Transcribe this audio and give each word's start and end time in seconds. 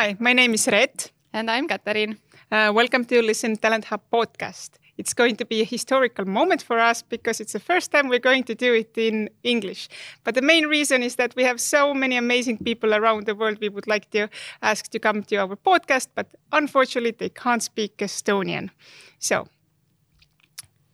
Hi, 0.00 0.16
my 0.18 0.32
name 0.32 0.54
is 0.54 0.66
Red. 0.66 1.10
And 1.30 1.50
I'm 1.50 1.68
Katariin. 1.68 2.16
Uh, 2.50 2.72
welcome 2.74 3.04
to 3.04 3.20
Listen 3.20 3.54
Talent 3.58 3.84
Hub 3.84 4.00
podcast. 4.10 4.70
It's 4.96 5.12
going 5.12 5.36
to 5.36 5.44
be 5.44 5.60
a 5.60 5.64
historical 5.64 6.24
moment 6.24 6.62
for 6.62 6.78
us 6.78 7.02
because 7.02 7.38
it's 7.38 7.52
the 7.52 7.60
first 7.60 7.92
time 7.92 8.08
we're 8.08 8.18
going 8.30 8.44
to 8.44 8.54
do 8.54 8.72
it 8.72 8.96
in 8.96 9.28
English. 9.42 9.90
But 10.24 10.36
the 10.36 10.40
main 10.40 10.68
reason 10.68 11.02
is 11.02 11.16
that 11.16 11.36
we 11.36 11.44
have 11.44 11.60
so 11.60 11.92
many 11.92 12.16
amazing 12.16 12.64
people 12.64 12.94
around 12.94 13.26
the 13.26 13.34
world 13.34 13.58
we 13.60 13.68
would 13.68 13.86
like 13.86 14.08
to 14.12 14.28
ask 14.62 14.88
to 14.88 14.98
come 14.98 15.22
to 15.24 15.36
our 15.36 15.54
podcast, 15.54 16.06
but 16.14 16.28
unfortunately 16.50 17.14
they 17.18 17.28
can't 17.28 17.62
speak 17.62 17.98
Estonian. 17.98 18.70
So, 19.18 19.48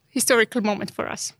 historical 0.09 0.62
moment 0.62 0.91
for 0.91 1.07
us. 1.07 1.32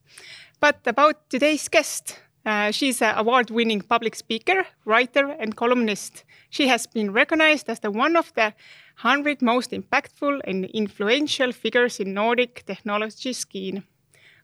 But 0.61 0.87
about 0.87 1.29
today's 1.31 1.67
guest, 1.67 2.21
uh, 2.47 2.71
she's 2.71 3.03
an 3.03 3.15
award 3.19 3.51
winning 3.51 3.81
public 3.81 4.15
speaker, 4.15 4.65
writer, 4.85 5.31
and 5.41 5.57
columnist. 5.57 6.25
She 6.49 6.69
has 6.69 6.87
been 6.87 7.13
recognized 7.13 7.69
as 7.69 7.81
the 7.81 7.91
one 7.91 8.17
of 8.17 8.33
the 8.35 8.55
100 9.03 9.43
most 9.43 9.73
impactful 9.73 10.41
and 10.45 10.65
influential 10.67 11.53
figures 11.53 11.99
in 11.99 12.15
Nordic 12.15 12.65
technology 12.65 13.33
scene. 13.33 13.83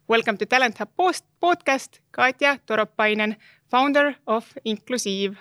Welcome 0.08 0.36
to 0.38 0.46
Talent 0.46 0.78
Hub 0.78 0.88
Post 0.96 1.24
podcast, 1.40 2.00
Katja 2.10 2.60
Toropainen, 2.66 3.36
founder 3.70 4.16
of 4.26 4.52
Inklusiiv. 4.66 5.36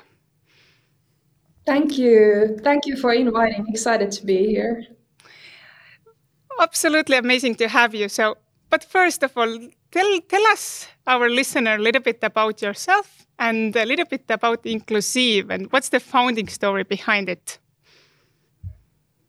Thank 1.65 1.97
you. 1.97 2.59
Thank 2.63 2.85
you 2.85 2.95
for 2.95 3.11
inviting. 3.11 3.65
Excited 3.69 4.11
to 4.11 4.25
be 4.25 4.45
here. 4.45 4.85
Absolutely 6.59 7.17
amazing 7.17 7.55
to 7.55 7.67
have 7.67 7.95
you. 7.95 8.07
So, 8.07 8.37
but 8.69 8.83
first 8.83 9.23
of 9.23 9.35
all, 9.35 9.59
tell 9.91 10.21
tell 10.21 10.45
us 10.47 10.87
our 11.05 11.29
listener 11.29 11.75
a 11.75 11.77
little 11.77 12.01
bit 12.01 12.19
about 12.23 12.61
yourself 12.61 13.27
and 13.39 13.75
a 13.75 13.85
little 13.85 14.05
bit 14.05 14.25
about 14.29 14.63
Inklusiiv 14.63 15.49
and 15.49 15.71
what's 15.71 15.89
the 15.89 15.99
founding 15.99 16.47
story 16.47 16.83
behind 16.83 17.29
it. 17.29 17.59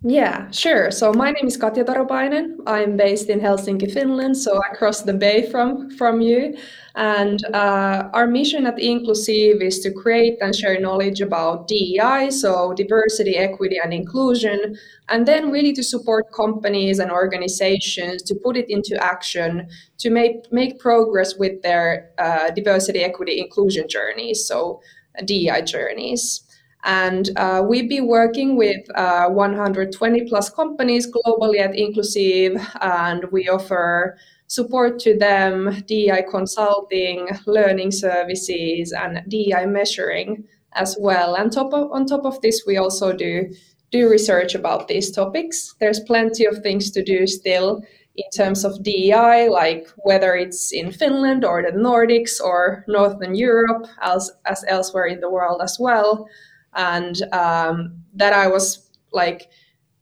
Yeah, 0.05 0.51
sure. 0.51 0.91
So 0.91 1.13
my 1.13 1.31
name 1.31 1.47
is 1.47 1.57
Katja 1.57 1.85
Toropainen. 1.85 2.57
I'm 2.67 2.97
based 2.97 3.29
in 3.29 3.39
Helsinki, 3.39 3.89
Finland, 3.93 4.37
so 4.37 4.57
I 4.57 4.73
across 4.73 5.03
the 5.03 5.15
bay 5.15 5.49
from 5.49 5.91
from 5.91 6.21
you. 6.21 6.57
And 6.97 7.39
uh, 7.55 8.11
our 8.13 8.27
mission 8.27 8.67
at 8.67 8.79
Inklusiiv 8.79 9.63
is 9.63 9.79
to 9.81 9.93
create 9.93 10.39
and 10.41 10.57
share 10.57 10.81
knowledge 10.81 11.21
about 11.21 11.69
DEI, 11.69 12.31
so 12.31 12.75
diversity, 12.75 13.37
equity, 13.37 13.79
and 13.83 13.95
inclusion, 13.95 14.77
and 15.09 15.25
then 15.25 15.53
really 15.53 15.73
to 15.75 15.85
support 15.85 16.33
companies 16.33 16.99
and 16.99 17.13
organizations 17.13 18.23
to 18.25 18.35
put 18.35 18.57
it 18.57 18.69
into 18.69 18.97
action 19.01 19.69
to 19.99 20.11
make 20.11 20.51
make 20.51 20.81
progress 20.81 21.37
with 21.39 21.63
their 21.63 22.11
uh, 22.19 22.51
diversity, 22.51 23.05
equity, 23.05 23.39
inclusion 23.39 23.87
journeys, 23.89 24.45
so 24.49 24.81
DEI 25.25 25.63
journeys. 25.63 26.43
And 26.85 27.31
uh, 27.37 27.63
we've 27.67 27.89
been 27.89 28.09
working 28.09 28.57
with 28.57 28.85
uh, 28.97 29.29
120 29.29 30.29
plus 30.29 30.51
companies 30.51 31.09
globally 31.11 31.61
at 31.61 31.73
Inklusiiv, 31.73 32.61
and 32.81 33.25
we 33.31 33.49
offer 33.49 34.17
support 34.49 34.99
to 35.01 35.17
them, 35.17 35.83
DEI 35.87 36.25
consulting, 36.29 37.29
learning 37.47 37.93
services, 37.93 38.93
and 38.93 39.23
DEI 39.29 39.67
measuring 39.67 40.45
as 40.75 40.97
well. 40.99 41.37
And 41.37 41.53
top 41.53 41.73
of, 41.73 41.93
on 41.93 42.07
top 42.07 42.25
of 42.25 42.41
this, 42.41 42.65
we 42.67 42.77
also 42.77 43.13
do 43.13 43.55
do 43.93 44.09
research 44.09 44.55
about 44.55 44.89
these 44.89 45.11
topics. 45.11 45.75
There's 45.79 46.01
plenty 46.01 46.47
of 46.47 46.63
things 46.63 46.91
to 46.93 47.05
do 47.05 47.27
still 47.27 47.83
in 48.17 48.25
terms 48.35 48.65
of 48.65 48.83
DEI, 48.83 49.49
like 49.51 49.87
whether 49.99 50.35
it's 50.35 50.73
in 50.73 50.93
Finland 50.93 51.45
or 51.45 51.63
the 51.63 51.77
Nordics 51.77 52.41
or 52.41 52.85
Northern 52.89 53.35
Europe, 53.35 53.87
as, 54.01 54.33
as 54.47 54.65
elsewhere 54.67 55.07
in 55.07 55.21
the 55.21 55.31
world 55.31 55.61
as 55.63 55.77
well 55.79 56.27
and 56.75 57.23
um, 57.33 58.03
that 58.15 58.33
I 58.33 58.47
was 58.49 58.91
like 59.13 59.49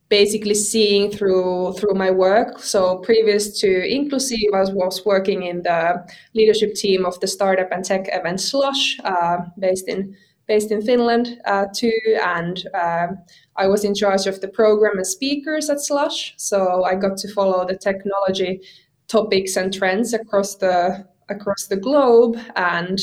basically 0.09 0.53
seeing 0.53 1.09
through 1.09 1.73
through 1.73 1.95
my 1.95 2.11
work. 2.11 2.59
So 2.59 2.97
previous 2.97 3.59
to 3.61 3.67
Inklusiiv, 3.67 4.53
I 4.53 4.71
was 4.73 5.05
working 5.05 5.43
in 5.43 5.63
the 5.63 6.05
leadership 6.35 6.75
team 6.75 7.05
of 7.05 7.19
the 7.21 7.27
startup 7.27 7.71
and 7.71 7.83
tech 7.83 8.07
event 8.11 8.41
Slush, 8.41 8.99
uh, 9.03 9.37
based 9.57 9.87
in 9.87 10.15
based 10.47 10.71
in 10.71 10.81
Finland 10.81 11.39
uh, 11.45 11.65
too, 11.73 11.99
and 12.23 12.65
uh, 12.73 13.07
I 13.55 13.67
was 13.67 13.85
in 13.85 13.95
charge 13.95 14.27
of 14.27 14.41
the 14.41 14.49
program 14.49 14.97
and 14.97 15.07
speakers 15.07 15.69
at 15.69 15.79
Slush. 15.79 16.33
So 16.37 16.83
I 16.83 16.95
got 16.95 17.15
to 17.17 17.33
follow 17.33 17.65
the 17.65 17.77
technology 17.77 18.61
topics 19.07 19.55
and 19.55 19.73
trends 19.73 20.13
across 20.13 20.55
the 20.55 21.05
across 21.29 21.67
the 21.67 21.77
globe 21.77 22.37
and 22.57 22.99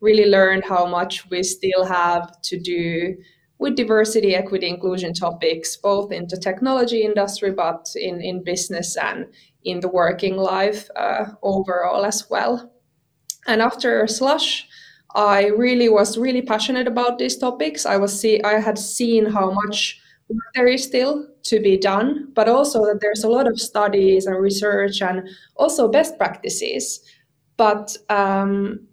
really 0.00 0.26
learned 0.26 0.64
how 0.64 0.86
much 0.86 1.28
we 1.30 1.42
still 1.42 1.84
have 1.84 2.40
to 2.42 2.58
do 2.58 3.16
with 3.58 3.76
diversity, 3.76 4.34
equity, 4.34 4.66
inclusion 4.68 5.12
topics, 5.12 5.76
both 5.76 6.10
in 6.12 6.26
the 6.28 6.36
technology 6.36 7.02
industry, 7.02 7.52
but 7.52 7.88
in, 7.94 8.20
in 8.22 8.42
business 8.42 8.96
and 8.96 9.26
in 9.64 9.80
the 9.80 9.88
working 9.88 10.36
life 10.36 10.88
uh, 10.96 11.26
overall 11.42 12.04
as 12.06 12.28
well. 12.30 12.72
And 13.46 13.60
after 13.60 14.06
Slush, 14.06 14.66
I 15.14 15.46
really 15.46 15.88
was 15.88 16.16
really 16.16 16.42
passionate 16.42 16.86
about 16.86 17.18
these 17.18 17.36
topics. 17.36 17.84
I 17.84 17.96
was 17.96 18.18
see 18.18 18.42
I 18.42 18.60
had 18.60 18.78
seen 18.78 19.26
how 19.26 19.50
much 19.50 20.00
there 20.54 20.68
is 20.68 20.84
still 20.84 21.26
to 21.44 21.60
be 21.60 21.76
done, 21.76 22.28
but 22.34 22.48
also 22.48 22.84
that 22.86 23.00
there's 23.00 23.24
a 23.24 23.28
lot 23.28 23.48
of 23.48 23.60
studies 23.60 24.26
and 24.26 24.40
research 24.40 25.02
and 25.02 25.28
also 25.56 25.88
best 25.88 26.16
practices. 26.16 27.00
But 27.56 27.96
um, 28.08 28.86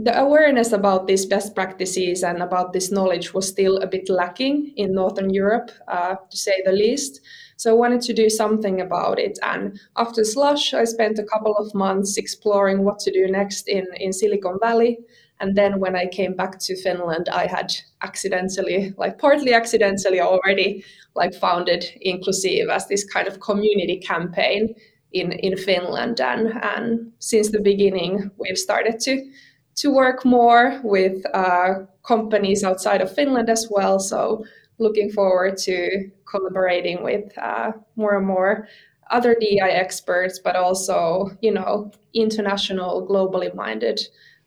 the 0.00 0.16
awareness 0.16 0.70
about 0.70 1.08
these 1.08 1.26
best 1.26 1.56
practices 1.56 2.22
and 2.22 2.40
about 2.40 2.72
this 2.72 2.92
knowledge 2.92 3.34
was 3.34 3.48
still 3.48 3.78
a 3.78 3.86
bit 3.86 4.08
lacking 4.08 4.72
in 4.76 4.94
Northern 4.94 5.30
Europe, 5.30 5.72
uh, 5.88 6.14
to 6.30 6.36
say 6.36 6.62
the 6.64 6.72
least. 6.72 7.20
So 7.56 7.70
I 7.70 7.74
wanted 7.74 8.02
to 8.02 8.14
do 8.14 8.30
something 8.30 8.80
about 8.80 9.18
it. 9.18 9.36
And 9.42 9.80
after 9.96 10.22
Slush, 10.22 10.72
I 10.72 10.84
spent 10.84 11.18
a 11.18 11.24
couple 11.24 11.56
of 11.56 11.74
months 11.74 12.16
exploring 12.16 12.84
what 12.84 13.00
to 13.00 13.10
do 13.10 13.26
next 13.26 13.68
in, 13.68 13.86
in 13.96 14.12
Silicon 14.12 14.58
Valley. 14.60 15.00
And 15.40 15.56
then 15.56 15.80
when 15.80 15.96
I 15.96 16.06
came 16.06 16.36
back 16.36 16.60
to 16.60 16.80
Finland, 16.80 17.28
I 17.28 17.46
had 17.46 17.74
accidentally, 18.02 18.94
like 18.96 19.18
partly 19.18 19.52
accidentally 19.52 20.20
already, 20.20 20.84
like 21.16 21.34
founded 21.34 21.84
Inklusiiv 22.06 22.68
as 22.68 22.86
this 22.86 23.04
kind 23.04 23.26
of 23.26 23.40
community 23.40 23.98
campaign 23.98 24.76
in, 25.12 25.32
in 25.32 25.56
Finland. 25.56 26.20
And, 26.20 26.52
and 26.62 27.12
since 27.18 27.50
the 27.50 27.60
beginning, 27.60 28.30
we've 28.38 28.58
started 28.58 29.00
to 29.00 29.28
to 29.78 29.92
work 29.92 30.24
more 30.24 30.80
with 30.82 31.22
uh, 31.34 31.74
companies 32.02 32.64
outside 32.64 33.00
of 33.00 33.14
Finland 33.14 33.48
as 33.48 33.68
well. 33.70 33.98
So 34.00 34.44
looking 34.78 35.10
forward 35.10 35.56
to 35.58 36.10
collaborating 36.28 37.02
with 37.02 37.36
uh, 37.38 37.72
more 37.96 38.16
and 38.16 38.26
more 38.26 38.68
other 39.10 39.34
DEI 39.40 39.70
experts, 39.70 40.38
but 40.38 40.56
also 40.56 41.30
you 41.40 41.52
know 41.52 41.90
international, 42.14 43.06
globally 43.06 43.54
minded 43.54 44.00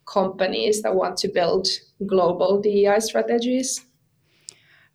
companies 0.05 0.81
that 0.81 0.95
want 0.95 1.17
to 1.17 1.27
build 1.27 1.67
global 2.05 2.61
DEI 2.61 2.99
strategies. 2.99 3.85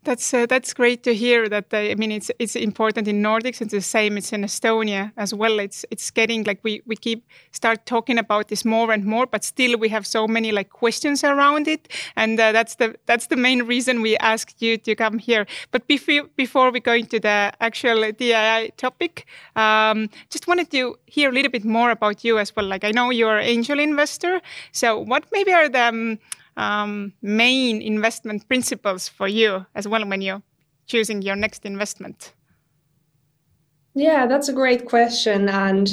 That's 0.07 0.33
uh, 0.33 0.45
that's 0.45 0.73
great 0.73 1.03
to 1.03 1.13
hear. 1.13 1.49
That 1.49 1.73
uh, 1.73 1.91
I 1.91 1.95
mean, 1.95 2.13
it's 2.13 2.31
it's 2.39 2.55
important 2.55 3.09
in 3.09 3.21
Nordics. 3.21 3.59
It's 3.61 3.73
the 3.73 3.81
same. 3.81 4.17
It's 4.17 4.31
in 4.31 4.43
Estonia 4.45 5.11
as 5.17 5.33
well. 5.33 5.59
It's 5.59 5.83
it's 5.91 6.11
getting 6.11 6.45
like 6.45 6.59
we 6.63 6.81
we 6.85 6.95
keep 6.95 7.25
start 7.51 7.85
talking 7.85 8.17
about 8.17 8.47
this 8.47 8.63
more 8.63 8.93
and 8.93 9.03
more, 9.03 9.25
but 9.25 9.43
still 9.43 9.77
we 9.77 9.89
have 9.89 10.07
so 10.07 10.25
many 10.25 10.53
like 10.53 10.69
questions 10.69 11.25
around 11.25 11.67
it, 11.67 11.89
and 12.15 12.39
uh, 12.39 12.53
that's 12.53 12.75
the 12.75 12.95
that's 13.05 13.27
the 13.27 13.35
main 13.35 13.63
reason 13.63 14.01
we 14.01 14.15
asked 14.19 14.61
you 14.61 14.77
to 14.77 14.95
come 14.95 15.19
here. 15.19 15.45
But 15.71 15.87
before 15.87 16.23
before 16.37 16.71
we 16.71 16.79
go 16.79 16.93
into 16.93 17.19
the 17.19 17.51
actual 17.59 18.09
DEI 18.13 18.71
topic, 18.77 19.25
um, 19.57 20.09
just 20.29 20.47
wanted 20.47 20.71
to 20.71 20.95
hear 21.07 21.29
a 21.29 21.33
little 21.33 21.51
bit 21.51 21.65
more 21.65 21.91
about 21.91 22.23
you 22.23 22.39
as 22.39 22.55
well. 22.55 22.65
Like 22.65 22.85
I 22.85 22.91
know 22.91 23.11
you're 23.11 23.39
an 23.39 23.45
angel 23.45 23.77
investor, 23.77 24.39
so 24.71 24.99
what 24.99 25.25
maybe 25.33 25.51
are 25.51 25.67
the 25.67 25.83
um, 25.83 26.19
um, 26.57 27.13
main 27.21 27.81
investment 27.81 28.47
principles 28.47 29.07
for 29.07 29.27
you 29.27 29.65
as 29.75 29.87
well 29.87 30.05
when 30.05 30.21
you're 30.21 30.41
choosing 30.87 31.21
your 31.21 31.35
next 31.35 31.65
investment? 31.65 32.33
Yeah, 33.93 34.27
that's 34.27 34.49
a 34.49 34.53
great 34.53 34.85
question. 34.85 35.49
And 35.49 35.89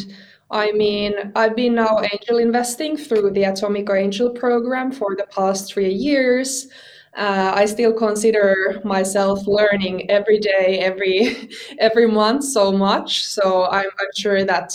I 0.50 0.72
mean, 0.72 1.14
I've 1.36 1.56
been 1.56 1.74
now 1.74 2.00
angel 2.00 2.38
investing 2.38 2.96
through 2.96 3.30
the 3.30 3.42
Atomico 3.42 3.98
Angel 3.98 4.30
program 4.30 4.92
for 4.92 5.16
the 5.16 5.26
past 5.30 5.72
three 5.72 5.92
years. 5.92 6.68
Uh, 7.16 7.52
I 7.54 7.64
still 7.66 7.92
consider 7.92 8.80
myself 8.84 9.46
learning 9.46 10.10
every 10.10 10.38
day, 10.38 10.80
every 10.80 11.48
every 11.78 12.08
month 12.08 12.44
so 12.44 12.72
much. 12.72 13.24
So 13.24 13.66
I'm, 13.66 13.90
I'm 13.98 14.14
sure 14.16 14.44
that 14.44 14.72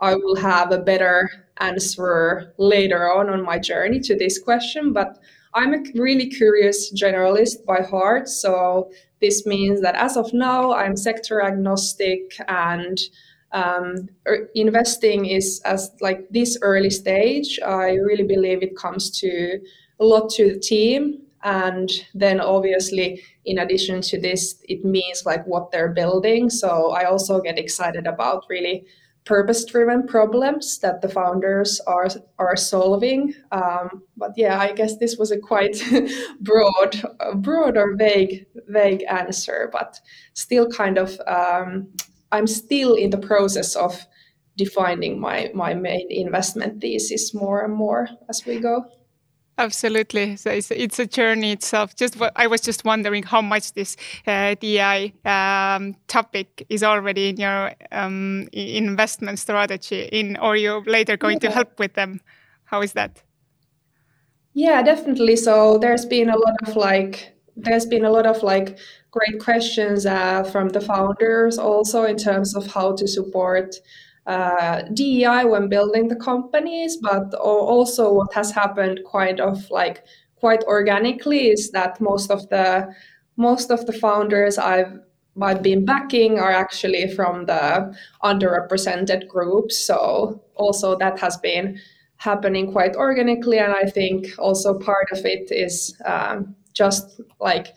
I 0.00 0.14
will 0.14 0.36
have 0.36 0.72
a 0.72 0.78
better 0.78 1.28
answer 1.58 2.54
later 2.58 3.12
on 3.12 3.28
on 3.28 3.44
my 3.44 3.58
journey 3.58 4.00
to 4.00 4.16
this 4.16 4.38
question. 4.38 4.92
But 4.92 5.18
I'm 5.54 5.74
a 5.74 5.84
really 5.94 6.28
curious 6.28 6.92
generalist 6.92 7.64
by 7.66 7.82
heart. 7.82 8.28
So 8.28 8.90
this 9.20 9.46
means 9.46 9.80
that 9.82 9.96
as 9.96 10.16
of 10.16 10.32
now, 10.32 10.72
I'm 10.72 10.96
sector 10.96 11.42
agnostic 11.42 12.32
and 12.48 12.98
um, 13.52 14.08
er, 14.26 14.48
investing 14.54 15.26
is 15.26 15.60
as 15.64 15.90
like 16.00 16.28
this 16.30 16.56
early 16.62 16.90
stage. 16.90 17.58
I 17.66 17.94
really 17.94 18.22
believe 18.22 18.62
it 18.62 18.76
comes 18.76 19.10
to 19.20 19.60
a 19.98 20.04
lot 20.04 20.30
to 20.30 20.54
the 20.54 20.58
team 20.58 21.22
and 21.42 21.90
then 22.14 22.40
obviously 22.40 23.22
in 23.44 23.58
addition 23.58 24.00
to 24.02 24.20
this 24.20 24.62
it 24.68 24.84
means 24.84 25.24
like 25.24 25.46
what 25.46 25.70
they're 25.70 25.92
building 25.92 26.50
so 26.50 26.90
i 26.90 27.04
also 27.04 27.40
get 27.40 27.58
excited 27.58 28.06
about 28.06 28.44
really 28.50 28.84
purpose 29.24 29.64
driven 29.64 30.06
problems 30.06 30.78
that 30.78 31.00
the 31.02 31.08
founders 31.08 31.80
are 31.86 32.08
are 32.38 32.56
solving. 32.56 33.34
Um, 33.52 34.02
but 34.20 34.32
yeah 34.36 34.60
i 34.60 34.72
guess 34.72 34.98
this 34.98 35.16
was 35.16 35.32
a 35.32 35.38
quite 35.38 35.82
broad 36.40 37.02
broad 37.36 37.76
or 37.76 37.96
vague 37.96 38.46
vague 38.68 39.02
answer 39.08 39.68
but 39.72 39.98
still 40.34 40.68
kind 40.68 40.98
of 40.98 41.18
um, 41.26 41.88
i'm 42.30 42.46
still 42.46 42.94
in 42.94 43.10
the 43.10 43.18
process 43.18 43.74
of 43.74 44.06
defining 44.56 45.18
my 45.18 45.50
my 45.54 45.74
main 45.74 46.06
investment 46.10 46.80
thesis 46.80 47.34
more 47.34 47.64
and 47.64 47.74
more 47.74 48.08
as 48.28 48.44
we 48.46 48.60
go 48.60 48.84
Absolutely. 49.60 50.36
So 50.36 50.50
it's, 50.50 50.70
it's 50.70 50.98
a 50.98 51.04
journey 51.04 51.52
itself. 51.52 51.94
Just 51.94 52.16
I 52.34 52.46
was 52.46 52.62
just 52.62 52.82
wondering 52.86 53.22
how 53.22 53.42
much 53.42 53.74
this 53.74 53.94
uh, 54.26 54.54
DI 54.58 55.12
um, 55.26 55.96
topic 56.08 56.64
is 56.70 56.82
already 56.82 57.28
in 57.28 57.36
your 57.36 57.72
um, 57.92 58.48
investment 58.54 59.38
strategy 59.38 60.08
in, 60.12 60.38
or 60.38 60.56
you're 60.56 60.82
later 60.84 61.18
going 61.18 61.40
yeah. 61.42 61.50
to 61.50 61.54
help 61.54 61.78
with 61.78 61.92
them. 61.92 62.22
How 62.64 62.80
is 62.80 62.94
that? 62.94 63.22
Yeah, 64.54 64.82
definitely. 64.82 65.36
So 65.36 65.76
there's 65.76 66.06
been 66.06 66.30
a 66.30 66.38
lot 66.38 66.54
of 66.66 66.76
like, 66.76 67.36
there's 67.54 67.84
been 67.84 68.06
a 68.06 68.10
lot 68.10 68.24
of 68.24 68.42
like 68.42 68.78
great 69.10 69.40
questions 69.40 70.06
uh, 70.06 70.42
from 70.44 70.70
the 70.70 70.80
founders 70.80 71.58
also 71.58 72.04
in 72.04 72.16
terms 72.16 72.56
of 72.56 72.66
how 72.66 72.96
to 72.96 73.06
support 73.06 73.74
uh, 74.30 74.82
DEI 74.94 75.44
when 75.44 75.68
building 75.68 76.06
the 76.06 76.14
companies, 76.14 76.96
but 76.96 77.34
also 77.34 78.12
what 78.12 78.32
has 78.32 78.52
happened 78.52 79.00
quite 79.04 79.40
of 79.40 79.68
like 79.70 80.04
quite 80.36 80.62
organically 80.64 81.48
is 81.48 81.72
that 81.72 82.00
most 82.00 82.30
of 82.30 82.48
the 82.48 82.94
most 83.36 83.72
of 83.72 83.84
the 83.86 83.92
founders 83.92 84.56
I've 84.56 85.00
I've 85.42 85.62
been 85.62 85.84
backing 85.84 86.38
are 86.38 86.52
actually 86.52 87.12
from 87.14 87.46
the 87.46 87.92
underrepresented 88.22 89.26
groups. 89.26 89.76
So 89.76 90.40
also 90.54 90.96
that 90.98 91.18
has 91.18 91.36
been 91.38 91.80
happening 92.16 92.70
quite 92.70 92.94
organically, 92.94 93.58
and 93.58 93.72
I 93.72 93.90
think 93.90 94.28
also 94.38 94.78
part 94.78 95.08
of 95.10 95.24
it 95.24 95.50
is 95.50 96.00
um, 96.04 96.54
just 96.72 97.20
like 97.40 97.74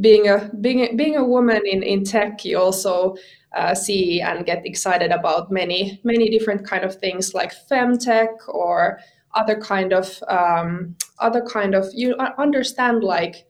being 0.00 0.28
a 0.28 0.50
being 0.60 0.96
being 0.96 1.16
a 1.16 1.24
woman 1.24 1.62
in 1.66 1.82
in 1.82 2.04
tech. 2.04 2.44
You 2.44 2.58
also 2.58 3.16
uh, 3.54 3.74
see 3.74 4.20
and 4.20 4.46
get 4.46 4.66
excited 4.66 5.10
about 5.12 5.50
many 5.50 6.00
many 6.04 6.28
different 6.28 6.66
kind 6.66 6.84
of 6.84 6.96
things 6.96 7.34
like 7.34 7.52
femtech 7.70 8.28
or 8.48 8.98
other 9.34 9.60
kind 9.60 9.92
of 9.92 10.22
um, 10.28 10.96
other 11.20 11.42
kind 11.42 11.74
of 11.74 11.86
you 11.92 12.14
understand 12.38 13.04
like 13.04 13.46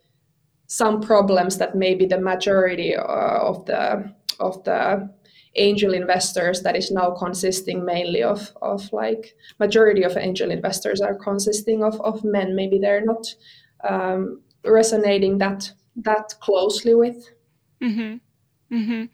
some 0.66 1.00
problems 1.00 1.58
that 1.58 1.74
maybe 1.74 2.06
the 2.06 2.20
majority 2.20 2.94
uh, 2.96 3.38
of 3.40 3.64
the 3.66 4.12
of 4.40 4.62
the 4.64 5.08
angel 5.54 5.94
investors 5.94 6.62
that 6.62 6.76
is 6.76 6.90
now 6.90 7.10
consisting 7.10 7.84
mainly 7.84 8.22
of 8.22 8.52
of 8.60 8.92
like 8.92 9.34
majority 9.58 10.02
of 10.02 10.16
angel 10.16 10.50
investors 10.50 11.00
are 11.00 11.14
consisting 11.14 11.82
of 11.82 11.98
of 12.02 12.22
men 12.24 12.54
maybe 12.54 12.78
they're 12.78 13.04
not 13.04 13.26
um, 13.88 14.42
resonating 14.64 15.38
that 15.38 15.72
that 15.96 16.34
closely 16.40 16.94
with 16.94 17.30
mm-hmm. 17.82 18.16
Mm-hmm. 18.72 19.04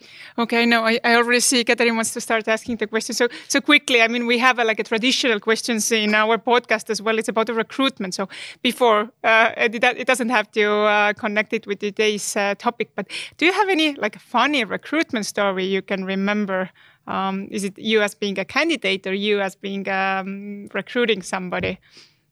Okay, 0.40 0.64
no, 0.64 0.82
I, 0.82 0.98
I 1.04 1.16
already 1.16 1.40
see 1.40 1.62
Catherine 1.62 1.94
wants 1.94 2.14
to 2.14 2.22
start 2.22 2.48
asking 2.48 2.76
the 2.76 2.86
question. 2.86 3.14
So, 3.14 3.28
so 3.48 3.60
quickly, 3.60 4.00
I 4.00 4.08
mean, 4.08 4.26
we 4.26 4.38
have 4.38 4.58
a, 4.58 4.64
like 4.64 4.80
a 4.80 4.82
traditional 4.82 5.38
questions 5.40 5.92
in 5.92 6.14
our 6.14 6.38
podcast 6.38 6.88
as 6.88 7.02
well. 7.02 7.18
It's 7.18 7.28
about 7.28 7.48
the 7.48 7.54
recruitment. 7.54 8.14
So, 8.14 8.30
before 8.62 9.10
uh, 9.22 9.52
it, 9.58 9.74
it, 9.74 10.06
doesn't 10.06 10.30
have 10.30 10.50
to 10.52 10.70
uh, 10.70 11.12
connect 11.12 11.52
it 11.52 11.66
with 11.66 11.80
today's 11.80 12.34
uh, 12.34 12.54
topic, 12.56 12.92
but 12.94 13.08
do 13.36 13.44
you 13.44 13.52
have 13.52 13.68
any 13.68 13.94
like 13.94 14.18
funny 14.18 14.64
recruitment 14.64 15.26
story 15.26 15.66
you 15.66 15.82
can 15.82 16.06
remember? 16.06 16.70
Um, 17.06 17.48
is 17.50 17.64
it 17.64 17.78
you 17.78 18.00
as 18.00 18.14
being 18.14 18.38
a 18.38 18.46
candidate 18.46 19.06
or 19.06 19.12
you 19.12 19.40
as 19.40 19.54
being 19.54 19.86
um, 19.88 20.68
recruiting 20.72 21.20
somebody 21.20 21.78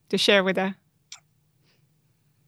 to 0.09 0.17
share 0.17 0.43
with, 0.43 0.57
uh, 0.57 0.71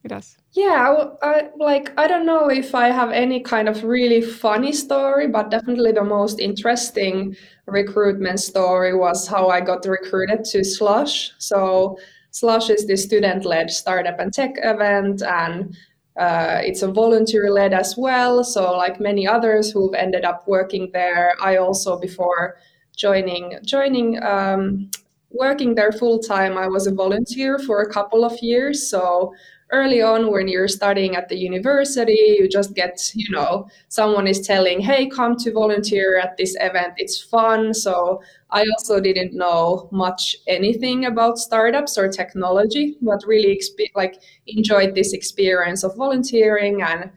with 0.03 0.11
us? 0.11 0.37
Yeah, 0.51 1.05
I, 1.23 1.49
like 1.57 1.97
I 1.97 2.07
don't 2.07 2.25
know 2.25 2.49
if 2.49 2.75
I 2.75 2.89
have 2.89 3.11
any 3.11 3.39
kind 3.39 3.67
of 3.67 3.83
really 3.83 4.21
funny 4.21 4.71
story, 4.71 5.27
but 5.27 5.49
definitely 5.49 5.93
the 5.93 6.03
most 6.03 6.39
interesting 6.39 7.35
recruitment 7.65 8.39
story 8.39 8.95
was 8.95 9.27
how 9.27 9.49
I 9.49 9.61
got 9.61 9.85
recruited 9.85 10.43
to 10.45 10.63
Slush. 10.63 11.31
So 11.39 11.97
Slush 12.31 12.69
is 12.69 12.85
the 12.85 12.97
student-led 12.97 13.71
startup 13.71 14.19
and 14.19 14.33
tech 14.33 14.55
event, 14.57 15.23
and 15.23 15.75
uh, 16.17 16.61
it's 16.63 16.83
a 16.83 16.91
volunteer-led 16.91 17.73
as 17.73 17.95
well. 17.97 18.43
So 18.43 18.73
like 18.77 18.99
many 18.99 19.27
others 19.27 19.71
who've 19.71 19.95
ended 19.95 20.25
up 20.25 20.47
working 20.47 20.91
there, 20.93 21.35
I 21.41 21.57
also 21.57 21.99
before 21.99 22.57
joining 22.95 23.57
joining 23.65 24.21
um, 24.21 24.91
working 25.31 25.73
there 25.73 25.91
full 25.91 26.19
time, 26.19 26.57
I 26.57 26.67
was 26.67 26.85
a 26.85 26.93
volunteer 26.93 27.57
for 27.57 27.81
a 27.81 27.91
couple 27.91 28.23
of 28.23 28.37
years. 28.41 28.87
So 28.87 29.33
early 29.73 30.01
on 30.01 30.31
when 30.31 30.47
you're 30.47 30.67
studying 30.67 31.15
at 31.15 31.27
the 31.29 31.35
university 31.37 32.37
you 32.39 32.47
just 32.47 32.73
get 32.75 33.11
you 33.15 33.29
know 33.35 33.67
someone 33.89 34.27
is 34.27 34.45
telling 34.47 34.79
hey 34.79 35.07
come 35.07 35.35
to 35.37 35.51
volunteer 35.51 36.19
at 36.19 36.37
this 36.37 36.55
event. 36.59 36.93
It's 36.97 37.21
fun. 37.21 37.73
So 37.73 38.21
i 38.51 38.63
also 38.77 38.99
didn't 39.01 39.33
know 39.33 39.89
much 39.91 40.35
anything 40.47 41.05
about 41.05 41.39
startups 41.39 41.97
or 41.97 42.07
technology 42.07 42.97
but 43.01 43.23
really 43.25 43.51
exp- 43.57 43.95
like 43.95 44.21
enjoyed 44.45 44.93
this 44.93 45.11
experience 45.13 45.83
of 45.83 45.95
volunteering 45.95 46.83
and 46.83 47.09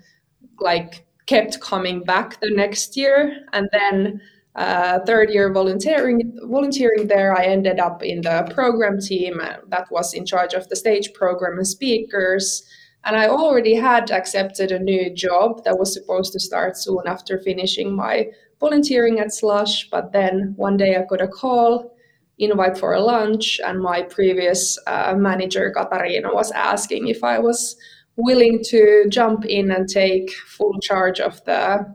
like 0.61 1.06
kept 1.26 1.61
coming 1.61 2.03
back 2.03 2.41
the 2.41 2.50
next 2.50 2.97
year. 2.97 3.44
And 3.53 3.69
then 3.73 4.20
uh, 4.56 5.00
third 5.05 5.31
year 5.31 5.53
volunteering 5.53 6.35
volunteering 6.44 7.06
there, 7.08 7.37
I 7.37 7.44
ended 7.44 7.79
up 7.79 8.03
in 8.03 8.23
the 8.23 8.50
program 8.55 8.99
team 8.99 9.38
that 9.69 9.91
was 9.91 10.14
in 10.14 10.25
charge 10.25 10.55
of 10.55 10.69
the 10.69 10.76
stage 10.76 11.12
program 11.12 11.58
and 11.58 11.69
speakers. 11.69 12.67
And 13.05 13.17
I 13.17 13.29
already 13.29 13.75
had 13.75 14.11
accepted 14.11 14.73
a 14.73 14.79
new 14.79 15.14
job 15.14 15.62
that 15.64 15.79
was 15.79 15.93
supposed 15.93 16.32
to 16.32 16.41
start 16.41 16.76
soon 16.76 17.03
after 17.06 17.38
finishing 17.38 17.94
my 17.94 18.29
volunteering 18.58 19.20
at 19.20 19.32
Slush. 19.32 19.88
But 19.91 20.12
then 20.12 20.55
one 20.56 20.76
day 20.79 20.97
I 20.97 21.05
got 21.05 21.20
a 21.20 21.29
call, 21.29 21.94
invite 22.39 22.79
for 22.79 22.94
a 22.94 23.01
lunch, 23.01 23.60
and 23.63 23.81
my 23.81 24.03
previous 24.03 24.79
uh, 24.86 25.15
manager 25.17 25.70
Katarina 25.70 26.32
was 26.32 26.51
asking 26.53 27.08
if 27.08 27.22
I 27.22 27.39
was 27.39 27.77
willing 28.17 28.65
to 28.65 29.05
jump 29.10 29.44
in 29.44 29.70
and 29.70 29.86
take 29.86 30.31
full 30.32 30.81
charge 30.81 31.20
of 31.20 31.44
the 31.44 31.94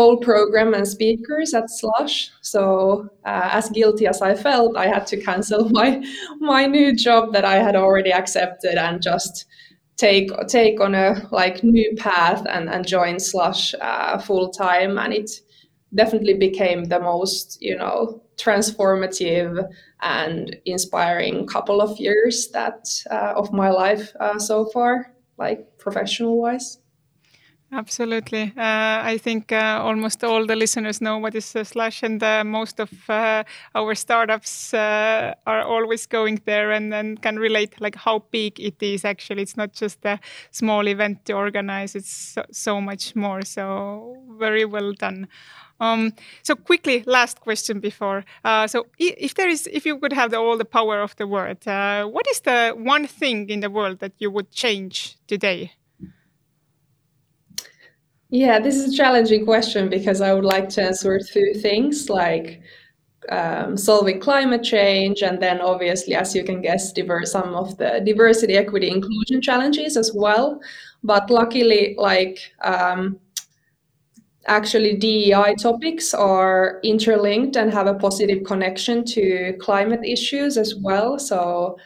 whole 0.00 0.16
program 0.16 0.72
and 0.72 0.88
speakers 0.88 1.52
at 1.52 1.68
Slush. 1.68 2.30
So 2.40 3.08
uh, 3.26 3.50
as 3.52 3.68
guilty 3.70 4.06
as 4.06 4.22
I 4.22 4.34
felt, 4.34 4.76
I 4.76 4.86
had 4.86 5.06
to 5.08 5.16
cancel 5.20 5.68
my 5.80 6.02
my 6.40 6.66
new 6.66 6.96
job 6.96 7.32
that 7.34 7.44
I 7.44 7.56
had 7.66 7.76
already 7.76 8.12
accepted 8.12 8.76
and 8.86 9.02
just 9.02 9.44
take 9.96 10.30
take 10.48 10.80
on 10.80 10.94
a 10.94 11.28
like 11.30 11.62
new 11.62 11.94
path 11.96 12.42
and, 12.54 12.70
and 12.70 12.86
join 12.86 13.20
Slush 13.20 13.74
uh, 13.80 14.18
full 14.18 14.48
time. 14.50 14.98
And 14.98 15.12
it 15.12 15.30
definitely 15.94 16.34
became 16.48 16.84
the 16.84 17.00
most 17.00 17.58
you 17.60 17.76
know 17.76 18.22
transformative 18.36 19.52
and 20.00 20.56
inspiring 20.64 21.46
couple 21.46 21.82
of 21.82 21.98
years 21.98 22.48
that 22.52 22.88
uh, 23.10 23.34
of 23.36 23.52
my 23.52 23.70
life 23.70 24.12
uh, 24.18 24.38
so 24.38 24.64
far, 24.66 25.12
like 25.36 25.78
professional 25.78 26.40
wise. 26.40 26.78
Absolutely. 27.72 28.52
Uh, 28.56 28.98
I 29.04 29.16
think 29.22 29.52
uh, 29.52 29.78
almost 29.80 30.24
all 30.24 30.44
the 30.44 30.56
listeners 30.56 31.00
know 31.00 31.18
what 31.18 31.36
is 31.36 31.54
uh, 31.54 31.62
Slush, 31.62 32.02
and 32.02 32.20
uh, 32.20 32.42
most 32.42 32.80
of 32.80 32.90
uh, 33.08 33.44
our 33.76 33.94
startups 33.94 34.74
uh, 34.74 35.34
are 35.46 35.62
always 35.62 36.04
going 36.06 36.40
there 36.46 36.72
and, 36.72 36.92
and 36.92 37.22
can 37.22 37.38
relate 37.38 37.80
like 37.80 37.94
how 37.94 38.24
big 38.32 38.58
it 38.58 38.82
is. 38.82 39.04
Actually, 39.04 39.42
it's 39.42 39.56
not 39.56 39.72
just 39.72 40.04
a 40.04 40.18
small 40.50 40.88
event 40.88 41.24
to 41.26 41.34
organize; 41.34 41.94
it's 41.94 42.10
so, 42.12 42.42
so 42.50 42.80
much 42.80 43.14
more. 43.14 43.42
So 43.42 44.16
very 44.36 44.64
well 44.64 44.92
done. 44.92 45.28
Um, 45.78 46.12
so 46.42 46.56
quickly, 46.56 47.04
last 47.06 47.40
question 47.40 47.78
before. 47.78 48.24
so 48.66 48.86
if 48.98 49.34
there 49.34 49.48
is, 49.48 49.68
if 49.72 49.86
you 49.86 49.96
could 49.98 50.12
have 50.12 50.32
the, 50.32 50.38
all 50.38 50.58
the 50.58 50.64
power 50.64 51.00
of 51.00 51.14
the 51.16 51.26
world, 51.26 51.58
what 51.64 52.26
is 52.28 52.40
the 52.40 52.74
one 52.76 53.06
thing 53.06 53.48
in 53.48 53.60
the 53.60 53.70
world 53.70 54.00
that 54.00 54.12
you 54.18 54.28
would 54.30 54.50
change 54.50 55.16
today? 55.28 55.72
Yeah, 58.30 58.60
this 58.60 58.76
is 58.76 58.92
a 58.92 58.96
challenging 58.96 59.44
question 59.44 59.88
because 59.88 60.20
I 60.20 60.32
would 60.32 60.44
like 60.44 60.68
to 60.70 60.82
answer 60.82 61.18
two 61.18 61.52
things 61.54 62.08
like 62.08 62.62
um, 63.30 63.76
solving 63.76 64.20
climate 64.20 64.62
change, 64.64 65.22
and 65.22 65.40
then 65.42 65.60
obviously, 65.60 66.14
as 66.14 66.34
you 66.34 66.44
can 66.44 66.62
guess, 66.62 66.92
diverse 66.92 67.32
some 67.32 67.54
of 67.54 67.76
the 67.78 68.02
diversity, 68.04 68.56
equity, 68.56 68.90
inclusion 68.90 69.42
challenges 69.42 69.96
as 69.96 70.12
well. 70.14 70.60
But 71.04 71.30
luckily, 71.30 71.96
like 71.98 72.40
um, 72.62 73.20
actually, 74.46 74.96
DEI 74.96 75.54
topics 75.54 76.14
are 76.14 76.80
interlinked 76.82 77.56
and 77.56 77.72
have 77.72 77.86
a 77.86 77.94
positive 77.94 78.44
connection 78.44 79.04
to 79.06 79.54
climate 79.60 80.00
issues 80.04 80.56
as 80.56 80.74
well. 80.74 81.18
So 81.18 81.76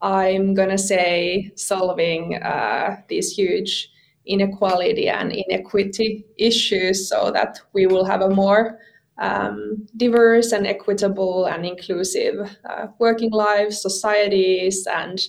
I'm 0.00 0.54
gonna 0.54 0.78
say 0.78 1.52
solving 1.56 2.36
uh, 2.42 2.96
these 3.08 3.32
huge 3.32 3.90
inequality 4.26 5.08
and 5.08 5.32
inequity 5.32 6.24
issues 6.36 7.08
so 7.08 7.30
that 7.30 7.60
we 7.72 7.86
will 7.86 8.04
have 8.04 8.20
a 8.22 8.30
more 8.30 8.78
um, 9.18 9.86
diverse 9.96 10.52
and 10.52 10.66
equitable 10.66 11.46
and 11.46 11.64
inclusive 11.64 12.56
uh, 12.68 12.86
working 12.98 13.30
lives, 13.30 13.80
societies, 13.80 14.86
and 14.86 15.20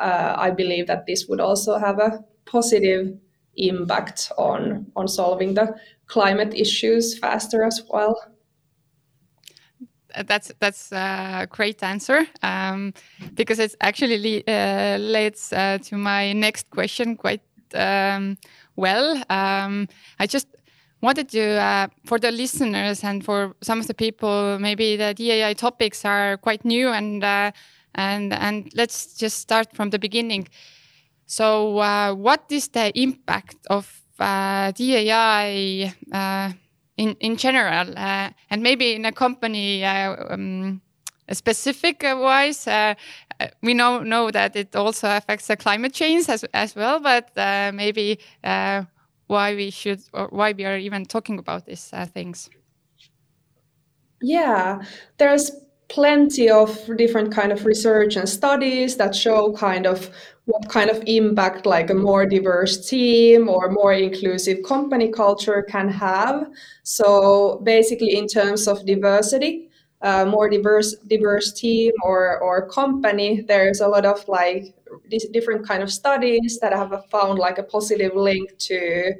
uh, 0.00 0.34
I 0.36 0.50
believe 0.50 0.86
that 0.86 1.06
this 1.06 1.26
would 1.28 1.40
also 1.40 1.78
have 1.78 1.98
a 1.98 2.24
positive 2.46 3.16
impact 3.56 4.32
on 4.38 4.86
on 4.96 5.08
solving 5.08 5.54
the 5.54 5.74
climate 6.06 6.54
issues 6.54 7.18
faster 7.18 7.62
as 7.62 7.82
well. 7.90 8.16
That's 10.26 10.52
that's 10.58 10.90
a 10.90 11.46
great 11.50 11.82
answer 11.82 12.26
um, 12.42 12.94
because 13.34 13.58
it 13.58 13.74
actually 13.80 14.42
uh, 14.48 14.98
leads 14.98 15.52
uh, 15.52 15.78
to 15.82 15.96
my 15.96 16.32
next 16.32 16.70
question 16.70 17.14
quite 17.14 17.42
um, 17.74 18.38
well. 18.76 19.22
Um, 19.30 19.88
I 20.18 20.26
just 20.26 20.46
wanted 21.00 21.28
to, 21.30 21.42
uh, 21.60 21.88
for 22.04 22.18
the 22.18 22.30
listeners 22.30 23.04
and 23.04 23.24
for 23.24 23.54
some 23.62 23.80
of 23.80 23.86
the 23.86 23.94
people, 23.94 24.58
maybe 24.58 24.96
the 24.96 25.14
DAI 25.14 25.54
topics 25.54 26.04
are 26.04 26.36
quite 26.38 26.64
new, 26.64 26.88
and 26.88 27.22
uh, 27.24 27.52
and 27.94 28.32
and 28.32 28.70
let's 28.74 29.14
just 29.14 29.38
start 29.38 29.74
from 29.74 29.90
the 29.90 29.98
beginning. 29.98 30.48
So, 31.26 31.78
uh, 31.78 32.14
what 32.14 32.44
is 32.50 32.68
the 32.68 32.90
impact 32.98 33.56
of 33.68 34.02
uh, 34.18 34.72
DAI 34.72 35.92
uh, 36.12 36.52
in 36.96 37.16
in 37.20 37.36
general, 37.36 37.92
uh, 37.96 38.30
and 38.50 38.62
maybe 38.62 38.94
in 38.94 39.04
a 39.04 39.12
company? 39.12 39.84
Um, 39.84 40.80
specific 41.32 42.02
wise, 42.02 42.66
uh, 42.66 42.94
uh, 43.40 43.46
we 43.62 43.74
know 43.74 44.02
know 44.02 44.30
that 44.30 44.56
it 44.56 44.74
also 44.74 45.08
affects 45.16 45.46
the 45.46 45.56
climate 45.56 45.92
change 45.92 46.28
as 46.28 46.44
as 46.54 46.74
well, 46.74 47.00
but 47.00 47.30
uh, 47.36 47.70
maybe 47.74 48.18
why 49.28 49.54
we 49.54 49.70
should 49.70 50.00
or 50.12 50.28
why 50.28 50.52
we 50.52 50.64
are 50.64 50.78
even 50.78 51.04
talking 51.04 51.38
about 51.38 51.66
these 51.66 51.90
uh, 51.92 52.06
things. 52.06 52.50
Yeah 54.20 54.82
there's 55.18 55.52
plenty 55.88 56.50
of 56.50 56.78
different 56.96 57.32
kind 57.32 57.50
of 57.52 57.64
research 57.64 58.16
and 58.16 58.28
studies 58.28 58.96
that 58.96 59.14
show 59.14 59.52
kind 59.52 59.86
of 59.86 60.10
what 60.44 60.68
kind 60.68 60.90
of 60.90 61.02
impact 61.06 61.66
like 61.66 61.90
a 61.90 61.94
more 61.94 62.26
diverse 62.26 62.88
team 62.88 63.48
or 63.48 63.70
more 63.70 63.92
inclusive 63.92 64.62
company 64.66 65.08
culture 65.10 65.62
can 65.62 65.88
have. 65.88 66.46
So 66.82 67.60
basically 67.64 68.16
in 68.16 68.26
terms 68.26 68.66
of 68.68 68.84
diversity 68.86 69.67
uh, 70.02 70.24
more 70.24 70.48
diverse 70.48 70.94
diverse 71.08 71.52
team 71.52 71.92
or 72.02 72.38
or 72.40 72.68
company. 72.68 73.42
There's 73.42 73.80
a 73.80 73.88
lot 73.88 74.06
of 74.06 74.26
like 74.28 74.74
these 75.10 75.26
different 75.28 75.66
kind 75.66 75.82
of 75.82 75.92
studies 75.92 76.58
that 76.60 76.72
have 76.72 76.92
found 77.10 77.38
like 77.38 77.58
a 77.58 77.62
positive 77.62 78.14
link 78.14 78.56
to 78.58 79.12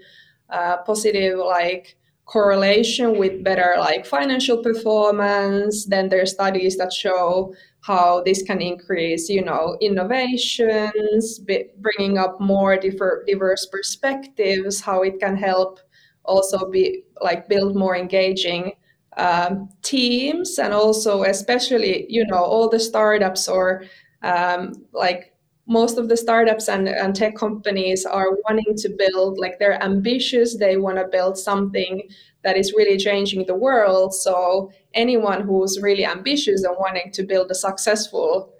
uh, 0.50 0.78
positive 0.78 1.38
like 1.38 1.96
correlation 2.26 3.18
with 3.18 3.42
better 3.42 3.74
like 3.78 4.06
financial 4.06 4.62
performance. 4.62 5.86
Then 5.86 6.08
there 6.08 6.22
are 6.22 6.26
studies 6.26 6.76
that 6.76 6.92
show 6.92 7.54
how 7.80 8.22
this 8.22 8.42
can 8.42 8.60
increase 8.60 9.28
you 9.28 9.44
know 9.44 9.76
innovations 9.80 11.40
bringing 11.78 12.18
up 12.18 12.40
more 12.40 12.76
differ, 12.76 13.24
diverse 13.26 13.66
perspectives 13.66 14.80
how 14.80 15.02
it 15.02 15.18
can 15.20 15.36
help 15.36 15.80
also 16.24 16.70
be 16.70 17.04
like 17.22 17.48
build 17.48 17.74
more 17.76 17.96
engaging 17.96 18.72
um, 19.18 19.68
teams 19.82 20.58
and 20.58 20.72
also 20.72 21.22
especially 21.24 22.06
you 22.08 22.24
know 22.26 22.36
all 22.36 22.68
the 22.68 22.80
startups 22.80 23.48
or 23.48 23.84
um, 24.22 24.72
like 24.92 25.34
most 25.66 25.98
of 25.98 26.08
the 26.08 26.16
startups 26.16 26.66
and, 26.68 26.88
and 26.88 27.14
tech 27.14 27.36
companies 27.36 28.06
are 28.06 28.38
wanting 28.48 28.74
to 28.74 28.88
build 28.88 29.38
like 29.38 29.58
they're 29.58 29.82
ambitious 29.82 30.56
they 30.56 30.78
want 30.78 30.96
to 30.96 31.06
build 31.12 31.36
something 31.36 32.02
that 32.44 32.56
is 32.56 32.72
really 32.72 32.96
changing 32.96 33.46
the 33.46 33.54
world. 33.54 34.14
So 34.14 34.70
anyone 34.94 35.42
who's 35.42 35.80
really 35.82 36.04
ambitious 36.04 36.64
and 36.64 36.76
wanting 36.78 37.10
to 37.12 37.22
build 37.22 37.50
a 37.50 37.54
successful 37.54 38.52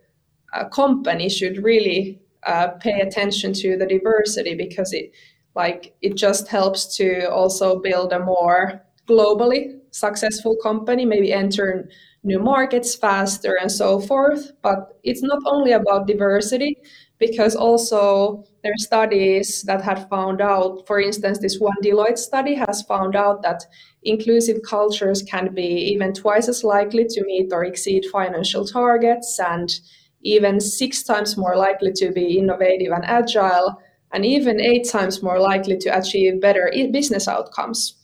uh, 0.52 0.68
company 0.68 1.28
should 1.28 1.62
really 1.62 2.20
uh, 2.46 2.68
pay 2.80 3.00
attention 3.00 3.52
to 3.52 3.76
the 3.76 3.86
diversity 3.86 4.54
because 4.54 4.92
it 4.92 5.12
like 5.54 5.94
it 6.02 6.14
just 6.14 6.48
helps 6.48 6.96
to 6.96 7.30
also 7.30 7.80
build 7.80 8.12
a 8.12 8.20
more 8.20 8.82
globally 9.08 9.77
successful 9.90 10.56
company, 10.62 11.04
maybe 11.04 11.32
enter 11.32 11.88
new 12.24 12.38
markets 12.38 12.94
faster 12.94 13.56
and 13.60 13.70
so 13.70 14.00
forth. 14.00 14.52
But 14.62 14.98
it's 15.02 15.22
not 15.22 15.38
only 15.46 15.72
about 15.72 16.06
diversity, 16.06 16.76
because 17.18 17.56
also 17.56 18.44
there 18.62 18.72
are 18.72 18.78
studies 18.78 19.62
that 19.62 19.82
had 19.82 20.08
found 20.08 20.40
out, 20.40 20.86
for 20.86 21.00
instance, 21.00 21.38
this 21.38 21.58
one 21.58 21.74
Deloitte 21.82 22.18
study 22.18 22.54
has 22.54 22.82
found 22.82 23.16
out 23.16 23.42
that 23.42 23.64
inclusive 24.04 24.58
cultures 24.62 25.22
can 25.22 25.52
be 25.54 25.66
even 25.92 26.12
twice 26.12 26.48
as 26.48 26.64
likely 26.64 27.04
to 27.06 27.24
meet 27.24 27.52
or 27.52 27.64
exceed 27.64 28.04
financial 28.12 28.64
targets 28.64 29.38
and 29.40 29.80
even 30.22 30.60
six 30.60 31.02
times 31.02 31.36
more 31.36 31.56
likely 31.56 31.92
to 31.92 32.10
be 32.10 32.38
innovative 32.38 32.92
and 32.92 33.04
agile 33.04 33.80
and 34.12 34.24
even 34.24 34.60
eight 34.60 34.88
times 34.88 35.22
more 35.22 35.38
likely 35.38 35.76
to 35.76 35.88
achieve 35.96 36.40
better 36.40 36.72
business 36.90 37.28
outcomes. 37.28 37.97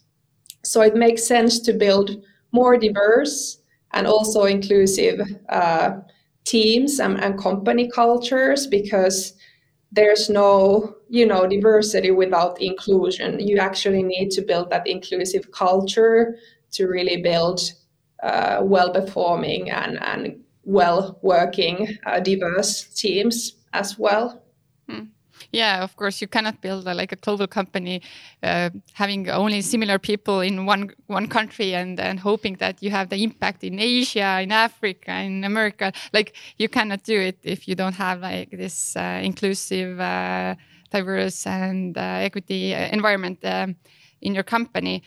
So 0.65 0.81
it 0.81 0.95
makes 0.95 1.25
sense 1.27 1.59
to 1.61 1.73
build 1.73 2.23
more 2.51 2.77
diverse 2.77 3.59
and 3.93 4.07
also 4.07 4.43
inclusive 4.45 5.19
uh, 5.49 5.99
teams 6.45 6.99
and, 6.99 7.21
and 7.23 7.37
company 7.39 7.89
cultures 7.89 8.67
because 8.67 9.33
there's 9.91 10.29
no 10.29 10.95
you 11.09 11.25
know 11.25 11.47
diversity 11.47 12.11
without 12.11 12.61
inclusion. 12.61 13.39
You 13.39 13.57
actually 13.57 14.03
need 14.03 14.31
to 14.31 14.41
build 14.41 14.69
that 14.71 14.87
inclusive 14.87 15.51
culture 15.51 16.37
to 16.71 16.87
really 16.87 17.21
build 17.21 17.61
uh, 18.23 18.59
well 18.63 18.91
performing 18.91 19.69
and, 19.71 20.01
and 20.01 20.43
well 20.63 21.19
working 21.21 21.97
uh, 22.05 22.19
diverse 22.19 22.83
teams 22.93 23.53
as 23.73 23.99
well 23.99 24.41
yeah, 25.55 25.83
of 25.83 25.95
course, 25.95 26.21
you 26.21 26.27
cannot 26.27 26.61
build 26.61 26.85
a, 26.87 26.93
like 26.93 27.13
a 27.13 27.15
global 27.15 27.47
company 27.47 28.01
uh, 28.43 28.69
having 28.93 29.29
only 29.29 29.61
similar 29.61 29.97
people 29.97 30.41
in 30.41 30.65
one 30.65 30.91
one 31.07 31.27
country 31.27 31.73
and 31.73 31.99
and 31.99 32.19
hoping 32.19 32.57
that 32.57 32.83
you 32.83 32.91
have 32.91 33.07
the 33.09 33.23
impact 33.23 33.63
in 33.63 33.79
Asia, 33.79 34.41
in 34.41 34.51
Africa, 34.51 35.13
in 35.21 35.43
America. 35.43 35.93
Like 36.11 36.35
you 36.57 36.67
cannot 36.67 37.03
do 37.03 37.17
it 37.19 37.37
if 37.43 37.67
you 37.67 37.75
don't 37.75 37.95
have 37.95 38.19
like 38.19 38.51
this 38.51 38.95
uh, 38.97 39.21
inclusive, 39.23 39.99
uh, 39.99 40.55
diverse, 40.91 41.47
and 41.47 41.97
uh, 41.97 42.27
equity 42.27 42.75
uh, 42.75 42.89
environment. 42.91 43.39
Um, 43.43 43.75
in 44.21 44.33
your 44.33 44.43
company. 44.43 45.03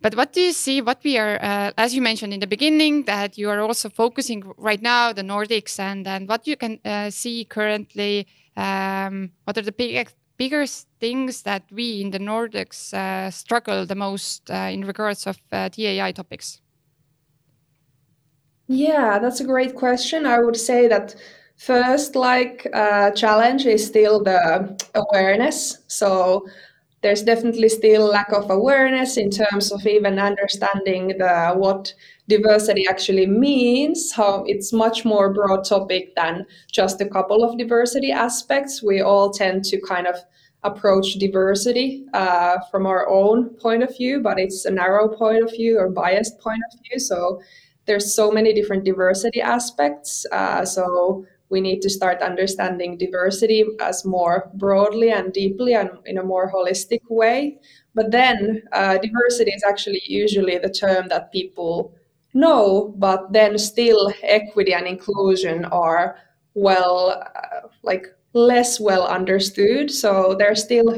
But 0.00 0.14
what 0.14 0.32
do 0.32 0.40
you 0.40 0.52
see? 0.52 0.80
What 0.80 1.00
we 1.04 1.18
are, 1.18 1.36
uh, 1.42 1.72
as 1.76 1.94
you 1.94 2.00
mentioned 2.00 2.32
in 2.32 2.40
the 2.40 2.46
beginning, 2.46 3.04
that 3.04 3.36
you 3.36 3.50
are 3.50 3.60
also 3.60 3.90
focusing 3.90 4.42
right 4.56 4.80
now 4.80 5.12
the 5.12 5.22
Nordics 5.22 5.78
and 5.78 6.06
and 6.06 6.28
what 6.28 6.46
you 6.46 6.56
can 6.56 6.78
uh, 6.84 7.10
see 7.10 7.44
currently 7.44 8.26
um, 8.56 9.32
what 9.44 9.58
are 9.58 9.62
the 9.62 9.72
big, 9.72 10.10
biggest 10.36 10.88
things 11.00 11.42
that 11.42 11.64
we 11.70 12.00
in 12.00 12.10
the 12.10 12.18
Nordics 12.18 12.92
uh, 12.92 13.30
struggle 13.30 13.86
the 13.86 13.94
most 13.94 14.50
uh, 14.50 14.70
in 14.72 14.84
regards 14.84 15.26
of 15.26 15.38
uh, 15.52 15.68
DAI 15.68 16.12
topics? 16.12 16.60
Yeah, 18.66 19.18
that's 19.18 19.40
a 19.40 19.44
great 19.44 19.74
question. 19.74 20.26
I 20.26 20.38
would 20.38 20.56
say 20.56 20.88
that 20.88 21.14
first, 21.56 22.16
like 22.16 22.66
uh, 22.72 23.10
challenge 23.10 23.66
is 23.66 23.86
still 23.86 24.22
the 24.22 24.76
awareness. 24.94 25.82
So 25.86 26.46
there's 27.04 27.22
definitely 27.22 27.68
still 27.68 28.06
lack 28.06 28.32
of 28.32 28.50
awareness 28.50 29.18
in 29.18 29.28
terms 29.28 29.70
of 29.70 29.86
even 29.86 30.18
understanding 30.18 31.08
the 31.18 31.52
what 31.54 31.92
diversity 32.28 32.86
actually 32.88 33.26
means 33.26 34.10
how 34.10 34.42
it's 34.46 34.72
much 34.72 35.04
more 35.04 35.30
broad 35.30 35.64
topic 35.64 36.16
than 36.16 36.46
just 36.72 37.02
a 37.02 37.06
couple 37.06 37.44
of 37.44 37.58
diversity 37.58 38.10
aspects. 38.10 38.82
We 38.82 39.02
all 39.02 39.30
tend 39.30 39.66
to 39.66 39.78
kind 39.82 40.06
of 40.06 40.16
approach 40.62 41.12
diversity 41.16 42.06
uh, 42.14 42.56
from 42.70 42.86
our 42.86 43.06
own 43.06 43.50
point 43.50 43.82
of 43.82 43.94
view 43.94 44.22
but 44.22 44.38
it's 44.38 44.64
a 44.64 44.70
narrow 44.70 45.06
point 45.06 45.42
of 45.44 45.50
view 45.50 45.78
or 45.78 45.90
biased 45.90 46.40
point 46.40 46.62
of 46.72 46.80
view. 46.80 46.98
So 46.98 47.42
there's 47.84 48.14
so 48.14 48.30
many 48.30 48.54
different 48.54 48.84
diversity 48.84 49.42
aspects 49.42 50.24
uh, 50.32 50.64
so 50.64 51.26
we 51.54 51.60
need 51.60 51.80
to 51.82 51.88
start 51.98 52.20
understanding 52.30 52.98
diversity 52.98 53.64
as 53.80 54.04
more 54.04 54.50
broadly 54.54 55.10
and 55.12 55.32
deeply 55.32 55.72
and 55.74 55.90
in 56.04 56.18
a 56.18 56.28
more 56.32 56.50
holistic 56.52 57.02
way. 57.08 57.58
But 57.94 58.10
then 58.10 58.64
uh, 58.72 58.98
diversity 58.98 59.52
is 59.52 59.62
actually 59.62 60.02
usually 60.04 60.58
the 60.58 60.68
term 60.84 61.06
that 61.10 61.30
people 61.30 61.94
know, 62.34 62.92
but 62.96 63.32
then 63.32 63.56
still 63.56 64.12
equity 64.24 64.74
and 64.74 64.86
inclusion 64.88 65.64
are 65.66 66.16
well, 66.54 67.22
uh, 67.42 67.68
like 67.84 68.06
less 68.32 68.80
well 68.80 69.06
understood. 69.06 69.92
So 69.92 70.34
there's 70.36 70.64
still 70.64 70.88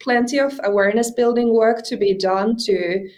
plenty 0.00 0.38
of 0.40 0.58
awareness 0.64 1.12
building 1.12 1.54
work 1.54 1.84
to 1.84 1.96
be 1.96 2.14
done 2.14 2.56
to 2.66 3.08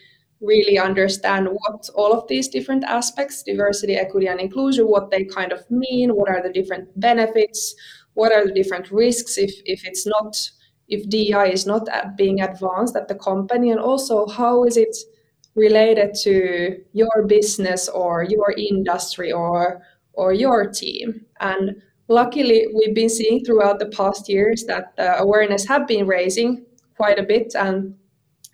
really 0.43 0.79
understand 0.79 1.49
what 1.49 1.89
all 1.95 2.13
of 2.13 2.27
these 2.29 2.49
different 2.49 2.85
aspects 2.85 3.43
diversity 3.43 3.95
equity 3.95 4.27
and 4.27 4.41
inclusion 4.41 4.87
what 4.87 5.11
they 5.11 5.25
kind 5.25 5.53
of 5.53 5.71
mean 5.71 6.11
what 6.11 6.29
are 6.29 6.43
the 6.43 6.53
different 6.53 6.89
benefits 7.01 7.75
what 8.15 8.33
are 8.33 8.45
the 8.45 8.53
different 8.53 8.91
risks 8.91 9.39
if 9.39 9.53
if 9.65 9.87
it's 9.87 10.07
not 10.07 10.37
if 10.93 11.09
DEI 11.09 11.51
is 11.51 11.67
not 11.67 11.89
being 12.17 12.43
advanced 12.43 12.95
at 12.97 13.09
the 13.09 13.15
company, 13.15 13.71
and 13.71 13.81
also 13.81 14.27
how 14.27 14.65
is 14.65 14.77
it 14.77 14.95
related 15.55 16.15
to 16.23 16.77
your 16.93 17.27
business 17.27 17.89
or 17.89 18.25
your 18.25 18.53
industry 18.53 19.33
or 19.33 19.83
or 20.13 20.35
your 20.35 20.71
team? 20.71 21.25
And 21.41 21.81
luckily 22.09 22.67
we've 22.75 22.95
been 22.95 23.09
seeing 23.09 23.43
throughout 23.43 23.79
the 23.79 23.87
past 23.87 24.29
years 24.29 24.65
that 24.65 24.95
the 24.97 25.19
awareness 25.19 25.67
have 25.67 25.87
been 25.87 26.07
raising 26.07 26.67
quite 26.97 27.19
a 27.19 27.23
bit 27.23 27.55
and 27.55 27.95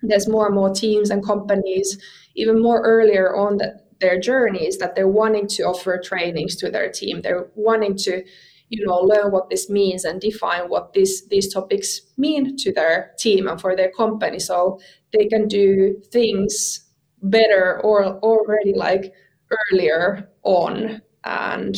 there's 0.01 0.27
more 0.27 0.45
and 0.45 0.55
more 0.55 0.73
teams 0.73 1.09
and 1.09 1.25
companies 1.25 1.97
even 2.35 2.61
more 2.61 2.81
earlier 2.81 3.35
on 3.35 3.57
the, 3.57 3.79
their 3.99 4.19
journeys 4.19 4.77
that 4.77 4.95
they're 4.95 5.07
wanting 5.07 5.47
to 5.47 5.63
offer 5.63 5.99
trainings 6.03 6.55
to 6.55 6.71
their 6.71 6.89
team. 6.89 7.21
They're 7.21 7.47
wanting 7.55 7.97
to 7.97 8.23
you 8.69 8.85
know 8.85 8.99
learn 8.99 9.31
what 9.31 9.49
this 9.49 9.69
means 9.69 10.05
and 10.05 10.21
define 10.21 10.69
what 10.69 10.93
these 10.93 11.27
these 11.27 11.51
topics 11.51 12.01
mean 12.17 12.55
to 12.57 12.71
their 12.71 13.11
team 13.17 13.47
and 13.47 13.59
for 13.59 13.75
their 13.75 13.91
company. 13.91 14.39
So 14.39 14.79
they 15.11 15.25
can 15.25 15.47
do 15.47 15.99
things 16.11 16.85
better 17.21 17.81
or 17.83 18.19
already 18.19 18.73
like 18.73 19.13
earlier 19.71 20.29
on. 20.43 21.01
And 21.25 21.75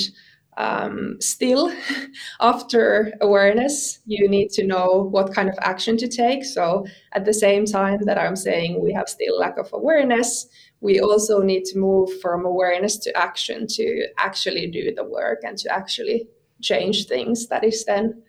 um, 0.58 1.17
still 1.20 1.74
after 2.41 3.13
awareness 3.22 4.00
you 4.05 4.27
need 4.27 4.50
to 4.50 4.65
know 4.65 5.08
what 5.12 5.34
kind 5.34 5.50
of 5.50 5.58
action 5.62 5.98
to 5.98 6.08
take. 6.08 6.43
So 6.43 6.86
at 7.13 7.25
the 7.25 7.34
same 7.34 7.65
time 7.65 8.00
that 8.05 8.17
i'm 8.17 8.36
saying 8.36 8.81
we 8.81 8.93
have 8.93 9.10
still 9.10 9.38
lack 9.38 9.58
of 9.58 9.70
awareness 9.74 10.48
we 10.81 11.00
also 11.00 11.41
need 11.41 11.63
to 11.65 11.77
move 11.77 12.10
from 12.22 12.46
awareness 12.46 12.98
to 12.98 13.15
action 13.15 13.67
to 13.67 14.08
actually 14.17 14.67
do 14.67 14.93
the 14.93 15.03
work 15.03 15.41
and 15.43 15.58
to 15.60 15.72
actually 15.72 16.27
change 16.62 17.08
things. 17.08 17.48
That 17.48 17.63
is 17.63 17.86
then 17.86 18.24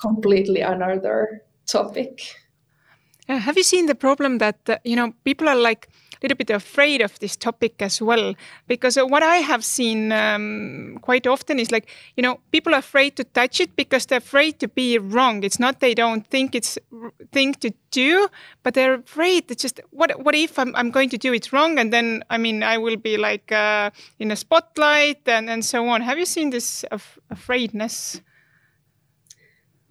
completely 0.00 0.60
another 0.60 1.42
topic. 1.66 2.20
Have 3.28 3.56
you 3.56 3.62
seen 3.62 3.86
the 3.86 3.94
problem 3.94 4.38
that 4.38 4.58
uh, 4.68 4.78
you 4.84 4.96
know 4.96 5.14
people 5.24 5.48
are 5.48 5.56
like 5.56 5.88
little 6.22 6.36
bit 6.36 6.50
afraid 6.50 7.00
of 7.00 7.18
this 7.18 7.36
topic 7.36 7.82
as 7.82 8.00
well. 8.00 8.34
Because 8.66 8.96
uh, 8.96 9.06
what 9.06 9.22
i 9.22 9.36
have 9.36 9.64
seen 9.64 10.12
um, 10.12 10.98
quite 11.02 11.26
often 11.26 11.58
is 11.58 11.70
like 11.70 11.88
you 12.16 12.22
know 12.22 12.40
people 12.50 12.74
are 12.74 12.78
afraid 12.78 13.16
to 13.16 13.24
touch 13.24 13.60
it 13.60 13.76
because 13.76 14.06
they're 14.06 14.18
afraid 14.18 14.58
to 14.60 14.68
be 14.68 14.98
wrong. 14.98 15.44
It's 15.44 15.58
not 15.58 15.80
they 15.80 15.94
don't 15.94 16.26
think 16.26 16.54
it's 16.54 16.78
thing 17.32 17.54
to 17.54 17.72
do 17.90 18.28
but 18.62 18.74
they're 18.74 18.94
afraid 18.94 19.48
that 19.48 19.58
just 19.58 19.80
what 19.90 20.10
what 20.24 20.34
if 20.34 20.58
I'm, 20.58 20.74
I'm 20.76 20.90
going 20.90 21.10
to 21.10 21.18
do 21.18 21.32
it 21.32 21.52
wrong? 21.52 21.78
And 21.78 21.92
then 21.92 22.24
i 22.30 22.38
mean 22.38 22.62
i 22.62 22.78
will 22.78 22.96
be 22.96 23.16
like 23.16 23.52
uh, 23.52 23.90
in 24.18 24.30
a 24.30 24.36
spotlight 24.36 25.26
and 25.26 25.50
and 25.50 25.64
so 25.64 25.88
on. 25.88 26.00
Have 26.02 26.18
you 26.18 26.26
seen 26.26 26.50
this 26.50 26.84
af- 26.90 27.18
afraidness 27.30 28.20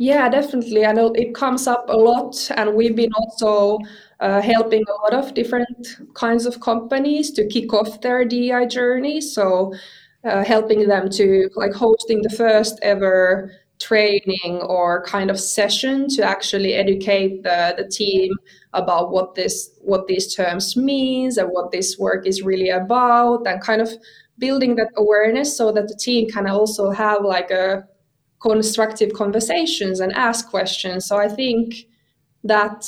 yeah, 0.01 0.27
definitely. 0.29 0.83
I 0.83 0.93
know 0.93 1.13
it 1.13 1.35
comes 1.35 1.67
up 1.67 1.85
a 1.87 1.95
lot, 1.95 2.49
and 2.57 2.73
we've 2.73 2.95
been 2.95 3.13
also 3.13 3.77
uh, 4.19 4.41
helping 4.41 4.83
a 4.87 4.93
lot 5.03 5.13
of 5.13 5.35
different 5.35 5.87
kinds 6.15 6.47
of 6.47 6.59
companies 6.59 7.29
to 7.33 7.47
kick 7.47 7.71
off 7.71 8.01
their 8.01 8.25
DI 8.25 8.65
journey. 8.65 9.21
So, 9.21 9.75
uh, 10.23 10.43
helping 10.43 10.87
them 10.87 11.07
to 11.11 11.49
like 11.55 11.73
hosting 11.73 12.23
the 12.23 12.31
first 12.31 12.79
ever 12.81 13.51
training 13.79 14.61
or 14.63 15.03
kind 15.05 15.29
of 15.29 15.39
session 15.39 16.07
to 16.07 16.23
actually 16.23 16.73
educate 16.73 17.43
the, 17.43 17.75
the 17.77 17.87
team 17.87 18.31
about 18.73 19.11
what 19.11 19.35
this 19.35 19.69
what 19.81 20.07
these 20.07 20.33
terms 20.33 20.75
means 20.77 21.37
and 21.37 21.49
what 21.49 21.71
this 21.71 21.97
work 21.99 22.25
is 22.27 22.41
really 22.41 22.69
about 22.69 23.45
and 23.47 23.61
kind 23.61 23.81
of 23.81 23.89
building 24.39 24.75
that 24.75 24.89
awareness 24.97 25.55
so 25.55 25.71
that 25.71 25.87
the 25.87 25.95
team 25.95 26.27
can 26.29 26.47
also 26.47 26.89
have 26.91 27.23
like 27.23 27.51
a 27.51 27.87
constructive 28.41 29.13
conversations 29.13 29.99
and 29.99 30.11
ask 30.13 30.49
questions. 30.49 31.05
So 31.05 31.17
I 31.17 31.27
think 31.27 31.87
that 32.43 32.85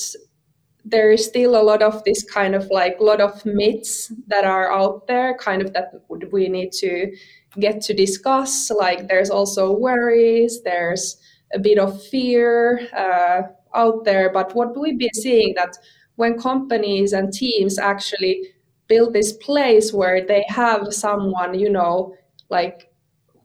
there 0.85 1.11
is 1.11 1.25
still 1.25 1.55
a 1.55 1.63
lot 1.63 1.81
of 1.81 2.03
this 2.03 2.23
kind 2.23 2.55
of 2.55 2.67
like 2.69 2.99
lot 2.99 3.21
of 3.21 3.45
myths 3.45 4.11
that 4.27 4.43
are 4.43 4.71
out 4.71 5.07
there, 5.07 5.37
kind 5.37 5.61
of 5.61 5.71
that 5.73 5.93
we 6.31 6.49
need 6.49 6.71
to 6.73 7.15
get 7.59 7.81
to 7.81 7.93
discuss. 7.93 8.69
Like 8.69 9.07
there's 9.07 9.29
also 9.29 9.71
worries, 9.71 10.61
there's 10.63 11.17
a 11.53 11.59
bit 11.59 11.77
of 11.77 12.03
fear 12.07 12.87
uh, 12.97 13.43
out 13.75 14.03
there. 14.03 14.31
But 14.33 14.55
what 14.55 14.77
we've 14.77 14.97
been 14.97 15.13
seeing 15.13 15.53
that 15.55 15.77
when 16.15 16.39
companies 16.39 17.13
and 17.13 17.31
teams 17.31 17.79
actually 17.79 18.49
build 18.87 19.13
this 19.13 19.33
place 19.33 19.93
where 19.93 20.25
they 20.25 20.43
have 20.49 20.93
someone, 20.93 21.57
you 21.57 21.69
know, 21.69 22.15
like 22.49 22.91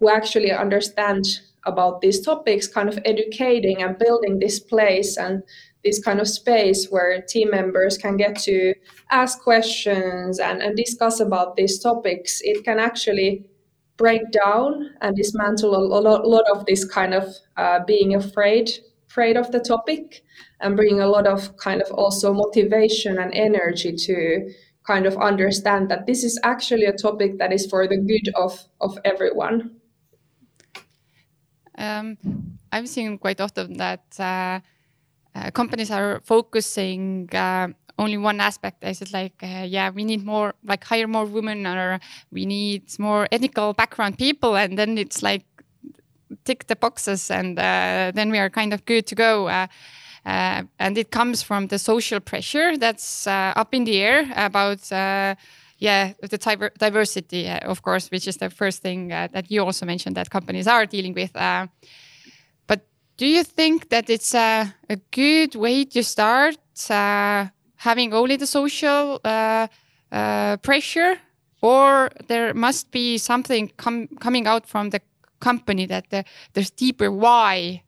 who 0.01 0.09
actually 0.09 0.53
understand 0.53 1.25
about 1.69 2.01
these 2.01 2.21
topics, 2.21 2.67
kind 2.67 2.89
of 2.89 2.99
educating 3.05 3.83
and 3.83 3.99
building 3.99 4.39
this 4.39 4.59
place 4.59 5.17
and 5.17 5.43
this 5.85 6.03
kind 6.03 6.21
of 6.21 6.29
space 6.29 6.89
where 6.91 7.23
team 7.23 7.51
members 7.51 7.97
can 7.97 8.17
get 8.17 8.37
to 8.41 8.75
ask 9.11 9.41
questions 9.41 10.39
and, 10.39 10.61
and 10.61 10.77
discuss 10.77 11.21
about 11.21 11.57
these 11.57 11.79
topics, 11.79 12.41
it 12.43 12.65
can 12.65 12.79
actually 12.79 13.45
break 13.97 14.23
down 14.31 14.91
and 15.01 15.17
dismantle 15.17 15.75
a 15.77 16.01
lot, 16.01 16.27
lot 16.27 16.45
of 16.55 16.67
this 16.67 16.85
kind 16.85 17.15
of 17.15 17.35
uh, 17.57 17.81
being 17.87 18.15
afraid 18.15 18.71
afraid 19.09 19.37
of 19.37 19.51
the 19.53 19.61
topic 19.61 20.23
and 20.61 20.77
bring 20.77 21.01
a 21.01 21.07
lot 21.07 21.27
of 21.27 21.57
kind 21.57 21.81
of 21.81 21.91
also 21.93 22.33
motivation 22.33 23.19
and 23.19 23.33
energy 23.33 23.93
to 23.97 24.49
kind 24.87 25.07
of 25.07 25.17
understand 25.17 25.91
that 25.91 26.07
this 26.07 26.23
is 26.23 26.39
actually 26.45 26.85
a 26.85 26.93
topic 26.93 27.39
that 27.39 27.53
is 27.53 27.67
for 27.67 27.89
the 27.89 27.97
good 27.97 28.29
of 28.37 28.53
of 28.81 28.99
everyone 29.05 29.78
um, 31.79 32.19
I've 32.73 32.89
seen 32.89 33.19
quite 33.19 33.41
often 33.41 33.77
that 33.79 34.05
uh, 34.19 34.61
uh, 35.35 35.51
companies 35.53 35.91
are 35.91 36.21
focusing 36.25 37.29
uh, 37.33 37.69
only 37.99 38.19
one 38.19 38.41
aspect. 38.41 38.85
I 38.85 38.93
said 38.93 39.13
like, 39.13 39.35
uh, 39.43 39.65
yeah, 39.67 39.91
we 39.91 40.05
need 40.05 40.25
more, 40.25 40.55
like 40.65 40.85
hire 40.85 41.07
more 41.07 41.25
women, 41.25 41.67
or 41.67 42.01
we 42.31 42.47
need 42.47 42.83
more 42.99 43.29
ethical 43.33 43.73
background 43.73 44.19
people, 44.19 44.57
and 44.57 44.79
then 44.79 44.99
it's 44.99 45.23
like 45.23 45.45
tick 46.45 46.67
the 46.67 46.77
boxes, 46.77 47.31
and 47.31 47.59
uh, 47.59 48.13
then 48.15 48.31
we 48.31 48.39
are 48.39 48.51
kind 48.51 48.73
of 48.73 48.85
good 48.85 49.07
to 49.07 49.15
go. 49.15 49.49
Uh, 49.49 49.67
and 50.25 50.99
it 50.99 51.11
comes 51.11 51.43
from 51.43 51.69
the 51.69 51.79
social 51.79 52.21
pressure 52.21 52.77
that's 52.77 53.27
up 53.27 53.73
in 53.73 53.85
the 53.85 53.99
air 53.99 54.31
about 54.37 54.81
yeah, 55.79 56.13
the 56.21 56.71
diversity, 56.79 57.49
uh, 57.49 57.71
of 57.71 57.83
course, 57.83 58.11
which 58.11 58.27
is 58.27 58.37
the 58.37 58.51
first 58.51 58.83
thing 58.83 59.13
uh, 59.13 59.29
that 59.33 59.51
you 59.51 59.65
also 59.65 59.87
mentioned 59.87 60.17
that 60.17 60.29
companies 60.29 60.67
are 60.67 60.87
dealing 60.87 61.15
with. 61.15 61.35
Uh, 61.37 61.69
but 62.67 62.87
do 63.17 63.27
you 63.27 63.45
think 63.45 63.89
that 63.91 64.11
it's 64.11 64.35
a 64.35 64.75
good 65.13 65.55
way 65.55 65.85
to 65.85 66.03
start 66.03 66.59
uh, 66.91 67.47
having 67.77 68.13
only 68.13 68.37
the 68.37 68.47
social 68.47 69.21
uh, 69.25 69.69
uh, 70.11 70.57
pressure, 70.59 71.17
or 71.63 72.11
there 72.27 72.55
must 72.55 72.91
be 72.91 73.19
something 73.19 73.71
com 73.77 74.09
coming 74.21 74.47
out 74.47 74.67
from 74.67 74.91
the 74.91 75.01
company 75.41 75.87
that 75.87 76.11
the, 76.11 76.25
there's 76.55 76.71
deeper 76.71 77.11
why 77.11 77.83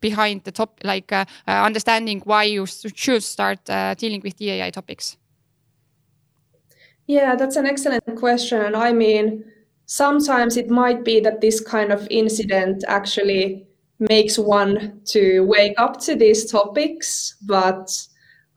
behind 0.00 0.44
the 0.44 0.52
top, 0.52 0.78
like 0.84 1.12
understanding 1.46 2.20
why 2.24 2.44
you 2.44 2.66
should 2.66 3.22
start 3.22 3.64
dealing 3.96 4.20
with 4.22 4.36
DEI 4.36 4.70
topics? 4.70 5.16
Yeah, 7.08 7.34
that's 7.36 7.56
an 7.56 7.66
excellent 7.66 8.04
question. 8.16 8.60
And 8.60 8.76
I 8.76 8.92
mean, 8.92 9.44
sometimes 9.86 10.56
it 10.56 10.70
might 10.70 11.04
be 11.04 11.20
that 11.20 11.40
this 11.40 11.60
kind 11.60 11.92
of 11.92 12.06
incident 12.10 12.84
actually 12.86 13.66
makes 13.98 14.38
one 14.38 15.00
to 15.06 15.40
wake 15.46 15.74
up 15.78 15.98
to 16.02 16.14
these 16.14 16.50
topics, 16.50 17.36
but 17.46 17.90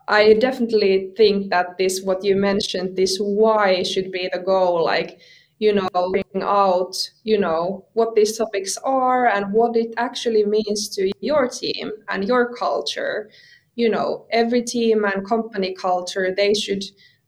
I 0.07 0.33
definitely 0.33 1.11
think 1.17 1.51
that 1.51 1.77
this, 1.77 2.01
what 2.03 2.23
you 2.23 2.35
mentioned, 2.35 2.97
this 2.97 3.17
why 3.19 3.83
should 3.83 4.11
be 4.11 4.29
the 4.33 4.39
goal. 4.39 4.83
Like, 4.83 5.19
you 5.59 5.73
know, 5.73 5.87
bring 6.11 6.43
out, 6.43 6.95
you 7.23 7.39
know, 7.39 7.85
what 7.93 8.15
these 8.15 8.37
topics 8.37 8.77
are 8.83 9.27
and 9.27 9.53
what 9.53 9.77
it 9.77 9.93
actually 9.97 10.45
means 10.45 10.89
to 10.89 11.11
your 11.21 11.47
team 11.47 11.91
and 12.09 12.27
your 12.27 12.53
culture. 12.55 13.29
You 13.75 13.89
know, 13.89 14.25
every 14.31 14.63
team 14.63 15.05
and 15.05 15.25
company 15.25 15.73
culture, 15.73 16.33
they 16.35 16.53
should 16.53 16.83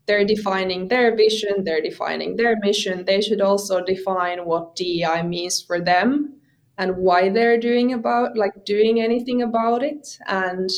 they're 0.06 0.26
defining 0.26 0.88
their 0.88 1.16
vision, 1.16 1.64
they're 1.64 1.82
defining 1.82 2.36
their 2.36 2.58
mission. 2.62 3.06
They 3.06 3.22
should 3.22 3.42
also 3.42 3.84
define 3.84 4.46
what 4.46 4.76
DEI 4.76 5.24
means 5.24 5.62
for 5.62 5.80
them 5.80 6.36
and 6.78 6.98
why 6.98 7.30
they're 7.30 7.60
doing 7.60 7.94
about 7.94 8.36
like 8.36 8.66
doing 8.66 9.00
anything 9.00 9.42
about 9.42 9.84
it. 9.84 10.18
And 10.28 10.70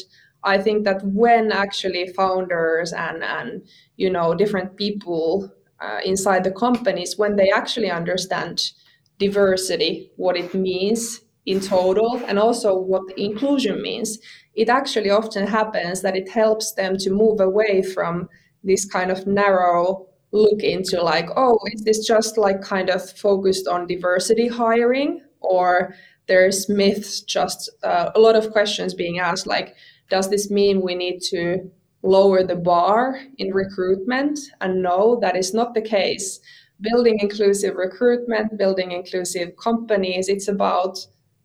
I 0.44 0.60
think 0.60 0.84
that 0.84 1.04
when 1.04 1.52
actually 1.52 2.08
founders 2.08 2.94
and 2.94 3.24
and 3.24 3.64
you 3.98 4.10
know 4.10 4.36
different 4.36 4.78
people 4.78 5.52
uh, 5.82 6.00
inside 6.06 6.44
the 6.44 6.52
companies 6.52 7.18
when 7.18 7.36
they 7.36 7.50
actually 7.50 7.90
understand 7.90 8.72
diversity, 9.18 10.12
what 10.18 10.38
it 10.38 10.54
means 10.54 11.22
in 11.46 11.60
total, 11.60 12.22
and 12.28 12.40
also 12.40 12.78
what 12.78 13.18
inclusion 13.18 13.82
means, 13.82 14.20
it 14.56 14.70
actually 14.70 15.10
often 15.10 15.48
happens 15.48 16.02
that 16.02 16.16
it 16.16 16.30
helps 16.30 16.74
them 16.74 16.98
to 16.98 17.10
move 17.10 17.40
away 17.40 17.82
from 17.82 18.28
this 18.66 18.86
kind 18.86 19.12
of 19.12 19.26
narrow 19.26 20.08
look 20.32 20.62
into 20.64 21.02
like 21.02 21.30
oh 21.38 21.58
is 21.74 21.84
this 21.84 22.06
just 22.06 22.38
like 22.38 22.62
kind 22.62 22.90
of 22.90 23.10
focused 23.12 23.68
on 23.68 23.88
diversity 23.88 24.48
hiring 24.48 25.22
or 25.40 25.96
there's 26.28 26.70
myths, 26.70 27.22
just 27.22 27.70
uh, 27.84 28.12
a 28.16 28.20
lot 28.20 28.36
of 28.36 28.52
questions 28.52 28.94
being 28.94 29.20
asked, 29.20 29.48
like, 29.48 29.76
does 30.10 30.30
this 30.30 30.50
mean 30.50 30.82
we 30.82 30.96
need 30.96 31.20
to 31.30 31.70
lower 32.04 32.44
the 32.44 32.56
bar 32.56 33.20
in 33.38 33.54
recruitment? 33.54 34.40
And 34.62 34.82
no, 34.82 35.20
that 35.22 35.36
is 35.36 35.54
not 35.54 35.74
the 35.74 35.82
case. 35.82 36.40
Building 36.82 37.20
inclusive 37.20 37.76
recruitment, 37.76 38.58
building 38.58 38.92
inclusive 38.92 39.56
companies, 39.58 40.30
it's 40.30 40.48
about 40.48 40.98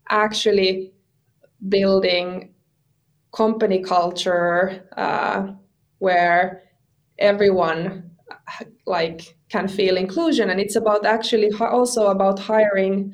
actually 0.09 0.91
building 1.69 2.53
company 3.33 3.81
culture 3.81 4.83
uh, 4.97 5.53
where 5.99 6.63
everyone 7.21 8.11
like 8.85 9.37
can 9.49 9.67
feel 9.67 9.97
inclusion. 9.97 10.49
And 10.49 10.59
it's 10.59 10.75
about 10.75 11.05
actually 11.05 11.51
also 11.59 12.07
about 12.07 12.39
hiring 12.39 13.13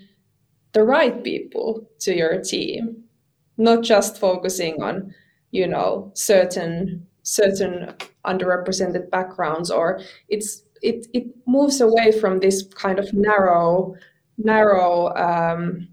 the 0.73 0.83
right 0.83 1.23
people 1.23 1.89
to 1.99 2.15
your 2.15 2.41
team 2.41 3.03
not 3.57 3.83
just 3.83 4.17
focusing 4.17 4.81
on 4.81 5.13
you 5.51 5.67
know 5.67 6.11
certain 6.13 7.05
certain 7.23 7.93
underrepresented 8.25 9.09
backgrounds 9.09 9.69
or 9.69 9.99
it's 10.29 10.63
it 10.81 11.07
it 11.13 11.25
moves 11.45 11.81
away 11.81 12.11
from 12.11 12.39
this 12.39 12.63
kind 12.75 12.99
of 12.99 13.11
narrow 13.13 13.95
narrow 14.37 15.13
um, 15.15 15.87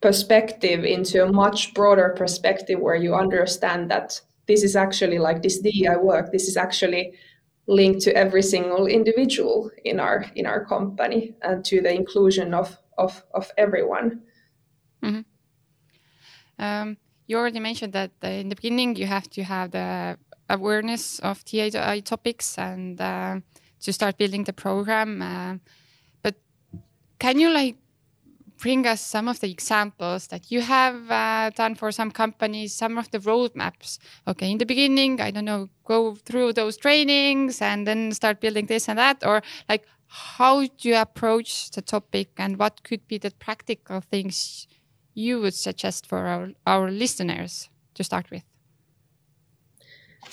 perspective 0.00 0.84
into 0.84 1.22
a 1.22 1.32
much 1.32 1.74
broader 1.74 2.14
perspective 2.16 2.80
where 2.80 2.96
you 2.96 3.14
understand 3.14 3.90
that 3.90 4.20
this 4.46 4.62
is 4.62 4.76
actually 4.76 5.18
like 5.18 5.42
this 5.42 5.58
DEI 5.60 5.96
work 5.96 6.32
this 6.32 6.48
is 6.48 6.56
actually 6.56 7.14
linked 7.66 8.00
to 8.00 8.14
every 8.16 8.42
single 8.42 8.86
individual 8.86 9.70
in 9.84 10.00
our 10.00 10.24
in 10.34 10.46
our 10.46 10.64
company 10.64 11.34
and 11.42 11.64
to 11.64 11.80
the 11.80 11.92
inclusion 11.92 12.54
of 12.54 12.76
of, 12.98 13.22
of 13.34 13.50
everyone 13.56 14.22
mm-hmm. 15.02 15.20
um, 16.58 16.96
you 17.26 17.38
already 17.38 17.60
mentioned 17.60 17.92
that 17.92 18.10
in 18.22 18.48
the 18.48 18.56
beginning 18.56 18.96
you 18.96 19.06
have 19.06 19.28
to 19.30 19.42
have 19.42 19.70
the 19.70 20.18
awareness 20.48 21.18
of 21.20 21.44
DEI 21.44 22.00
topics 22.00 22.58
and 22.58 23.00
uh, 23.00 23.40
to 23.80 23.92
start 23.92 24.18
building 24.18 24.44
the 24.44 24.52
program 24.52 25.22
uh, 25.22 25.54
but 26.22 26.34
can 27.18 27.38
you 27.38 27.48
like 27.48 27.76
bring 28.62 28.86
us 28.86 29.00
some 29.00 29.26
of 29.26 29.40
the 29.40 29.50
examples 29.50 30.28
that 30.28 30.52
you 30.52 30.60
have 30.60 31.10
uh, 31.10 31.50
done 31.50 31.74
for 31.74 31.90
some 31.90 32.12
companies, 32.12 32.72
some 32.72 32.96
of 32.96 33.10
the 33.10 33.18
roadmaps. 33.18 33.98
Okay, 34.28 34.52
in 34.52 34.58
the 34.58 34.64
beginning, 34.64 35.20
I 35.20 35.32
don't 35.32 35.44
know, 35.44 35.68
go 35.84 36.14
through 36.14 36.52
those 36.52 36.76
trainings 36.76 37.60
and 37.60 37.86
then 37.88 38.12
start 38.12 38.40
building 38.40 38.66
this 38.66 38.88
and 38.88 38.96
that, 38.98 39.26
or 39.26 39.42
like 39.68 39.84
how 40.06 40.60
do 40.62 40.88
you 40.88 40.96
approach 40.96 41.72
the 41.72 41.82
topic 41.82 42.28
and 42.38 42.56
what 42.56 42.84
could 42.84 43.06
be 43.08 43.18
the 43.18 43.32
practical 43.32 44.00
things 44.00 44.68
you 45.12 45.40
would 45.40 45.54
suggest 45.54 46.06
for 46.06 46.20
our, 46.26 46.50
our 46.64 46.90
listeners 46.90 47.68
to 47.94 48.04
start 48.04 48.30
with? 48.30 48.51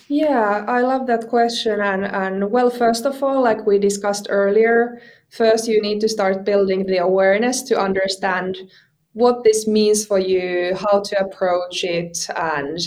Yeah, 0.08 0.66
I 0.68 0.82
love 0.82 1.08
that 1.08 1.28
question. 1.30 1.80
And, 1.82 2.06
and 2.06 2.52
well, 2.52 2.70
first 2.70 3.06
of 3.06 3.22
all, 3.24 3.42
like 3.44 3.66
we 3.66 3.78
discussed 3.80 4.28
earlier, 4.30 5.02
first 5.30 5.68
you 5.68 5.82
need 5.82 6.00
to 6.02 6.10
start 6.10 6.46
building 6.46 6.86
the 6.86 6.98
awareness 6.98 7.62
to 7.64 7.80
understand 7.80 8.58
what 9.14 9.44
this 9.44 9.68
means 9.68 10.06
for 10.06 10.20
you, 10.20 10.76
how 10.76 11.02
to 11.02 11.20
approach 11.20 11.84
it, 11.84 12.18
and 12.36 12.80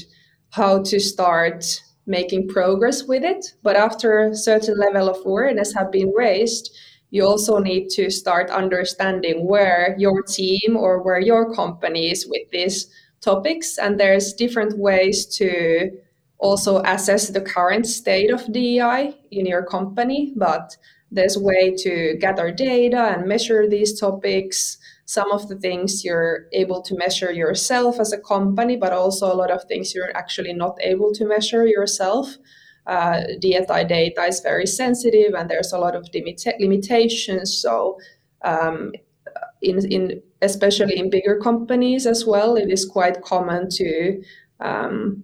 how 0.51 0.83
to 0.83 1.01
start 1.01 1.65
making 2.07 2.49
progress 2.49 3.05
with 3.05 3.23
it. 3.25 3.45
But 3.63 3.77
after 3.77 4.21
a 4.21 4.35
certain 4.37 4.79
level 4.79 5.09
of 5.09 5.25
awareness 5.25 5.75
have 5.75 5.91
been 5.93 6.13
raised, 6.17 6.71
you 7.11 7.25
also 7.25 7.59
need 7.59 7.91
to 7.91 8.11
start 8.11 8.51
understanding 8.51 9.47
where 9.47 9.95
your 9.99 10.23
team 10.23 10.77
or 10.77 11.03
where 11.03 11.21
your 11.21 11.55
company 11.55 12.11
is 12.11 12.27
with 12.27 12.49
these 12.51 12.89
topics. 13.21 13.79
And 13.79 13.99
there's 14.01 14.33
different 14.33 14.79
ways 14.79 15.27
to 15.37 15.91
also 16.43 16.83
assess 16.85 17.29
the 17.29 17.41
current 17.41 17.87
state 17.87 18.31
of 18.31 18.53
DEI 18.53 19.15
in 19.31 19.47
your 19.47 19.65
company, 19.65 20.35
but 20.37 20.77
there's 21.11 21.39
way 21.39 21.75
to 21.77 22.17
gather 22.21 22.51
data 22.51 23.15
and 23.15 23.27
measure 23.27 23.69
these 23.69 23.99
topics. 23.99 24.79
Some 25.05 25.31
of 25.31 25.49
the 25.49 25.57
things 25.57 26.05
you're 26.05 26.47
able 26.53 26.83
to 26.83 26.97
measure 26.97 27.31
yourself 27.31 28.01
as 28.01 28.13
a 28.13 28.19
company, 28.19 28.77
but 28.77 28.93
also 28.93 29.33
a 29.33 29.37
lot 29.37 29.51
of 29.51 29.65
things 29.65 29.95
you're 29.95 30.17
actually 30.17 30.53
not 30.53 30.77
able 30.81 31.13
to 31.13 31.25
measure 31.25 31.67
yourself. 31.67 32.37
Uh, 32.87 33.21
data 33.39 34.25
is 34.27 34.41
very 34.41 34.67
sensitive 34.67 35.35
and 35.35 35.49
there's 35.49 35.73
a 35.73 35.79
lot 35.79 35.95
of 35.95 36.05
limita- 36.13 36.59
limitations. 36.59 37.57
So, 37.57 37.99
um, 38.45 38.93
in, 39.61 39.79
in 39.93 40.23
especially 40.41 40.99
in 40.99 41.09
bigger 41.09 41.39
companies 41.39 42.05
as 42.07 42.27
well, 42.27 42.57
it 42.57 42.69
is 42.69 42.85
quite 42.85 43.23
common 43.23 43.69
to 43.71 44.21
um, 44.59 45.23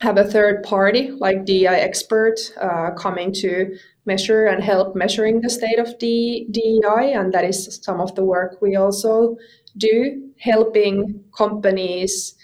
have 0.00 0.16
a 0.16 0.24
third 0.24 0.62
party 0.62 1.10
like 1.10 1.44
DEI 1.44 1.66
expert 1.66 2.36
uh, 2.60 2.90
coming 2.92 3.32
to 3.34 3.76
measure 4.06 4.46
and 4.46 4.64
help 4.64 4.96
measuring 4.96 5.40
the 5.40 5.50
state 5.50 5.78
of 5.78 5.98
DEI, 5.98 7.12
and 7.12 7.32
that 7.32 7.44
is 7.44 7.78
some 7.82 8.00
of 8.00 8.14
the 8.14 8.24
work 8.24 8.60
we 8.62 8.76
also 8.76 9.36
do, 9.76 10.30
helping 10.38 11.22
companies 11.36 12.34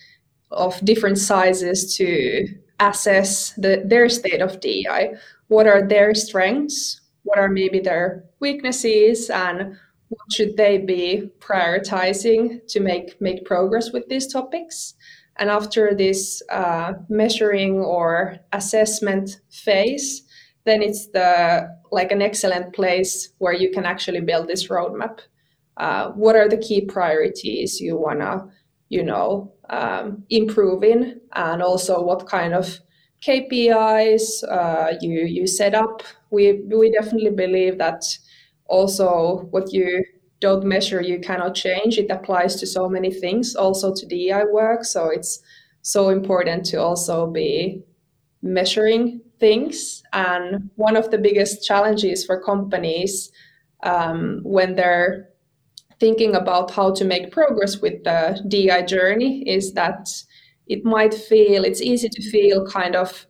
of 0.50 0.78
different 0.84 1.18
sizes 1.18 1.96
to 1.96 2.46
assess 2.78 3.52
the, 3.54 3.82
their 3.86 4.08
state 4.08 4.42
of 4.42 4.60
DEI. 4.60 5.14
What 5.48 5.66
are 5.66 5.86
their 5.86 6.14
strengths? 6.14 7.00
What 7.22 7.38
are 7.38 7.48
maybe 7.48 7.80
their 7.80 8.24
weaknesses? 8.38 9.30
And 9.30 9.76
what 10.08 10.32
should 10.32 10.56
they 10.56 10.78
be 10.78 11.30
prioritizing 11.40 12.66
to 12.68 12.80
make, 12.80 13.20
make 13.20 13.44
progress 13.44 13.92
with 13.92 14.08
these 14.08 14.30
topics? 14.32 14.94
And 15.38 15.50
after 15.50 15.94
this 15.94 16.42
uh, 16.50 16.94
measuring 17.08 17.80
or 17.80 18.38
assessment 18.52 19.40
phase, 19.50 20.22
then 20.64 20.82
it's 20.82 21.08
the 21.08 21.68
like 21.92 22.10
an 22.10 22.22
excellent 22.22 22.74
place 22.74 23.28
where 23.38 23.52
you 23.52 23.70
can 23.70 23.84
actually 23.86 24.20
build 24.20 24.48
this 24.48 24.68
roadmap. 24.68 25.20
Uh, 25.76 26.10
what 26.12 26.36
are 26.36 26.48
the 26.48 26.56
key 26.56 26.80
priorities 26.80 27.80
you 27.80 27.96
wanna, 27.96 28.46
you 28.88 29.02
know, 29.02 29.52
um, 29.68 30.24
improve 30.30 30.82
in, 30.82 31.20
and 31.34 31.62
also 31.62 32.02
what 32.02 32.26
kind 32.26 32.54
of 32.54 32.80
KPIs 33.20 34.42
uh, 34.44 34.94
you 35.00 35.20
you 35.24 35.46
set 35.46 35.74
up. 35.74 36.02
We 36.30 36.62
we 36.64 36.90
definitely 36.90 37.30
believe 37.30 37.78
that 37.78 38.04
also 38.66 39.46
what 39.50 39.72
you 39.72 40.04
don't 40.40 40.64
measure, 40.64 41.00
you 41.00 41.18
cannot 41.20 41.54
change. 41.54 41.98
It 41.98 42.10
applies 42.10 42.56
to 42.56 42.66
so 42.66 42.88
many 42.88 43.12
things, 43.12 43.54
also 43.54 43.94
to 43.94 44.06
DEI 44.06 44.44
work. 44.52 44.84
So 44.84 45.08
it's 45.08 45.40
so 45.82 46.10
important 46.10 46.66
to 46.66 46.76
also 46.76 47.26
be 47.26 47.82
measuring 48.42 49.20
things. 49.38 50.02
And 50.12 50.70
one 50.76 50.96
of 50.96 51.10
the 51.10 51.18
biggest 51.18 51.64
challenges 51.64 52.24
for 52.24 52.40
companies 52.42 53.30
um, 53.82 54.40
when 54.42 54.74
they're 54.74 55.28
thinking 55.98 56.34
about 56.34 56.70
how 56.70 56.92
to 56.92 57.04
make 57.04 57.30
progress 57.30 57.78
with 57.78 58.04
the 58.04 58.42
DEI 58.48 58.84
journey 58.84 59.42
is 59.48 59.72
that 59.72 60.08
it 60.66 60.84
might 60.84 61.14
feel, 61.14 61.64
it's 61.64 61.80
easy 61.80 62.08
to 62.08 62.30
feel 62.30 62.66
kind 62.66 62.96
of 62.96 63.26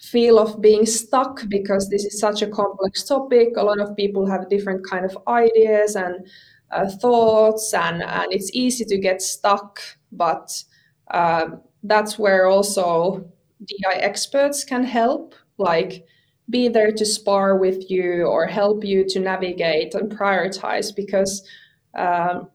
feel 0.00 0.38
of 0.38 0.60
being 0.60 0.86
stuck 0.86 1.48
because 1.48 1.88
this 1.88 2.04
is 2.04 2.18
such 2.18 2.42
a 2.42 2.46
complex 2.46 3.04
topic. 3.04 3.56
A 3.56 3.62
lot 3.62 3.80
of 3.80 3.96
people 3.96 4.26
have 4.26 4.48
different 4.48 4.88
kind 4.88 5.04
of 5.04 5.16
ideas 5.26 5.96
and 5.96 6.26
uh, 6.70 6.88
thoughts, 6.88 7.72
and, 7.74 8.02
and 8.02 8.32
it's 8.32 8.50
easy 8.52 8.84
to 8.84 8.98
get 8.98 9.22
stuck. 9.22 9.80
But 10.12 10.62
uh, 11.10 11.46
that's 11.82 12.18
where 12.18 12.46
also 12.46 13.26
DI 13.64 13.98
experts 13.98 14.64
can 14.64 14.84
help, 14.84 15.34
like 15.58 16.06
be 16.50 16.68
there 16.68 16.92
to 16.92 17.04
spar 17.04 17.56
with 17.56 17.90
you 17.90 18.24
or 18.24 18.46
help 18.46 18.84
you 18.84 19.04
to 19.08 19.20
navigate 19.20 19.94
and 19.94 20.10
prioritize 20.10 20.94
because 20.94 21.46
um, 21.94 22.48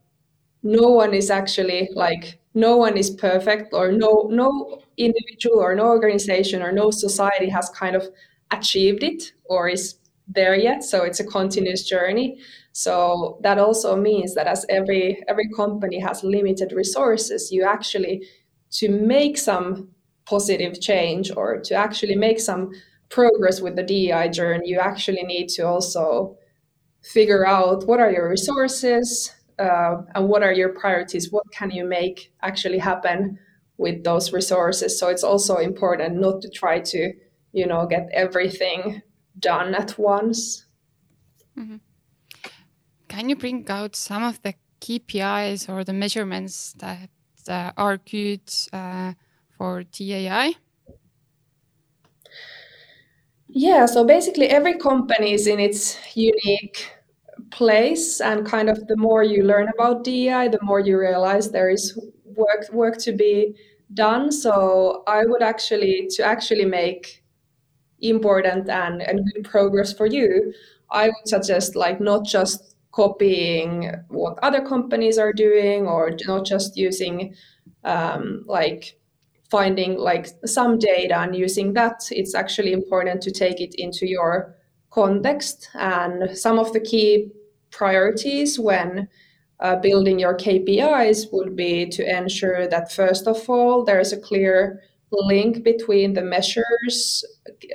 no 0.64 0.90
one 0.90 1.14
is 1.14 1.30
actually 1.30 1.90
like 1.94 2.40
no 2.54 2.78
one 2.78 2.98
is 2.98 3.10
perfect 3.10 3.74
or 3.74 3.92
no 3.92 4.28
no 4.32 4.82
individual 4.98 5.60
or 5.60 5.76
no 5.76 5.88
organization 5.88 6.62
or 6.62 6.72
no 6.72 6.92
society 6.92 7.50
has 7.50 7.70
kind 7.70 7.96
of 7.96 8.08
achieved 8.52 9.04
it 9.04 9.34
or 9.46 9.68
is 9.68 9.96
there 10.28 10.56
yet. 10.56 10.84
So 10.84 11.04
it's 11.04 11.20
a 11.20 11.26
continuous 11.26 11.84
journey. 11.84 12.40
So 12.72 13.38
that 13.42 13.58
also 13.58 13.96
means 13.96 14.34
that 14.36 14.48
as 14.48 14.66
every 14.70 15.24
every 15.28 15.50
company 15.56 16.00
has 16.00 16.24
limited 16.24 16.72
resources 16.72 17.52
you 17.52 17.64
actually 17.64 18.28
to 18.72 18.90
make 18.90 19.38
some 19.38 19.90
positive 20.26 20.80
change 20.82 21.32
or 21.36 21.60
to 21.60 21.76
actually 21.76 22.16
make 22.16 22.40
some 22.40 22.72
progress 23.10 23.62
with 23.62 23.76
the 23.76 23.84
DEI 23.84 24.30
journey 24.30 24.70
you 24.70 24.80
actually 24.80 25.22
need 25.24 25.50
to 25.50 25.68
also 25.68 26.36
figure 27.04 27.46
out 27.46 27.86
what 27.86 28.00
are 28.00 28.12
your 28.12 28.30
resources 28.30 29.32
uh, 29.60 30.02
and 30.16 30.28
what 30.28 30.44
are 30.44 30.54
your 30.54 30.70
priorities 30.70 31.32
what 31.32 31.44
can 31.52 31.72
you 31.72 31.86
make 31.86 32.34
actually 32.42 32.78
happen 32.80 33.38
with 33.78 34.04
those 34.04 34.34
resources 34.34 34.98
so 35.00 35.08
it's 35.08 35.24
also 35.24 35.58
important 35.58 36.16
not 36.16 36.42
to 36.42 36.50
try 36.50 36.80
to 36.80 37.14
you 37.52 37.66
know 37.66 37.86
get 37.86 38.10
everything 38.14 39.02
done 39.40 39.74
at 39.76 39.98
once 39.98 40.66
mm-hmm. 41.58 41.78
can 43.08 43.30
you 43.30 43.36
bring 43.36 43.66
out 43.70 43.96
some 43.96 44.24
of 44.24 44.42
the 44.42 44.54
KPIs 44.84 45.70
or 45.70 45.84
the 45.84 45.94
measurements 45.94 46.74
that 46.80 47.10
uh, 47.48 47.72
are 47.78 47.98
good 47.98 48.42
uh, 48.74 49.14
for 49.58 49.84
TAI? 49.84 50.56
Yeah, 53.48 53.86
so 53.86 54.04
basically 54.04 54.48
every 54.48 54.78
company 54.78 55.34
is 55.34 55.48
in 55.48 55.60
its 55.60 55.98
unique 56.16 56.92
place 57.52 58.22
and 58.22 58.46
kind 58.46 58.70
of 58.70 58.88
the 58.88 58.98
more 58.98 59.24
you 59.24 59.44
learn 59.44 59.70
about 59.74 60.04
DEI, 60.04 60.48
the 60.50 60.60
more 60.62 60.80
you 60.80 61.00
realize 61.00 61.52
there 61.52 61.70
is 61.70 61.98
work 62.26 62.72
work 62.72 62.98
to 63.00 63.12
be 63.12 63.56
done. 63.94 64.32
So 64.32 65.04
I 65.08 65.26
would 65.26 65.44
actually 65.44 66.08
to 66.12 66.24
actually 66.24 66.66
make 66.66 67.24
important 68.02 68.70
and, 68.70 69.02
and 69.02 69.32
good 69.34 69.46
progress 69.46 69.94
for 69.94 70.06
you, 70.06 70.54
I 70.92 71.08
would 71.08 71.28
suggest 71.28 71.76
like 71.76 72.00
not 72.00 72.26
just 72.26 72.76
copying 72.92 73.92
what 74.10 74.38
other 74.44 74.62
companies 74.62 75.18
are 75.18 75.34
doing 75.34 75.88
or 75.88 76.12
not 76.28 76.46
just 76.46 76.78
using 76.78 77.34
um, 77.84 78.44
like 78.46 78.98
finding 79.50 79.98
like 79.98 80.28
some 80.46 80.78
data 80.78 81.18
and 81.20 81.36
using 81.36 81.74
that 81.74 82.02
it's 82.12 82.36
actually 82.36 82.72
important 82.72 83.22
to 83.22 83.32
take 83.32 83.60
it 83.60 83.74
into 83.76 84.08
your 84.08 84.56
context 84.94 85.70
and 85.74 86.38
some 86.38 86.60
of 86.60 86.72
the 86.74 86.80
key 86.80 87.32
priorities 87.72 88.60
when 88.60 89.08
uh, 89.60 89.76
building 89.78 90.20
your 90.20 90.36
KPIs 90.36 91.32
would 91.32 91.56
be 91.56 91.88
to 91.88 92.04
ensure 92.06 92.68
that 92.68 92.92
first 92.92 93.28
of 93.28 93.50
all 93.50 93.84
there 93.84 94.00
is 94.00 94.14
a 94.14 94.20
clear 94.20 94.82
link 95.12 95.64
between 95.64 96.14
the 96.14 96.22
measures 96.22 97.24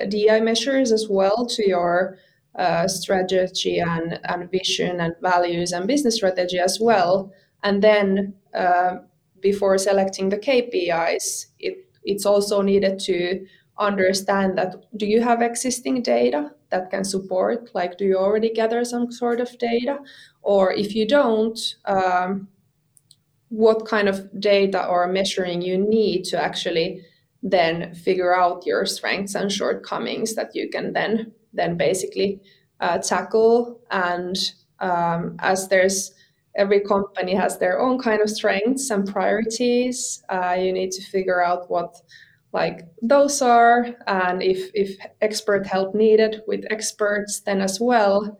DI 0.09 0.39
measures 0.41 0.91
as 0.91 1.07
well 1.09 1.45
to 1.45 1.67
your 1.67 2.17
uh, 2.57 2.87
strategy 2.87 3.79
and, 3.79 4.19
and 4.25 4.51
vision 4.51 4.99
and 4.99 5.15
values 5.21 5.71
and 5.71 5.87
business 5.87 6.15
strategy 6.15 6.59
as 6.59 6.79
well. 6.79 7.31
And 7.63 7.81
then 7.81 8.33
uh, 8.53 8.97
before 9.41 9.77
selecting 9.77 10.29
the 10.29 10.37
KPIs, 10.37 11.45
it, 11.59 11.87
it's 12.03 12.25
also 12.25 12.61
needed 12.61 12.99
to 13.01 13.45
understand 13.77 14.57
that 14.57 14.75
do 14.97 15.05
you 15.05 15.21
have 15.21 15.41
existing 15.41 16.01
data 16.01 16.51
that 16.71 16.89
can 16.91 17.03
support, 17.03 17.69
like, 17.73 17.97
do 17.97 18.05
you 18.05 18.17
already 18.17 18.51
gather 18.53 18.83
some 18.85 19.11
sort 19.11 19.39
of 19.39 19.57
data? 19.57 19.99
Or 20.41 20.71
if 20.73 20.95
you 20.95 21.07
don't, 21.07 21.59
um, 21.85 22.47
what 23.49 23.87
kind 23.87 24.07
of 24.07 24.39
data 24.39 24.85
or 24.85 25.07
measuring 25.07 25.61
you 25.61 25.77
need 25.77 26.23
to 26.25 26.41
actually 26.41 27.03
then 27.41 27.93
figure 27.95 28.35
out 28.35 28.65
your 28.65 28.85
strengths 28.85 29.35
and 29.35 29.51
shortcomings 29.51 30.35
that 30.35 30.55
you 30.55 30.69
can 30.69 30.93
then 30.93 31.31
then 31.53 31.77
basically 31.77 32.39
uh, 32.79 32.97
tackle. 32.99 33.81
And 33.89 34.37
um, 34.79 35.35
as 35.39 35.67
there's 35.67 36.13
every 36.55 36.81
company 36.81 37.33
has 37.33 37.57
their 37.57 37.79
own 37.79 37.97
kind 37.97 38.21
of 38.21 38.29
strengths 38.29 38.89
and 38.89 39.07
priorities, 39.07 40.23
uh, 40.29 40.55
you 40.59 40.71
need 40.71 40.91
to 40.91 41.01
figure 41.01 41.43
out 41.43 41.69
what 41.71 41.95
like 42.51 42.87
those 43.01 43.41
are, 43.41 43.95
and 44.07 44.41
if 44.41 44.71
if 44.73 44.97
expert 45.21 45.67
help 45.67 45.93
needed 45.93 46.41
with 46.47 46.65
experts, 46.71 47.41
then 47.41 47.61
as 47.61 47.79
well, 47.79 48.37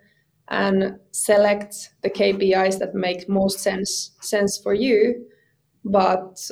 and 0.48 1.00
select 1.12 1.94
the 2.02 2.10
KPIs 2.10 2.80
that 2.80 2.96
make 2.96 3.30
most 3.30 3.60
sense 3.60 4.12
sense 4.22 4.58
for 4.58 4.74
you. 4.74 5.26
But 5.86 6.50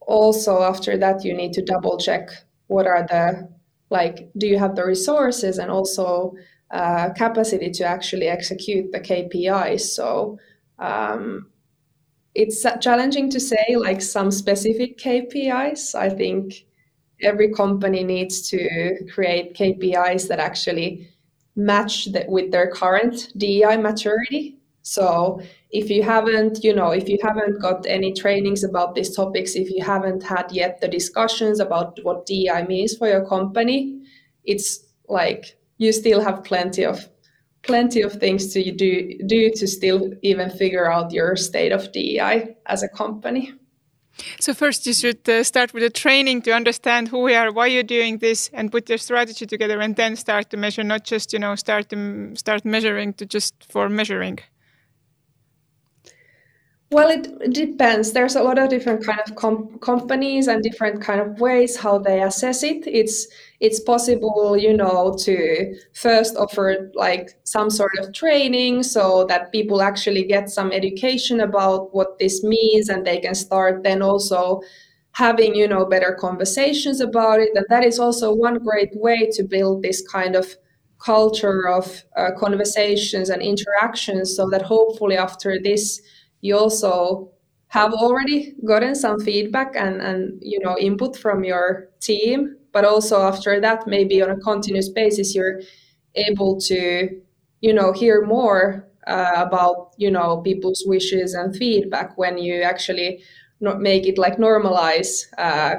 also 0.00 0.62
after 0.62 0.96
that, 0.98 1.24
you 1.24 1.34
need 1.34 1.52
to 1.54 1.62
double 1.62 1.98
check 1.98 2.30
what 2.68 2.86
are 2.86 3.06
the 3.08 3.48
like 3.90 4.30
do 4.38 4.46
you 4.46 4.58
have 4.58 4.74
the 4.76 4.84
resources 4.84 5.58
and 5.58 5.70
also 5.70 6.34
uh, 6.72 7.10
capacity 7.10 7.70
to 7.70 7.84
actually 7.84 8.28
execute 8.28 8.90
the 8.92 9.00
KPIs. 9.00 9.80
So 9.80 10.38
um, 10.78 11.50
it's 12.34 12.64
challenging 12.80 13.28
to 13.30 13.38
say 13.38 13.76
like 13.76 14.00
some 14.00 14.30
specific 14.30 14.98
KPIs. 14.98 15.94
I 15.94 16.08
think 16.08 16.64
every 17.22 17.52
company 17.52 18.04
needs 18.04 18.48
to 18.50 18.96
create 19.12 19.54
KPIs 19.54 20.28
that 20.28 20.38
actually 20.38 21.08
match 21.56 22.06
the, 22.06 22.24
with 22.28 22.50
their 22.50 22.70
current 22.70 23.32
DEI 23.36 23.76
maturity. 23.76 24.58
So 24.82 25.40
if 25.70 25.88
you 25.88 26.02
haven't, 26.02 26.64
you 26.64 26.74
know, 26.74 26.90
if 26.90 27.08
you 27.08 27.18
haven't 27.22 27.60
got 27.60 27.86
any 27.86 28.12
trainings 28.12 28.64
about 28.64 28.94
these 28.94 29.14
topics, 29.14 29.54
if 29.54 29.70
you 29.70 29.84
haven't 29.84 30.22
had 30.22 30.50
yet 30.50 30.80
the 30.80 30.88
discussions 30.88 31.60
about 31.60 31.98
what 32.02 32.26
DEI 32.26 32.66
means 32.66 32.96
for 32.96 33.08
your 33.08 33.24
company, 33.26 34.02
it's 34.44 34.86
like 35.08 35.56
you 35.78 35.92
still 35.92 36.20
have 36.20 36.44
plenty 36.44 36.84
of 36.84 37.08
plenty 37.62 38.02
of 38.02 38.12
things 38.14 38.52
to 38.52 38.72
do 38.72 39.18
do 39.26 39.50
to 39.50 39.66
still 39.68 40.12
even 40.22 40.50
figure 40.50 40.90
out 40.90 41.12
your 41.12 41.36
state 41.36 41.70
of 41.70 41.92
DEI 41.92 42.56
as 42.66 42.82
a 42.82 42.88
company. 42.88 43.52
So 44.40 44.54
first, 44.54 44.86
you 44.86 44.92
should 44.92 45.28
uh, 45.28 45.44
start 45.44 45.72
with 45.74 45.82
the 45.82 45.90
training 45.90 46.42
to 46.42 46.52
understand 46.52 47.08
who 47.08 47.20
we 47.22 47.34
are, 47.34 47.52
why 47.52 47.66
you're 47.66 47.82
doing 47.82 48.18
this, 48.18 48.50
and 48.52 48.70
put 48.70 48.88
your 48.88 48.98
strategy 48.98 49.46
together, 49.46 49.80
and 49.80 49.96
then 49.96 50.16
start 50.16 50.50
to 50.50 50.56
measure. 50.56 50.82
Not 50.82 51.04
just 51.04 51.32
you 51.32 51.38
know 51.38 51.54
start 51.56 51.88
to 51.90 52.34
start 52.36 52.64
measuring 52.64 53.14
to 53.14 53.26
just 53.26 53.54
for 53.68 53.88
measuring. 53.88 54.38
Well, 56.92 57.08
it 57.08 57.54
depends. 57.54 58.12
There's 58.12 58.36
a 58.36 58.42
lot 58.42 58.58
of 58.58 58.68
different 58.68 59.02
kind 59.02 59.20
of 59.26 59.34
com- 59.34 59.78
companies 59.78 60.46
and 60.46 60.62
different 60.62 61.00
kind 61.00 61.22
of 61.22 61.40
ways 61.40 61.78
how 61.78 61.96
they 61.96 62.20
assess 62.20 62.62
it. 62.62 62.86
It's 62.86 63.28
it's 63.62 63.78
possible, 63.78 64.56
you 64.56 64.76
know, 64.76 65.14
to 65.20 65.76
first 65.94 66.36
offer 66.36 66.90
like 66.94 67.30
some 67.44 67.70
sort 67.70 67.92
of 68.00 68.12
training 68.12 68.82
so 68.82 69.24
that 69.28 69.52
people 69.52 69.80
actually 69.80 70.24
get 70.24 70.50
some 70.50 70.72
education 70.72 71.40
about 71.40 71.94
what 71.94 72.18
this 72.18 72.42
means, 72.42 72.88
and 72.88 73.06
they 73.06 73.20
can 73.20 73.36
start 73.36 73.84
then 73.84 74.02
also 74.02 74.60
having 75.12 75.54
you 75.54 75.68
know 75.68 75.84
better 75.86 76.16
conversations 76.20 77.00
about 77.00 77.38
it. 77.38 77.50
And 77.54 77.64
that 77.68 77.84
is 77.84 78.00
also 78.00 78.34
one 78.34 78.58
great 78.58 78.90
way 78.96 79.30
to 79.32 79.44
build 79.44 79.82
this 79.82 80.02
kind 80.08 80.34
of 80.34 80.56
culture 80.98 81.68
of 81.68 82.02
uh, 82.16 82.30
conversations 82.36 83.30
and 83.30 83.40
interactions, 83.42 84.34
so 84.36 84.50
that 84.50 84.62
hopefully 84.62 85.16
after 85.16 85.58
this 85.62 86.00
you 86.40 86.56
also 86.58 87.30
have 87.68 87.92
already 87.94 88.54
gotten 88.66 88.94
some 88.96 89.20
feedback 89.20 89.76
and, 89.76 90.02
and 90.02 90.38
you 90.42 90.58
know 90.58 90.76
input 90.78 91.16
from 91.16 91.44
your 91.44 91.88
team 92.00 92.56
but 92.72 92.84
also 92.84 93.22
after 93.22 93.60
that 93.60 93.86
maybe 93.86 94.22
on 94.22 94.30
a 94.30 94.36
continuous 94.40 94.88
basis 94.88 95.34
you're 95.34 95.60
able 96.14 96.60
to 96.60 97.08
you 97.60 97.72
know 97.72 97.92
hear 97.92 98.24
more 98.24 98.88
uh, 99.06 99.32
about 99.36 99.92
you 99.96 100.10
know 100.10 100.38
people's 100.38 100.84
wishes 100.86 101.34
and 101.34 101.56
feedback 101.56 102.16
when 102.18 102.38
you 102.38 102.62
actually 102.62 103.22
not 103.60 103.80
make 103.80 104.06
it 104.06 104.18
like 104.18 104.36
normalize 104.36 105.26
uh, 105.38 105.76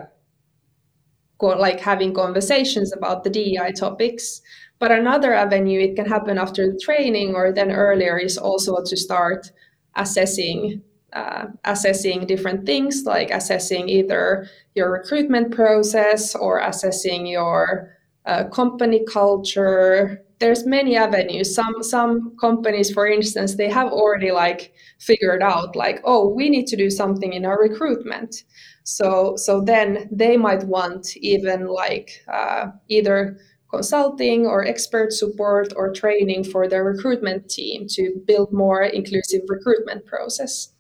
like 1.41 1.79
having 1.79 2.13
conversations 2.13 2.93
about 2.93 3.23
the 3.23 3.29
DEI 3.29 3.73
topics. 3.73 4.41
But 4.79 4.91
another 4.91 5.33
avenue 5.33 5.79
it 5.79 5.95
can 5.95 6.05
happen 6.05 6.37
after 6.37 6.71
the 6.71 6.79
training 6.79 7.35
or 7.35 7.51
then 7.51 7.71
earlier 7.71 8.17
is 8.17 8.37
also 8.37 8.77
to 8.83 8.97
start 8.97 9.51
assessing 9.95 10.81
uh, 11.13 11.45
assessing 11.65 12.25
different 12.25 12.65
things 12.65 13.03
like 13.05 13.29
assessing 13.29 13.87
either 13.87 14.47
your 14.75 14.91
recruitment 14.91 15.51
process 15.51 16.35
or 16.35 16.59
assessing 16.59 17.25
your 17.27 17.95
uh, 18.25 18.45
company 18.45 19.05
culture. 19.11 20.23
There's 20.39 20.65
many 20.65 20.97
avenues. 20.97 21.53
Some 21.53 21.83
some 21.83 22.35
companies 22.39 22.91
for 22.91 23.07
instance 23.07 23.55
they 23.55 23.69
have 23.69 23.91
already 23.91 24.31
like 24.31 24.73
figured 24.99 25.41
out 25.41 25.75
like 25.75 26.01
oh 26.03 26.27
we 26.29 26.49
need 26.49 26.67
to 26.67 26.75
do 26.75 26.89
something 26.89 27.33
in 27.33 27.45
our 27.45 27.59
recruitment. 27.61 28.43
So 28.83 29.35
so 29.37 29.61
then 29.61 30.09
they 30.11 30.35
might 30.35 30.63
want 30.63 31.15
even 31.17 31.67
like 31.67 32.23
uh, 32.31 32.67
either 32.89 33.37
consulting 33.69 34.45
or 34.45 34.65
expert 34.65 35.11
support 35.11 35.73
or 35.75 35.91
training 35.91 36.43
for 36.43 36.67
their 36.67 36.83
recruitment 36.83 37.49
team 37.49 37.87
to 37.89 38.21
build 38.27 38.53
more 38.53 38.83
inclusive 38.83 39.41
recruitment 39.47 40.05
process 40.05 40.72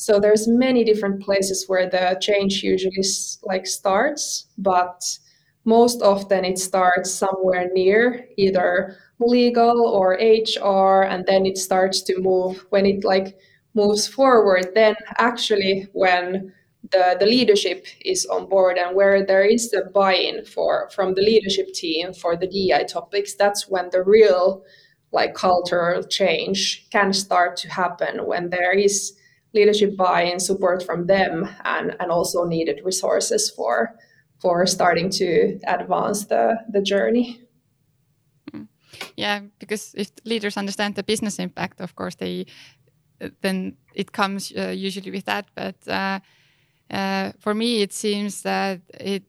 so 0.00 0.18
there's 0.18 0.48
many 0.48 0.82
different 0.82 1.20
places 1.20 1.66
where 1.68 1.86
the 1.86 2.16
change 2.22 2.62
usually 2.62 3.04
like 3.42 3.66
starts 3.66 4.46
but 4.56 5.18
most 5.66 6.00
often 6.00 6.42
it 6.42 6.58
starts 6.58 7.12
somewhere 7.12 7.68
near 7.74 8.26
either 8.38 8.96
legal 9.18 9.86
or 9.86 10.14
hr 10.14 11.02
and 11.02 11.26
then 11.26 11.44
it 11.44 11.58
starts 11.58 12.00
to 12.00 12.18
move 12.18 12.64
when 12.70 12.86
it 12.86 13.04
like 13.04 13.36
moves 13.74 14.08
forward 14.08 14.68
then 14.74 14.94
actually 15.18 15.86
when 15.92 16.50
the, 16.92 17.16
the 17.20 17.26
leadership 17.26 17.84
is 18.02 18.24
on 18.24 18.48
board 18.48 18.78
and 18.78 18.96
where 18.96 19.24
there 19.24 19.44
is 19.44 19.70
the 19.70 19.90
buy-in 19.94 20.46
for 20.46 20.88
from 20.94 21.12
the 21.12 21.20
leadership 21.20 21.68
team 21.74 22.14
for 22.14 22.36
the 22.36 22.46
DI 22.46 22.84
topics, 22.84 23.34
that's 23.34 23.68
when 23.68 23.90
the 23.92 24.02
real 24.02 24.64
like 25.12 25.34
cultural 25.34 26.02
change 26.02 26.88
can 26.90 27.12
start 27.12 27.54
to 27.58 27.68
happen 27.68 28.26
when 28.26 28.48
there 28.48 28.72
is 28.72 29.19
leadership 29.52 29.96
buy-in 29.96 30.40
support 30.40 30.82
from 30.82 31.06
them 31.06 31.48
and, 31.64 31.96
and 32.00 32.10
also 32.10 32.44
needed 32.44 32.80
resources 32.84 33.50
for 33.50 33.96
for 34.40 34.64
starting 34.64 35.10
to 35.10 35.58
advance 35.66 36.24
the, 36.24 36.56
the 36.72 36.80
journey. 36.80 37.42
Yeah, 39.16 39.40
because 39.58 39.94
if 39.94 40.10
leaders 40.24 40.56
understand 40.56 40.94
the 40.94 41.02
business 41.02 41.38
impact, 41.38 41.80
of 41.80 41.94
course 41.94 42.14
they 42.14 42.46
then 43.42 43.76
it 43.94 44.12
comes 44.12 44.52
uh, 44.56 44.68
usually 44.68 45.10
with 45.10 45.26
that. 45.26 45.46
But 45.54 45.76
uh, 45.86 46.20
uh, 46.90 47.32
for 47.38 47.54
me, 47.54 47.82
it 47.82 47.92
seems 47.92 48.42
that 48.42 48.80
it 48.98 49.24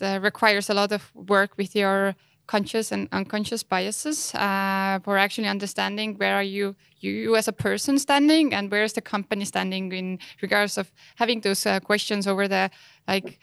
uh, 0.00 0.18
requires 0.22 0.70
a 0.70 0.74
lot 0.74 0.92
of 0.92 1.10
work 1.14 1.56
with 1.58 1.76
your 1.76 2.14
conscious 2.46 2.92
and 2.92 3.08
unconscious 3.12 3.62
biases 3.62 4.34
uh, 4.34 4.98
for 5.02 5.16
actually 5.18 5.48
understanding 5.48 6.14
where 6.16 6.34
are 6.34 6.42
you, 6.42 6.76
you 7.00 7.36
as 7.36 7.48
a 7.48 7.52
person 7.52 7.98
standing 7.98 8.54
and 8.54 8.70
where 8.70 8.84
is 8.84 8.92
the 8.92 9.00
company 9.00 9.44
standing 9.44 9.92
in 9.92 10.18
regards 10.42 10.78
of 10.78 10.92
having 11.16 11.40
those 11.40 11.66
uh, 11.66 11.80
questions 11.80 12.26
over 12.26 12.46
the 12.48 12.70
like 13.08 13.38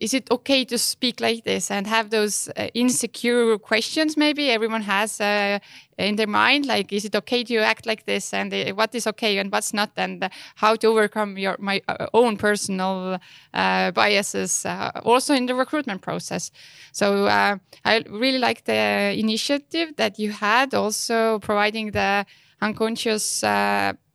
is 0.00 0.14
it 0.14 0.30
okay 0.30 0.64
to 0.64 0.78
speak 0.78 1.20
like 1.20 1.44
this 1.44 1.70
and 1.70 1.86
have 1.86 2.10
those 2.10 2.48
uh, 2.56 2.68
insecure 2.74 3.58
questions 3.58 4.16
maybe 4.16 4.50
everyone 4.50 4.82
has 4.82 5.20
uh, 5.20 5.58
in 5.98 6.16
their 6.16 6.26
mind? 6.26 6.66
Like 6.66 6.92
is 6.92 7.04
it 7.04 7.14
okay 7.14 7.44
to 7.44 7.56
act 7.58 7.86
like 7.86 8.04
this? 8.04 8.32
And 8.32 8.52
uh, 8.52 8.74
what 8.74 8.94
is 8.94 9.06
okay 9.06 9.38
and 9.38 9.50
what's 9.52 9.72
not? 9.72 9.90
And 9.96 10.28
how 10.56 10.76
to 10.76 10.86
overcome 10.88 11.38
your 11.38 11.56
my 11.58 11.80
uh, 11.88 12.06
own 12.12 12.36
personal 12.36 13.18
uh, 13.52 13.90
biases 13.92 14.66
uh, 14.66 14.90
also 15.04 15.34
in 15.34 15.46
the 15.46 15.54
recruitment 15.54 16.02
process. 16.02 16.50
So 16.92 17.26
i 17.26 18.04
really 18.08 18.38
like 18.38 18.64
the 18.64 19.14
initiative 19.16 19.96
that 19.96 20.18
you 20.18 20.30
had 20.30 20.74
also 20.74 21.38
providing 21.40 21.90
the 21.90 22.24
unconscious 22.60 23.42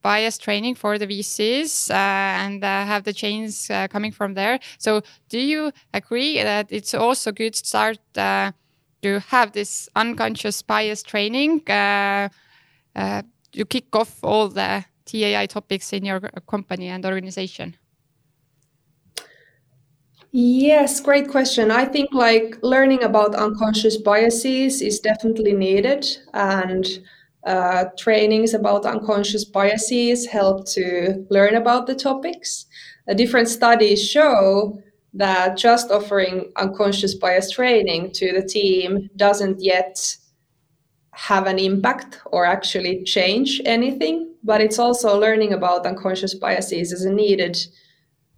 bias 0.02 0.38
training 0.38 0.76
for 0.76 0.98
the 0.98 1.08
VCs 1.08 1.90
uh, 1.90 1.94
and 1.94 2.64
uh, 2.64 2.86
have 2.86 3.04
the 3.04 3.14
chains 3.14 3.70
uh, 3.70 3.88
coming 3.88 4.12
from 4.12 4.34
there. 4.34 4.60
So, 4.78 5.02
do 5.30 5.40
you 5.40 5.72
agree 5.94 6.42
that 6.42 6.68
it's 6.70 6.94
also 6.94 7.32
good 7.32 7.54
to 7.54 7.66
start 7.66 8.00
uh, 8.16 8.52
to 9.02 9.20
have 9.20 9.52
this 9.54 9.90
unconscious 9.96 10.62
bias 10.62 11.04
training 11.04 11.64
uh, 11.70 12.30
uh, 12.96 13.22
to 13.54 13.66
kick 13.66 13.96
off 13.96 14.24
all 14.24 14.50
the 14.50 14.86
TAI 15.06 15.46
topics 15.46 15.94
in 15.94 16.06
your 16.06 16.20
company 16.48 16.88
and 16.88 17.06
organization? 17.06 17.76
Yes, 20.32 21.00
great 21.00 21.28
question. 21.28 21.72
I 21.72 21.86
think 21.86 22.14
like 22.14 22.60
learning 22.62 23.04
about 23.04 23.34
unconscious 23.34 23.98
biases 23.98 24.82
is 24.82 25.00
definitely 25.00 25.54
needed 25.54 26.06
and 26.34 26.86
uh, 27.46 27.86
trainings 27.98 28.54
about 28.54 28.86
unconscious 28.86 29.46
biases 29.46 30.26
help 30.26 30.68
to 30.68 31.26
learn 31.30 31.56
about 31.56 31.88
the 31.88 31.96
topics. 31.96 32.66
Uh, 33.10 33.14
different 33.14 33.48
studies 33.48 34.08
show 34.08 34.80
that 35.14 35.58
just 35.58 35.90
offering 35.90 36.52
unconscious 36.58 37.16
bias 37.16 37.52
training 37.52 38.12
to 38.14 38.32
the 38.32 38.46
team 38.46 39.10
doesn't 39.16 39.62
yet 39.62 40.16
have 41.12 41.48
an 41.48 41.60
impact 41.60 42.20
or 42.28 42.46
actually 42.46 43.04
change 43.04 43.62
anything, 43.66 44.34
but 44.44 44.62
it's 44.62 44.80
also 44.80 45.20
learning 45.20 45.54
about 45.54 45.86
unconscious 45.86 46.34
biases 46.36 46.92
is 46.92 47.04
a 47.04 47.12
needed 47.12 47.58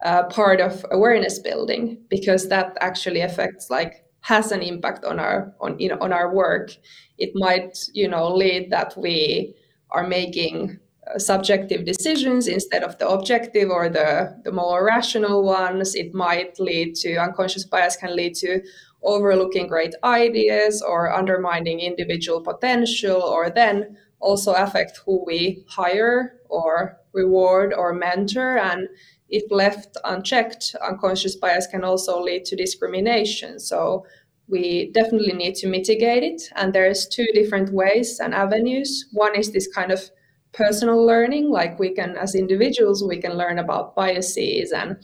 uh, 0.04 0.24
part 0.24 0.60
of 0.60 0.86
awareness 0.92 1.38
building 1.40 1.98
because 2.10 2.50
that 2.50 2.76
actually 2.82 3.22
affects 3.22 3.70
like 3.70 4.04
has 4.22 4.52
an 4.52 4.62
impact 4.62 5.04
on 5.04 5.20
our 5.20 5.54
on 5.60 5.78
you 5.80 5.90
know 5.90 5.98
on 6.02 6.14
our 6.14 6.34
work 6.34 6.76
it 7.18 7.32
might 7.36 7.78
you 7.94 8.08
know 8.08 8.34
lead 8.34 8.70
that 8.72 8.94
we 8.98 9.54
are 9.92 10.08
making 10.08 10.80
uh, 11.08 11.18
subjective 11.18 11.86
decisions 11.86 12.48
instead 12.48 12.84
of 12.84 12.98
the 13.00 13.08
objective 13.08 13.70
or 13.70 13.90
the 13.90 14.40
the 14.44 14.52
more 14.52 14.86
rational 14.86 15.44
ones. 15.44 15.96
It 15.96 16.14
might 16.14 16.60
lead 16.60 16.96
to 16.98 17.16
unconscious 17.16 17.66
bias 17.66 17.96
can 17.96 18.16
lead 18.16 18.36
to 18.36 18.62
overlooking 19.04 19.68
great 19.68 19.96
ideas 20.04 20.82
or 20.82 21.12
undermining 21.12 21.80
individual 21.80 22.40
potential 22.42 23.20
or 23.20 23.50
then 23.50 23.98
also 24.20 24.54
affect 24.54 25.02
who 25.04 25.24
we 25.26 25.66
hire 25.68 26.40
or 26.50 26.98
reward 27.14 27.74
or 27.74 27.94
mentor. 27.94 28.60
And 28.60 28.88
if 29.32 29.50
left 29.50 29.98
unchecked, 30.04 30.76
unconscious 30.86 31.36
bias 31.36 31.66
can 31.66 31.84
also 31.84 32.22
lead 32.22 32.46
to 32.46 32.56
discrimination. 32.56 33.60
So 33.60 34.06
we 34.48 34.92
definitely 34.92 35.34
need 35.34 35.56
to 35.56 35.68
mitigate 35.68 36.24
it. 36.24 36.42
And 36.56 36.74
there's 36.74 37.08
two 37.08 37.28
different 37.34 37.74
ways 37.74 38.20
and 38.20 38.34
avenues. 38.34 39.08
One 39.14 39.36
is 39.36 39.52
this 39.52 39.68
kind 39.74 39.92
of 39.92 40.12
personal 40.52 41.06
learning, 41.06 41.50
like 41.50 41.80
we 41.80 41.94
can, 41.94 42.18
as 42.18 42.36
individuals, 42.36 43.04
we 43.04 43.18
can 43.18 43.38
learn 43.38 43.58
about 43.58 43.96
biases 43.96 44.74
and 44.74 44.98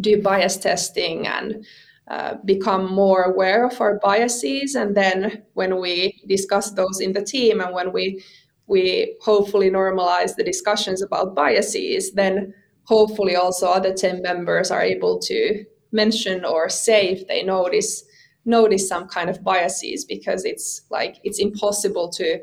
do 0.00 0.20
bias 0.20 0.56
testing 0.56 1.28
and 1.28 1.64
uh, 2.08 2.34
become 2.44 2.92
more 2.92 3.22
aware 3.22 3.64
of 3.64 3.80
our 3.80 4.00
biases. 4.00 4.74
And 4.74 4.96
then 4.96 5.44
when 5.54 5.80
we 5.80 6.20
discuss 6.26 6.72
those 6.72 7.00
in 7.00 7.12
the 7.12 7.24
team 7.24 7.60
and 7.60 7.72
when 7.72 7.92
we 7.92 8.22
we 8.66 9.14
hopefully 9.20 9.70
normalize 9.70 10.36
the 10.36 10.42
discussions 10.42 11.02
about 11.02 11.34
biases, 11.34 12.12
then 12.12 12.54
hopefully 12.84 13.36
also 13.36 13.66
other 13.66 13.92
team 13.92 14.22
members 14.22 14.70
are 14.70 14.82
able 14.82 15.18
to 15.18 15.64
mention 15.92 16.44
or 16.44 16.68
say 16.68 17.10
if 17.10 17.26
they 17.28 17.42
notice 17.42 18.04
notice 18.44 18.86
some 18.86 19.08
kind 19.08 19.30
of 19.30 19.42
biases 19.42 20.04
because 20.04 20.44
it's 20.44 20.82
like 20.90 21.16
it's 21.24 21.38
impossible 21.38 22.10
to 22.10 22.38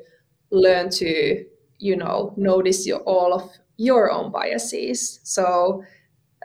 learn 0.49 0.89
to 0.89 1.45
you 1.77 1.95
know 1.95 2.33
notice 2.37 2.87
your, 2.87 2.99
all 3.01 3.33
of 3.33 3.49
your 3.77 4.11
own 4.11 4.31
biases. 4.31 5.19
So 5.23 5.83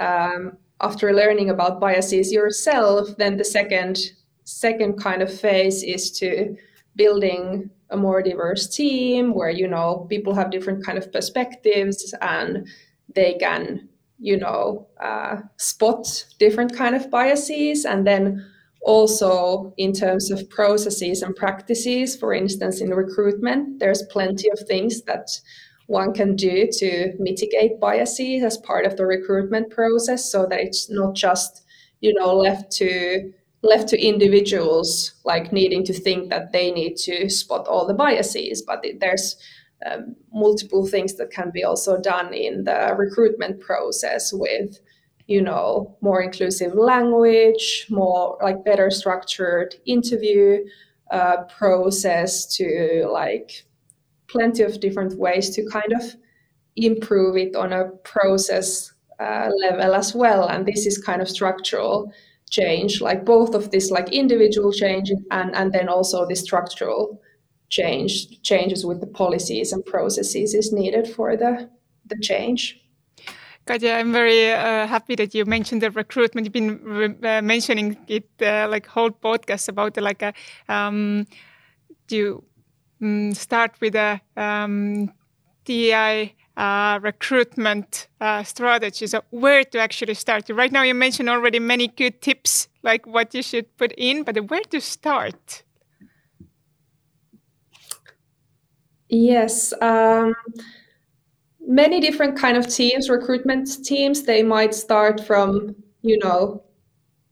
um, 0.01 0.57
after 0.81 1.13
learning 1.13 1.51
about 1.51 1.81
biases 1.81 2.33
yourself 2.33 3.17
then 3.17 3.37
the 3.37 3.45
second 3.45 3.99
second 4.45 4.99
kind 4.99 5.23
of 5.23 5.41
phase 5.41 5.83
is 5.83 6.11
to 6.11 6.57
building 6.97 7.71
a 7.91 7.97
more 7.97 8.23
diverse 8.23 8.69
team 8.69 9.33
where 9.35 9.51
you 9.51 9.69
know 9.69 10.07
people 10.09 10.35
have 10.35 10.51
different 10.51 10.85
kind 10.85 10.99
of 10.99 11.11
perspectives 11.13 12.15
and 12.21 12.67
they 13.15 13.35
can 13.35 13.89
you 14.19 14.37
know 14.37 14.87
uh, 15.01 15.37
spot 15.57 16.25
different 16.39 16.75
kind 16.75 16.95
of 16.95 17.11
biases 17.11 17.85
and 17.85 18.07
then 18.07 18.45
also 18.83 19.75
in 19.77 19.93
terms 19.93 20.31
of 20.31 20.49
processes 20.49 21.23
and 21.23 21.35
practices 21.35 22.17
for 22.17 22.33
instance 22.33 22.81
in 22.81 22.91
recruitment 22.91 23.79
there's 23.79 24.03
plenty 24.11 24.49
of 24.51 24.59
things 24.61 25.03
that 25.03 25.29
one 25.87 26.13
can 26.13 26.35
do 26.35 26.69
to 26.71 27.13
mitigate 27.19 27.79
biases 27.81 28.43
as 28.43 28.57
part 28.59 28.87
of 28.87 28.97
the 28.97 29.07
recruitment 29.07 29.71
process 29.71 30.31
so 30.31 30.47
that 30.47 30.61
it's 30.61 30.91
not 30.91 31.15
just 31.15 31.65
you 32.01 32.13
know 32.15 32.35
left 32.35 32.71
to 32.71 33.33
left 33.63 33.89
to 33.89 34.01
individuals 34.01 35.15
like 35.25 35.53
needing 35.53 35.85
to 35.85 35.93
think 35.93 36.31
that 36.31 36.53
they 36.53 36.71
need 36.71 36.97
to 36.97 37.29
spot 37.29 37.67
all 37.67 37.87
the 37.87 37.95
biases 37.95 38.63
but 38.63 38.85
there's 39.01 39.37
um, 39.85 40.17
multiple 40.33 40.87
things 40.87 41.15
that 41.15 41.31
can 41.31 41.51
be 41.51 41.63
also 41.63 42.01
done 42.01 42.33
in 42.33 42.65
the 42.65 42.95
recruitment 42.97 43.61
process 43.61 44.33
with 44.33 44.79
you 45.27 45.43
know 45.43 45.97
more 46.01 46.23
inclusive 46.23 46.75
language 46.75 47.87
more 47.91 48.39
like 48.43 48.65
better 48.65 48.91
structured 48.91 49.75
interview 49.85 50.65
uh, 51.11 51.45
process 51.45 52.47
to 52.57 53.09
like 53.13 53.65
plenty 54.29 54.63
of 54.63 54.81
different 54.81 55.19
ways 55.19 55.51
to 55.51 55.65
kind 55.71 55.93
of 55.93 56.17
improve 56.77 57.37
it 57.37 57.57
on 57.57 57.73
a 57.73 57.89
process 58.05 58.93
uh, 59.19 59.51
level 59.63 59.95
as 59.95 60.15
well. 60.15 60.49
And 60.49 60.67
this 60.67 60.87
is 60.87 60.99
kind 60.99 61.23
of 61.23 61.29
structural 61.29 62.13
change 62.49 63.01
like 63.01 63.25
both 63.25 63.55
of 63.55 63.73
this 63.73 63.91
like 63.91 64.13
individual 64.13 64.71
change 64.73 65.11
and 65.33 65.53
and 65.57 65.73
then 65.73 65.89
also 65.89 66.25
the 66.27 66.37
structural 66.37 67.21
change 67.69 68.41
changes 68.43 68.85
with 68.85 69.01
the 69.01 69.07
policies 69.07 69.73
and 69.73 69.85
processes 69.85 70.55
is 70.55 70.73
needed 70.73 71.09
for 71.09 71.37
the 71.37 71.69
the 72.07 72.19
change 72.21 72.81
Katja, 73.67 73.95
I'm 73.95 74.13
very 74.13 74.53
uh, 74.53 74.87
happy 74.87 75.17
that 75.17 75.35
you 75.35 75.45
mentioned 75.45 75.83
the 75.83 75.91
recruitment. 75.91 76.47
You've 76.47 76.53
been 76.53 77.19
uh, 77.25 77.43
mentioning 77.43 77.97
it 78.07 78.29
uh, 78.41 78.69
like 78.71 78.87
whole 78.87 79.11
podcast 79.11 79.69
about 79.69 79.97
like 79.97 80.23
a 80.23 80.33
um, 80.69 81.27
you 82.09 82.45
um, 83.03 83.35
start 83.35 83.73
with 83.81 83.97
a 83.97 84.21
um, 84.37 85.13
TI 85.65 86.37
uh, 86.57 87.01
recruitment 87.03 88.09
uh, 88.21 88.43
strategy. 88.45 89.07
So 89.07 89.23
where 89.31 89.65
to 89.65 89.79
actually 89.79 90.15
start? 90.15 90.49
Right 90.49 90.73
now, 90.73 90.83
you 90.83 90.95
mentioned 90.95 91.29
already 91.29 91.59
many 91.59 91.89
good 91.89 92.23
tips, 92.23 92.69
like 92.83 93.05
what 93.07 93.35
you 93.35 93.43
should 93.43 93.77
put 93.77 93.93
in, 93.99 94.23
but 94.23 94.37
where 94.49 94.63
to 94.71 94.81
start? 94.81 95.65
Yes. 99.09 99.73
Um, 99.81 100.35
many 101.67 102.01
different 102.01 102.39
kind 102.39 102.57
of 102.57 102.69
teams, 102.69 103.09
recruitment 103.11 103.85
teams, 103.85 104.23
they 104.23 104.43
might 104.43 104.75
start 104.75 105.25
from, 105.25 105.75
you 106.03 106.19
know, 106.19 106.63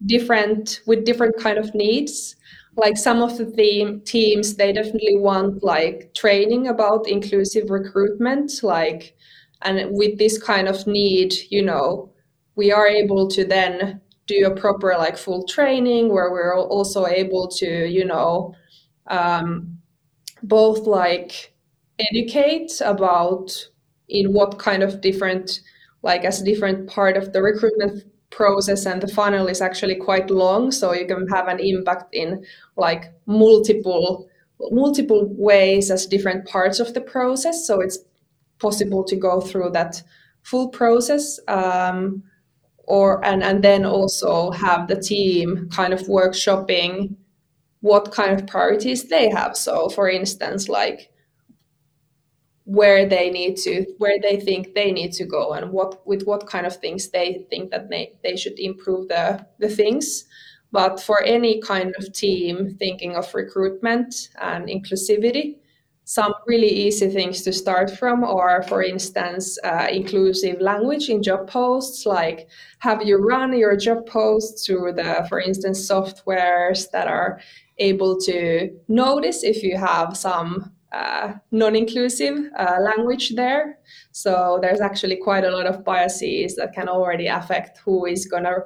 different 0.07 0.81
with 0.87 1.05
different 1.05 1.37
kind 1.39 1.59
of 1.59 1.75
needs. 1.75 2.37
Like 2.77 2.97
some 2.99 3.23
of 3.23 3.39
the 3.39 4.03
teams, 4.07 4.57
they 4.57 4.73
definitely 4.73 5.19
want 5.19 5.65
like 5.65 6.13
training 6.15 6.69
about 6.69 7.09
inclusive 7.09 7.71
recruitment, 7.71 8.63
like 8.63 9.17
and 9.63 9.91
with 9.97 10.19
this 10.19 10.43
kind 10.43 10.69
of 10.69 10.87
need, 10.87 11.35
you 11.51 11.63
know, 11.63 12.11
we 12.57 12.73
are 12.73 12.89
able 12.89 13.29
to 13.31 13.45
then 13.45 14.01
do 14.27 14.47
a 14.47 14.57
proper 14.57 14.95
like 14.99 15.17
full 15.19 15.47
training 15.47 16.13
where 16.13 16.31
we're 16.33 16.59
also 16.59 17.07
able 17.07 17.49
to, 17.49 17.87
you 17.89 18.05
know, 18.05 18.55
um, 19.09 19.79
both 20.43 20.87
like 20.87 21.54
educate 21.99 22.73
about 22.85 23.69
in 24.09 24.33
what 24.33 24.59
kind 24.59 24.83
of 24.83 25.01
different 25.01 25.61
like 26.03 26.25
as 26.25 26.43
different 26.43 26.89
part 26.89 27.17
of 27.17 27.33
the 27.33 27.43
recruitment 27.43 28.05
process 28.31 28.85
and 28.85 29.01
the 29.01 29.09
funnel 29.09 29.47
is 29.47 29.63
actually 29.63 29.95
quite 29.95 30.29
long 30.29 30.71
so 30.71 30.93
you 30.93 31.07
can 31.07 31.27
have 31.29 31.49
an 31.49 31.61
impact 31.61 32.15
in 32.15 32.45
like 32.77 33.13
multiple 33.27 34.29
multiple 34.71 35.27
ways 35.37 35.91
as 35.91 36.07
different 36.07 36.47
parts 36.47 36.81
of 36.81 36.95
the 36.95 37.01
process. 37.01 37.67
So 37.67 37.81
it's 37.81 37.99
possible 38.59 39.05
to 39.05 39.17
go 39.17 39.41
through 39.41 39.71
that 39.71 40.03
full 40.43 40.69
process 40.69 41.41
um, 41.49 42.23
or 42.85 43.25
and 43.25 43.43
and 43.43 43.63
then 43.65 43.85
also 43.85 44.51
have 44.51 44.89
the 44.89 45.01
team 45.01 45.69
kind 45.71 45.93
of 45.93 46.01
workshopping 46.03 47.17
what 47.81 48.13
kind 48.13 48.39
of 48.39 48.47
priorities 48.47 49.05
they 49.09 49.31
have. 49.31 49.57
So 49.57 49.89
for 49.89 50.09
instance 50.09 50.69
like 50.69 51.11
where 52.65 53.07
they 53.07 53.31
need 53.31 53.57
to 53.59 53.85
where 53.99 54.19
they 54.21 54.41
think 54.41 54.75
they 54.75 54.91
need 54.91 55.13
to 55.13 55.25
go 55.25 55.53
and 55.53 55.71
what 55.71 56.07
with 56.07 56.23
what 56.25 56.47
kind 56.47 56.67
of 56.67 56.77
things 56.77 57.11
they 57.11 57.47
think 57.51 57.71
that 57.71 57.91
they, 57.91 58.13
they 58.23 58.37
should 58.37 58.59
improve 58.59 59.09
the 59.09 59.45
the 59.59 59.69
things. 59.69 60.25
But 60.73 61.01
for 61.01 61.23
any 61.23 61.61
kind 61.61 61.95
of 61.99 62.13
team 62.13 62.77
thinking 62.79 63.15
of 63.15 63.33
recruitment 63.35 64.31
and 64.41 64.67
inclusivity 64.69 65.57
some 66.05 66.35
really 66.47 66.69
easy 66.69 67.09
things 67.09 67.43
to 67.43 67.53
start 67.53 67.91
from 67.91 68.23
are 68.23 68.63
for 68.63 68.83
instance 68.83 69.59
uh, 69.65 69.89
inclusive 69.91 70.61
language 70.61 71.09
in 71.09 71.23
job 71.23 71.49
posts 71.49 72.05
like 72.05 72.47
have 72.79 73.03
you 73.03 73.17
run 73.17 73.57
your 73.57 73.75
job 73.75 74.07
posts 74.07 74.67
through 74.67 74.93
the 74.93 75.25
for 75.29 75.41
instance 75.41 75.89
softwares 75.89 76.91
that 76.91 77.09
are 77.09 77.41
able 77.79 78.21
to 78.21 78.71
notice 78.87 79.43
if 79.43 79.63
you 79.63 79.79
have 79.79 80.15
some 80.17 80.74
uh, 80.95 81.35
non-inclusive 81.51 82.37
uh, 82.59 82.77
language 82.81 83.35
there 83.35 83.79
so 84.13 84.59
there's 84.63 84.81
actually 84.81 85.17
quite 85.17 85.45
a 85.45 85.51
lot 85.51 85.67
of 85.67 85.85
biases 85.85 86.57
that 86.57 86.73
can 86.73 86.89
already 86.89 87.27
affect 87.27 87.79
who 87.85 88.07
is 88.07 88.27
going 88.27 88.45
to 88.45 88.59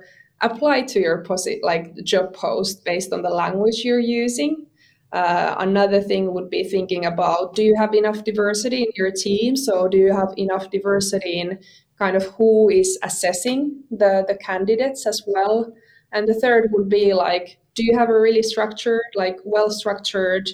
apply 0.43 0.83
to 0.83 1.01
your 1.01 1.25
posi- 1.25 1.63
like 1.63 1.95
job 2.05 2.33
post 2.35 2.85
based 2.85 3.13
on 3.13 3.23
the 3.23 3.31
language 3.31 3.83
you're 3.85 4.09
using 4.25 4.67
uh, 5.13 5.55
another 5.59 6.03
thing 6.03 6.35
would 6.35 6.51
be 6.51 6.65
thinking 6.65 7.07
about 7.07 7.55
do 7.55 7.63
you 7.63 7.75
have 7.77 7.95
enough 7.95 8.25
diversity 8.25 8.83
in 8.83 8.91
your 8.95 9.11
team? 9.11 9.57
So, 9.57 9.89
do 9.89 9.97
you 9.97 10.13
have 10.13 10.35
enough 10.37 10.71
diversity 10.71 11.41
in 11.41 11.59
kind 11.99 12.17
of 12.17 12.25
who 12.37 12.69
is 12.69 12.99
assessing 13.03 13.83
the, 13.91 14.25
the 14.29 14.37
candidates 14.37 15.07
as 15.07 15.23
well? 15.27 15.73
And 16.13 16.29
the 16.29 16.35
third 16.35 16.71
would 16.73 16.89
be 16.89 17.15
like, 17.15 17.59
do 17.75 17.85
you 17.85 17.97
have 17.97 18.11
a 18.11 18.21
really 18.21 18.43
structured, 18.43 19.01
like 19.15 19.39
well 19.45 19.71
structured 19.71 20.51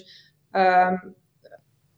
um, 0.53 1.15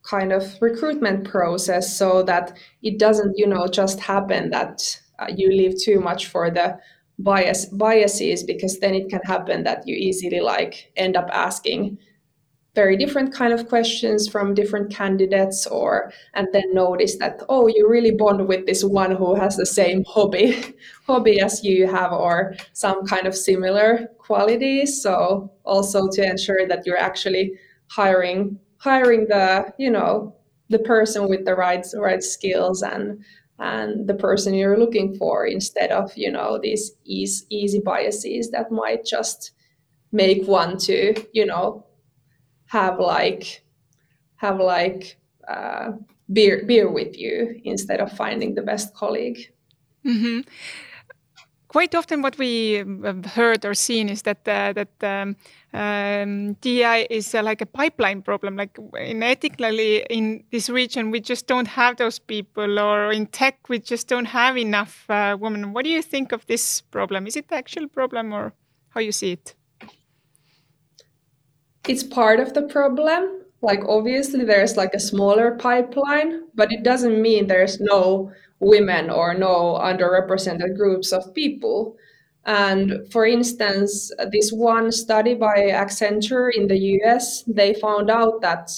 kind 0.08 0.32
of 0.32 0.56
recruitment 0.62 1.24
process 1.26 1.98
so 1.98 2.24
that 2.24 2.58
it 2.82 2.98
doesn't, 2.98 3.38
you 3.38 3.48
know, 3.48 3.68
just 3.68 4.00
happen 4.00 4.50
that 4.52 5.00
uh, 5.20 5.28
you 5.36 5.50
leave 5.50 5.82
too 5.82 6.00
much 6.00 6.28
for 6.28 6.50
the 6.50 6.78
bias 7.20 7.66
biases 7.66 8.44
because 8.44 8.80
then 8.80 8.94
it 8.94 9.10
can 9.10 9.22
happen 9.24 9.64
that 9.64 9.88
you 9.88 9.96
easily 9.96 10.40
like 10.40 10.92
end 10.96 11.18
up 11.18 11.28
asking 11.32 11.98
very 12.76 12.96
different 12.96 13.34
kind 13.34 13.52
of 13.52 13.68
questions 13.68 14.30
from 14.30 14.54
different 14.54 14.94
candidates 14.94 15.66
or 15.66 16.14
and 16.36 16.48
then 16.54 16.72
notice 16.76 17.18
that 17.18 17.42
oh 17.50 17.66
you 17.66 17.90
really 17.90 18.12
bond 18.12 18.48
with 18.48 18.68
this 18.68 18.84
one 18.84 19.16
who 19.16 19.34
has 19.34 19.58
the 19.58 19.66
same 19.66 20.04
hobby 20.04 20.56
hobby 21.08 21.42
as 21.42 21.64
you 21.64 21.88
have 21.88 22.14
or 22.14 22.54
some 22.74 23.04
kind 23.08 23.26
of 23.26 23.36
similar 23.36 24.08
qualities. 24.20 25.02
So 25.02 25.52
also 25.64 26.08
to 26.10 26.22
ensure 26.22 26.68
that 26.68 26.86
you're 26.86 27.00
actually 27.00 27.54
hiring 27.90 28.60
hiring 28.78 29.28
the 29.28 29.74
you 29.78 29.90
know 29.90 30.36
the 30.70 30.80
person 30.80 31.28
with 31.28 31.46
the 31.46 31.56
right 31.56 31.86
right 31.96 32.24
skills 32.24 32.82
and 32.82 33.24
and 33.60 34.08
the 34.08 34.14
person 34.14 34.54
you're 34.54 34.78
looking 34.78 35.16
for 35.16 35.46
instead 35.46 35.92
of 35.92 36.16
you 36.16 36.32
know 36.32 36.60
these 36.62 36.92
easy, 37.06 37.46
easy 37.50 37.80
biases 37.80 38.52
that 38.52 38.72
might 38.72 39.06
just 39.06 39.52
make 40.12 40.46
one 40.48 40.78
to 40.78 41.14
you 41.34 41.46
know 41.46 41.86
have 42.68 43.00
like 43.00 43.64
have 44.36 44.60
like 44.60 45.18
uh, 45.48 45.92
beer 46.32 46.64
beer 46.66 46.92
with 46.92 47.18
you 47.18 47.60
instead 47.64 48.00
of 48.00 48.12
finding 48.12 48.56
the 48.56 48.62
best 48.62 48.94
colleague. 48.94 49.52
Mm-hmm. 50.06 50.42
Quite 51.78 51.94
often, 51.94 52.24
what 52.24 52.40
we 52.40 52.84
have 53.04 53.24
heard 53.24 53.64
or 53.64 53.76
seen 53.76 54.10
is 54.10 54.24
that 54.24 54.48
uh, 54.48 54.74
that 54.74 55.04
um, 55.04 55.36
um, 55.74 56.54
DI 56.54 57.06
is 57.12 57.36
uh, 57.36 57.44
like 57.44 57.62
a 57.62 57.68
pipeline 57.68 58.24
problem. 58.24 58.56
Like 58.56 58.76
in 59.00 59.22
ethically 59.22 60.04
in 60.10 60.44
this 60.52 60.72
region, 60.72 61.12
we 61.12 61.20
just 61.20 61.46
don't 61.46 61.68
have 61.68 61.98
those 61.98 62.18
people, 62.18 62.80
or 62.80 63.12
in 63.12 63.28
tech, 63.28 63.70
we 63.70 63.78
just 63.78 64.08
don't 64.08 64.26
have 64.26 64.58
enough 64.58 65.06
uh, 65.08 65.38
women. 65.40 65.72
What 65.72 65.84
do 65.84 65.92
you 65.92 66.02
think 66.02 66.32
of 66.32 66.48
this 66.48 66.82
problem? 66.82 67.28
Is 67.28 67.36
it 67.36 67.48
the 67.50 67.58
actual 67.58 67.88
problem, 67.88 68.34
or 68.34 68.54
how 68.90 69.00
you 69.00 69.12
see 69.12 69.34
it? 69.34 69.54
it's 71.88 72.04
part 72.04 72.40
of 72.40 72.56
the 72.56 72.64
problem. 72.64 73.47
Like 73.62 73.82
obviously 73.88 74.46
there's 74.46 74.78
like 74.78 74.94
a 74.94 75.00
smaller 75.00 75.56
pipeline, 75.56 76.44
but 76.54 76.72
it 76.72 76.84
doesn't 76.84 77.22
mean 77.22 77.48
there's 77.48 77.80
no 77.80 78.32
women 78.60 79.10
or 79.10 79.34
no 79.34 79.80
underrepresented 79.82 80.78
groups 80.78 81.12
of 81.12 81.34
people. 81.34 81.98
And 82.46 83.12
for 83.12 83.26
instance, 83.26 84.12
this 84.32 84.52
one 84.52 84.92
study 84.92 85.34
by 85.34 85.70
Accenture 85.72 86.50
in 86.56 86.68
the 86.68 86.78
US, 86.78 87.44
they 87.44 87.74
found 87.74 88.10
out 88.10 88.42
that 88.42 88.72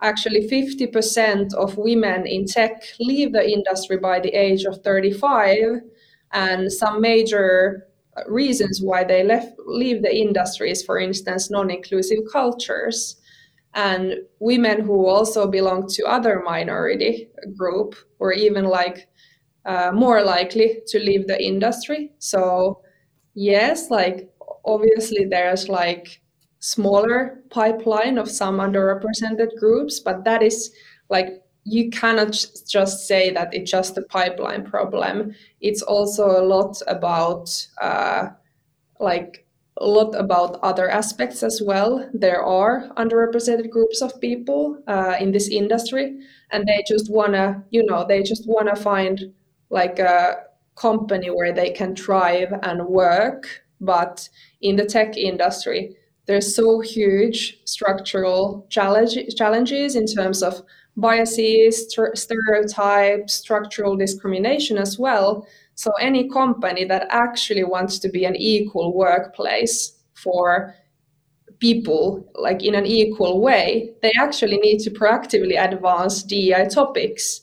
actually 0.00 0.48
50% 0.48 1.52
of 1.54 1.76
women 1.76 2.26
in 2.26 2.46
tech 2.46 2.82
leave 2.98 3.32
the 3.32 3.46
industry 3.50 3.98
by 3.98 4.20
the 4.20 4.30
age 4.30 4.64
of 4.64 4.82
35. 4.82 5.82
And 6.32 6.72
some 6.72 7.00
major 7.00 7.86
reasons 8.26 8.80
why 8.80 9.04
they 9.04 9.22
left 9.22 9.52
leave 9.66 10.02
the 10.02 10.16
industry 10.16 10.70
is 10.70 10.82
for 10.82 10.98
instance, 10.98 11.50
non-inclusive 11.50 12.20
cultures, 12.32 13.16
and 13.74 14.14
women 14.40 14.80
who 14.80 15.06
also 15.06 15.46
belong 15.46 15.86
to 15.88 16.04
other 16.04 16.42
minority 16.44 17.28
group 17.56 17.94
were 18.18 18.32
even 18.32 18.64
like 18.64 19.08
uh, 19.64 19.90
more 19.92 20.22
likely 20.22 20.82
to 20.88 20.98
leave 20.98 21.26
the 21.26 21.42
industry. 21.42 22.12
So 22.18 22.82
yes, 23.34 23.90
like 23.90 24.28
obviously 24.64 25.24
there's 25.24 25.68
like 25.68 26.20
smaller 26.58 27.42
pipeline 27.50 28.18
of 28.18 28.30
some 28.30 28.58
underrepresented 28.58 29.56
groups, 29.58 30.00
but 30.00 30.24
that 30.24 30.42
is 30.42 30.72
like 31.08 31.42
you 31.64 31.90
cannot 31.90 32.32
just 32.68 33.06
say 33.06 33.30
that 33.30 33.52
it's 33.54 33.70
just 33.70 33.96
a 33.98 34.02
pipeline 34.02 34.64
problem. 34.64 35.34
It's 35.60 35.82
also 35.82 36.40
a 36.40 36.44
lot 36.44 36.80
about 36.86 37.50
uh, 37.80 38.30
like 38.98 39.46
a 39.80 39.86
lot 39.86 40.14
about 40.14 40.60
other 40.62 40.88
aspects 40.90 41.42
as 41.42 41.62
well. 41.64 42.08
There 42.12 42.42
are 42.42 42.90
underrepresented 42.96 43.70
groups 43.70 44.02
of 44.02 44.20
people 44.20 44.82
uh, 44.86 45.16
in 45.18 45.32
this 45.32 45.48
industry, 45.48 46.20
and 46.50 46.66
they 46.66 46.84
just 46.86 47.10
wanna, 47.10 47.64
you 47.70 47.84
know, 47.84 48.04
they 48.06 48.22
just 48.22 48.46
wanna 48.46 48.76
find 48.76 49.32
like 49.70 49.98
a 49.98 50.42
company 50.76 51.30
where 51.30 51.52
they 51.52 51.70
can 51.70 51.96
thrive 51.96 52.52
and 52.62 52.86
work. 52.86 53.62
But 53.80 54.28
in 54.60 54.76
the 54.76 54.84
tech 54.84 55.16
industry, 55.16 55.96
there's 56.26 56.54
so 56.54 56.80
huge 56.80 57.58
structural 57.64 58.66
challenge, 58.68 59.16
challenges 59.34 59.96
in 59.96 60.06
terms 60.06 60.42
of 60.42 60.62
biases, 60.96 61.92
stereotypes, 62.14 63.34
structural 63.34 63.96
discrimination 63.96 64.76
as 64.76 64.98
well. 64.98 65.46
So, 65.80 65.92
any 65.92 66.28
company 66.28 66.84
that 66.84 67.06
actually 67.08 67.64
wants 67.64 67.98
to 68.00 68.10
be 68.10 68.26
an 68.26 68.36
equal 68.36 68.92
workplace 68.92 69.96
for 70.12 70.74
people, 71.58 72.30
like 72.34 72.62
in 72.62 72.74
an 72.74 72.84
equal 72.84 73.40
way, 73.40 73.94
they 74.02 74.12
actually 74.20 74.58
need 74.58 74.80
to 74.80 74.90
proactively 74.90 75.56
advance 75.58 76.22
DEI 76.22 76.66
topics 76.66 77.40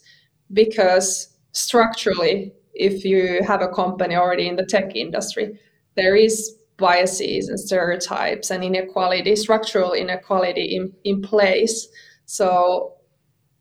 because 0.54 1.36
structurally, 1.54 2.54
if 2.76 3.04
you 3.04 3.42
have 3.42 3.64
a 3.64 3.70
company 3.70 4.16
already 4.16 4.48
in 4.48 4.56
the 4.56 4.68
tech 4.68 4.96
industry, 4.96 5.60
there 5.96 6.16
is 6.16 6.58
biases 6.78 7.50
and 7.50 7.60
stereotypes 7.60 8.52
and 8.52 8.64
inequality, 8.64 9.36
structural 9.36 9.94
inequality 9.94 10.76
in, 10.76 10.94
in 11.06 11.24
place. 11.24 11.88
So 12.28 12.98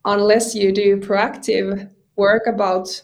unless 0.04 0.54
you 0.54 0.70
do 0.70 0.98
proactive 0.98 1.88
work 2.16 2.42
about 2.46 3.02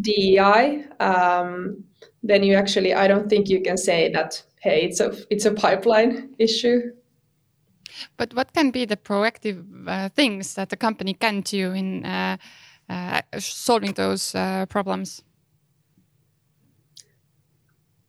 DEI, 0.00 0.84
um, 1.00 1.84
then 2.22 2.42
you 2.42 2.54
actually 2.54 2.94
I 2.94 3.08
don't 3.08 3.28
think 3.28 3.48
you 3.48 3.60
can 3.60 3.76
say 3.76 4.10
that 4.12 4.42
hey 4.60 4.82
it's 4.82 5.00
a 5.00 5.14
it's 5.30 5.44
a 5.44 5.52
pipeline 5.52 6.34
issue. 6.38 6.92
But 8.16 8.34
what 8.34 8.52
can 8.52 8.70
be 8.70 8.84
the 8.84 8.96
proactive 8.96 9.64
uh, 9.86 10.08
things 10.08 10.54
that 10.54 10.70
the 10.70 10.76
company 10.76 11.14
can 11.14 11.42
do 11.42 11.72
in 11.72 12.04
uh, 12.04 12.36
uh, 12.88 13.20
solving 13.38 13.92
those 13.92 14.34
uh, 14.34 14.66
problems? 14.66 15.22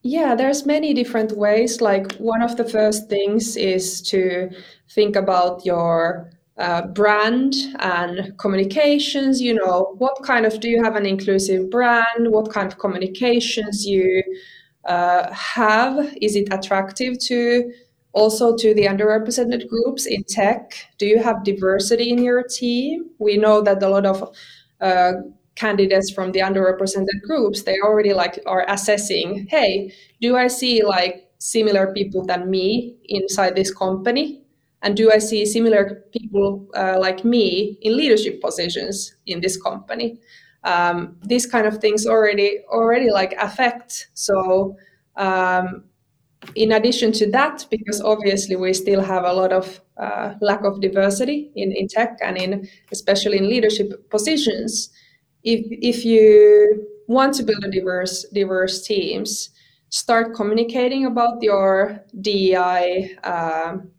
Yeah, 0.04 0.36
there's 0.36 0.66
many 0.66 0.94
different 0.94 1.38
ways. 1.38 1.80
Like 1.80 2.14
one 2.16 2.42
of 2.42 2.58
the 2.58 2.66
first 2.66 3.10
things 3.10 3.56
is 3.56 4.02
to 4.10 4.50
think 4.90 5.16
about 5.16 5.66
your 5.66 6.30
uh, 6.58 6.86
brand 6.88 7.56
and 7.80 8.38
communications 8.38 9.42
you 9.42 9.54
know 9.54 9.96
what 9.98 10.22
kind 10.24 10.46
of 10.46 10.60
do 10.60 10.70
you 10.70 10.84
have 10.84 10.96
an 10.96 11.06
inclusive 11.06 11.70
brand? 11.70 12.32
What 12.32 12.52
kind 12.52 12.72
of 12.72 12.78
communications 12.78 13.86
you 13.86 14.24
uh, 14.86 15.32
have? 15.34 16.16
Is 16.22 16.36
it 16.36 16.50
attractive 16.52 17.18
to 17.20 17.72
also 18.14 18.56
to 18.56 18.74
the 18.76 18.86
underrepresented 18.86 19.68
groups 19.68 20.06
in 20.06 20.24
tech? 20.26 20.76
Do 21.00 21.08
you 21.08 21.22
have 21.24 21.44
diversity 21.44 22.12
in 22.12 22.24
your 22.24 22.44
team? 22.44 23.10
We 23.18 23.38
know 23.38 23.62
that 23.62 23.82
a 23.82 23.90
lot 23.90 24.06
of 24.06 24.36
uh, 24.80 25.14
candidates 25.56 26.12
from 26.12 26.32
the 26.32 26.40
underrepresented 26.40 27.22
groups 27.24 27.64
they 27.64 27.78
already 27.84 28.12
like 28.14 28.40
are 28.48 28.66
assessing 28.70 29.46
hey 29.52 29.94
do 30.20 30.36
i 30.36 30.48
see 30.48 30.84
like 30.84 31.30
similar 31.38 31.94
people 31.94 32.26
than 32.26 32.50
me 32.50 32.96
inside 33.06 33.56
this 33.56 33.72
company 33.72 34.43
and 34.84 34.96
do 34.96 35.12
i 35.12 35.18
see 35.18 35.46
similar 35.46 36.04
people 36.12 36.68
uh, 36.76 36.98
like 37.00 37.26
me 37.26 37.78
in 37.82 37.98
leadership 37.98 38.42
positions 38.42 39.16
in 39.26 39.42
this 39.42 39.62
company? 39.62 40.20
Um, 40.64 41.18
these 41.24 41.46
kind 41.46 41.68
of 41.68 41.80
things 41.80 42.06
already 42.06 42.60
already 42.70 43.10
like 43.12 43.34
affect. 43.34 44.08
So 44.14 44.78
um, 45.18 45.84
in 46.56 46.72
addition 46.72 47.12
to 47.14 47.30
that 47.32 47.66
because 47.70 48.02
obviously 48.02 48.56
we 48.56 48.74
still 48.74 49.02
have 49.02 49.24
a 49.24 49.34
lot 49.34 49.52
of 49.52 49.82
uh, 49.98 50.34
lack 50.42 50.64
of 50.64 50.82
diversity 50.82 51.52
in, 51.56 51.72
in 51.72 51.88
tech 51.88 52.18
and 52.22 52.38
in 52.38 52.68
especially 52.92 53.38
in 53.38 53.50
leadership 53.50 54.10
positions 54.10 54.90
if 55.44 55.62
if 55.70 56.04
you 56.04 56.86
want 57.08 57.34
to 57.34 57.44
build 57.44 57.64
a 57.64 57.72
diverse 57.72 58.26
diverse 58.34 58.86
teams 58.86 59.52
start 59.90 60.34
communicating 60.34 61.06
about 61.06 61.42
your 61.42 62.04
DEI 62.20 63.16
um, 63.24 63.90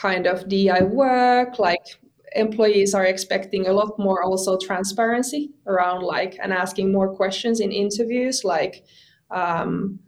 kind 0.00 0.26
of 0.26 0.48
DI 0.48 0.82
work. 0.82 1.58
Like 1.58 1.86
employees 2.34 2.94
are 2.94 3.06
expecting 3.06 3.66
a 3.66 3.72
lot 3.72 3.98
more 3.98 4.22
also 4.22 4.56
transparency 4.56 5.50
around 5.66 6.02
like 6.02 6.38
and 6.42 6.52
asking 6.52 6.92
more 6.92 7.12
questions 7.14 7.58
in 7.60 7.72
interviews 7.72 8.44
like 8.44 8.84
um, 9.32 9.98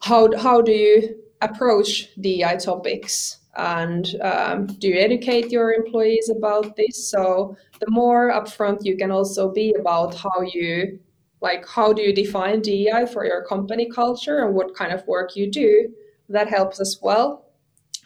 how 0.00 0.34
how 0.38 0.62
do 0.62 0.72
you 0.72 1.16
approach 1.42 2.08
DI 2.20 2.56
topics 2.56 3.40
and 3.56 4.16
um, 4.22 4.66
do 4.66 4.88
you 4.88 4.98
educate 4.98 5.50
your 5.50 5.72
employees 5.72 6.30
about 6.30 6.76
this? 6.76 7.10
So 7.10 7.56
the 7.80 7.90
more 7.90 8.32
upfront 8.32 8.84
you 8.84 8.96
can 8.96 9.10
also 9.10 9.52
be 9.52 9.74
about 9.78 10.14
how 10.14 10.40
you 10.54 10.98
like 11.40 11.66
how 11.66 11.92
do 11.92 12.02
you 12.02 12.14
define 12.14 12.60
DEI 12.60 13.06
for 13.12 13.24
your 13.24 13.44
company 13.44 13.88
culture 13.90 14.44
and 14.44 14.54
what 14.54 14.74
kind 14.74 14.92
of 14.92 15.06
work 15.06 15.36
you 15.36 15.50
do, 15.50 15.88
that 16.28 16.48
helps 16.48 16.80
as 16.80 16.98
well. 17.02 17.46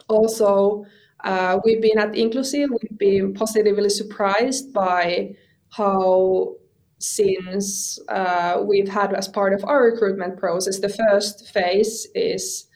Also, 0.08 0.84
uh, 1.22 1.58
we've 1.64 1.80
been 1.80 1.98
at 1.98 2.12
Inklusiiv, 2.12 2.68
we've 2.70 2.98
been 2.98 3.34
positively 3.34 3.88
surprised 3.88 4.72
by 4.72 5.34
how 5.70 6.54
since 6.98 7.98
uh, 8.08 8.62
we've 8.64 8.88
had 8.88 9.12
as 9.14 9.28
part 9.28 9.52
of 9.52 9.64
our 9.64 9.84
recruitment 9.84 10.38
process, 10.38 10.78
the 10.78 10.88
first 10.88 11.48
phase 11.48 12.06
is 12.14 12.66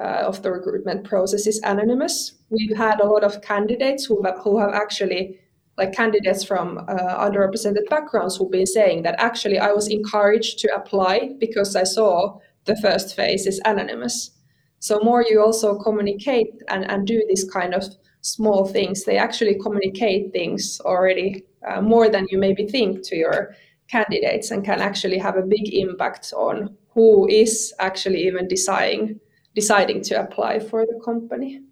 uh, 0.00 0.24
of 0.26 0.42
the 0.42 0.50
recruitment 0.50 1.04
process 1.04 1.46
is 1.46 1.60
anonymous. 1.62 2.32
We've 2.50 2.76
had 2.76 3.00
a 3.00 3.06
lot 3.06 3.24
of 3.24 3.42
candidates 3.42 4.04
who 4.04 4.22
have, 4.24 4.38
who 4.42 4.58
have 4.58 4.72
actually 4.72 5.40
like 5.76 5.92
candidates 5.92 6.44
from 6.44 6.78
uh, 6.78 7.28
underrepresented 7.28 7.88
backgrounds 7.90 8.36
who've 8.36 8.50
been 8.50 8.66
saying 8.66 9.02
that 9.02 9.16
actually 9.18 9.58
I 9.58 9.72
was 9.72 9.88
encouraged 9.88 10.60
to 10.60 10.74
apply 10.74 11.30
because 11.38 11.74
I 11.74 11.84
saw 11.84 12.38
the 12.64 12.76
first 12.76 13.16
phase 13.16 13.46
is 13.46 13.60
anonymous. 13.64 14.30
So 14.84 15.00
more 15.00 15.24
you 15.26 15.40
also 15.40 15.78
communicate 15.78 16.62
and, 16.68 16.84
and 16.90 17.06
do 17.06 17.24
this 17.26 17.42
kind 17.50 17.72
of 17.72 17.84
small 18.20 18.66
things, 18.66 19.04
they 19.04 19.16
actually 19.16 19.58
communicate 19.58 20.30
things 20.34 20.78
already 20.84 21.42
uh, 21.66 21.80
more 21.80 22.10
than 22.10 22.26
you 22.28 22.36
maybe 22.36 22.66
think 22.66 23.02
to 23.04 23.16
your 23.16 23.56
candidates 23.88 24.50
and 24.50 24.62
can 24.62 24.82
actually 24.82 25.16
have 25.16 25.38
a 25.38 25.42
big 25.56 25.72
impact 25.72 26.34
on 26.36 26.76
who 26.90 27.26
is 27.28 27.72
actually 27.78 28.26
even 28.26 28.46
deciding 28.46 29.18
deciding 29.54 30.02
to 30.02 30.20
apply 30.20 30.58
for 30.58 30.84
the 30.84 31.00
company. 31.02 31.62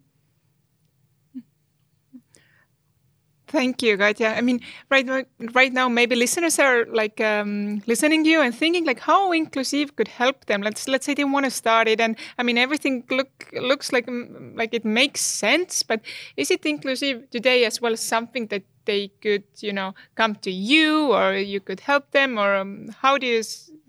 Thank 3.53 3.83
you, 3.83 3.99
Katja. 3.99 4.29
I 4.29 4.41
mean, 4.41 4.61
right 4.89 5.07
right 5.53 5.73
now, 5.75 5.87
maybe 5.87 6.17
listeners 6.17 6.59
are 6.59 6.87
like 6.87 7.21
um, 7.21 7.83
listening 7.87 8.25
you 8.25 8.41
and 8.41 8.55
thinking 8.55 8.87
like 8.87 8.99
how 8.99 9.31
Inklusiiv 9.31 9.95
could 9.95 10.09
help 10.09 10.47
them. 10.47 10.63
Let's 10.63 10.89
let's 10.89 11.05
say 11.05 11.13
they 11.13 11.25
want 11.25 11.45
to 11.45 11.51
start 11.51 11.87
it, 11.87 12.01
and 12.01 12.17
I 12.39 12.45
mean 12.45 12.57
everything 12.57 13.05
look 13.11 13.53
looks 13.53 13.93
like 13.93 14.07
mm, 14.07 14.57
like 14.57 14.73
it 14.73 14.87
makes 14.87 15.21
sense. 15.21 15.83
But 15.83 16.01
is 16.39 16.51
it 16.51 16.65
inclusive 16.65 17.29
today 17.29 17.67
as 17.67 17.79
well? 17.79 17.93
as 17.93 18.01
Something 18.01 18.47
that 18.47 18.63
they 18.87 19.09
could 19.21 19.45
you 19.61 19.75
know 19.75 19.95
come 20.15 20.35
to 20.37 20.51
you, 20.51 21.13
or 21.13 21.35
you 21.35 21.61
could 21.61 21.81
help 21.81 22.11
them, 22.13 22.39
or 22.39 22.57
um, 22.57 22.89
how 23.03 23.19
do 23.19 23.27
you 23.27 23.43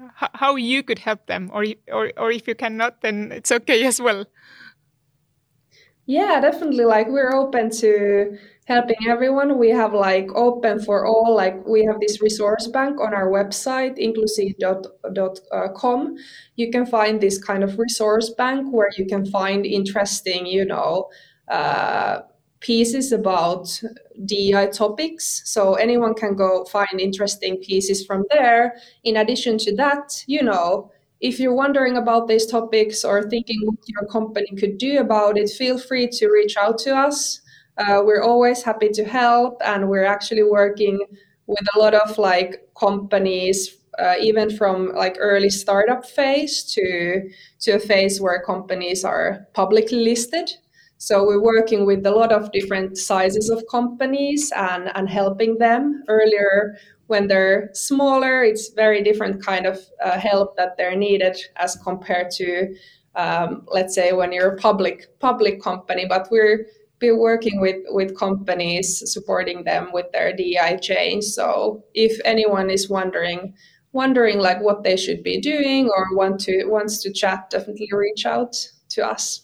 how 0.10 0.58
you 0.58 0.84
could 0.84 1.00
help 1.00 1.26
them, 1.28 1.50
or 1.54 1.64
or 1.88 2.12
or 2.18 2.32
if 2.32 2.50
you 2.50 2.56
cannot, 2.56 3.00
then 3.00 3.32
it's 3.32 3.52
okay 3.52 3.86
as 3.86 4.02
well. 4.02 4.26
Yeah, 6.06 6.42
definitely. 6.42 6.84
Like 6.84 7.08
we're 7.08 7.32
open 7.34 7.70
to 7.80 8.38
helping 8.66 9.08
everyone. 9.08 9.58
We 9.58 9.70
have 9.70 9.94
like 9.94 10.28
open 10.36 10.82
for 10.82 11.06
all, 11.06 11.36
like 11.36 11.66
we 11.68 11.84
have 11.86 12.00
this 12.00 12.22
resource 12.22 12.68
bank 12.68 13.00
on 13.00 13.14
our 13.14 13.30
website, 13.30 13.98
inklusiiv.com. 14.00 16.16
You 16.56 16.72
can 16.72 16.86
find 16.86 17.20
this 17.20 17.44
kind 17.44 17.64
of 17.64 17.78
resource 17.78 18.30
bank 18.32 18.72
where 18.72 18.90
you 18.98 19.06
can 19.06 19.26
find 19.26 19.66
interesting, 19.66 20.46
you 20.46 20.66
know, 20.66 21.10
uh, 21.50 22.20
pieces 22.62 23.12
about 23.12 23.82
DEI 24.26 24.70
topics. 24.72 25.42
So 25.46 25.74
anyone 25.74 26.14
can 26.14 26.36
go 26.36 26.64
find 26.66 27.00
interesting 27.00 27.58
pieces 27.58 28.06
from 28.06 28.24
there. 28.32 28.76
In 29.04 29.18
addition 29.18 29.58
to 29.60 29.76
that, 29.76 30.24
you 30.28 30.42
know, 30.42 30.92
if 31.20 31.40
you're 31.40 31.54
wondering 31.54 31.98
about 31.98 32.28
these 32.28 32.46
topics 32.46 33.04
or 33.04 33.30
thinking 33.30 33.60
what 33.66 33.80
your 33.88 34.06
company 34.08 34.48
could 34.58 34.78
do 34.78 35.00
about 35.00 35.38
it, 35.38 35.50
feel 35.50 35.78
free 35.78 36.08
to 36.08 36.28
reach 36.28 36.56
out 36.58 36.78
to 36.80 36.96
us. 36.96 37.42
Uh, 37.78 38.02
we're 38.06 38.22
always 38.22 38.62
happy 38.64 38.90
to 38.90 39.04
help, 39.04 39.62
and 39.66 39.90
we're 39.90 40.06
actually 40.06 40.44
working 40.44 41.00
with 41.48 41.68
a 41.76 41.80
lot 41.80 41.94
of 41.94 42.18
like 42.18 42.68
companies, 42.80 43.78
uh, 44.00 44.16
even 44.20 44.56
from 44.56 44.94
like 44.96 45.18
early 45.20 45.50
startup 45.50 46.06
phase 46.06 46.64
to 46.64 47.30
to 47.60 47.72
a 47.72 47.80
phase 47.80 48.22
where 48.22 48.42
companies 48.44 49.04
are 49.04 49.48
publicly 49.54 50.04
listed. 50.04 50.52
So 50.98 51.26
we're 51.26 51.44
working 51.44 51.86
with 51.86 52.06
a 52.06 52.12
lot 52.12 52.32
of 52.32 52.52
different 52.52 52.98
sizes 52.98 53.50
of 53.50 53.64
companies 53.70 54.52
and 54.56 54.92
and 54.96 55.10
helping 55.10 55.58
them. 55.58 56.04
Earlier, 56.08 56.78
when 57.08 57.28
they're 57.28 57.70
smaller, 57.74 58.44
it's 58.44 58.70
very 58.70 59.04
different 59.04 59.44
kind 59.44 59.66
of 59.66 59.80
uh, 60.04 60.18
help 60.20 60.56
that 60.58 60.78
they're 60.78 60.96
needed 60.96 61.38
as 61.58 61.76
compared 61.84 62.32
to, 62.32 62.76
um, 63.16 63.66
let's 63.68 63.96
say, 63.96 64.14
when 64.14 64.32
you're 64.32 64.54
a 64.54 64.58
public 64.58 65.20
public 65.20 65.62
company. 65.62 66.06
But 66.08 66.28
we're 66.32 66.68
be 67.04 67.12
working 67.12 67.60
with 67.66 67.80
with 67.90 68.18
companies 68.18 68.88
supporting 69.16 69.64
them 69.66 69.92
with 69.94 70.08
their 70.14 70.32
DEI 70.40 70.78
change. 70.90 71.24
So 71.26 71.84
if 71.94 72.14
anyone 72.26 72.70
is 72.70 72.90
wondering 72.90 73.54
wondering 73.92 74.40
like 74.40 74.60
what 74.62 74.84
they 74.84 74.98
should 74.98 75.22
be 75.24 75.40
doing 75.40 75.90
or 75.96 76.16
want 76.16 76.40
to 76.46 76.66
wants 76.66 77.04
to 77.04 77.14
chat, 77.14 77.50
definitely 77.50 77.90
reach 77.92 78.26
out 78.26 78.54
to 78.96 79.00
us. 79.14 79.44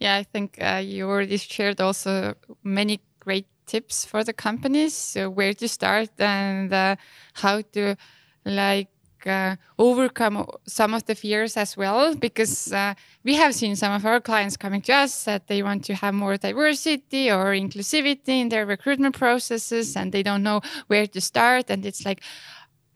Yeah, 0.00 0.16
I 0.16 0.24
think 0.24 0.58
uh, 0.60 0.82
you 0.84 1.08
already 1.08 1.36
shared 1.36 1.80
also 1.80 2.34
many 2.64 3.00
great 3.20 3.46
tips 3.66 4.04
for 4.04 4.24
the 4.24 4.32
companies, 4.32 4.94
so 4.94 5.30
where 5.30 5.54
to 5.54 5.68
start 5.68 6.10
and 6.18 6.72
uh, 6.72 6.96
how 7.34 7.62
to 7.74 7.96
like 8.44 8.91
uh, 9.26 9.56
overcome 9.78 10.46
some 10.66 10.94
of 10.94 11.04
the 11.06 11.14
fears 11.14 11.56
as 11.56 11.76
well 11.76 12.14
because 12.14 12.72
uh, 12.72 12.94
we 13.24 13.34
have 13.34 13.54
seen 13.54 13.76
some 13.76 13.92
of 13.92 14.04
our 14.04 14.20
clients 14.20 14.56
coming 14.56 14.80
to 14.82 14.92
us 14.92 15.24
that 15.24 15.46
they 15.46 15.62
want 15.62 15.84
to 15.84 15.94
have 15.94 16.14
more 16.14 16.36
diversity 16.36 17.30
or 17.30 17.52
inclusivity 17.52 18.40
in 18.40 18.48
their 18.48 18.66
recruitment 18.66 19.18
processes 19.18 19.96
and 19.96 20.12
they 20.12 20.22
don't 20.22 20.42
know 20.42 20.60
where 20.86 21.06
to 21.06 21.20
start 21.20 21.70
and 21.70 21.84
it's 21.86 22.04
like 22.04 22.22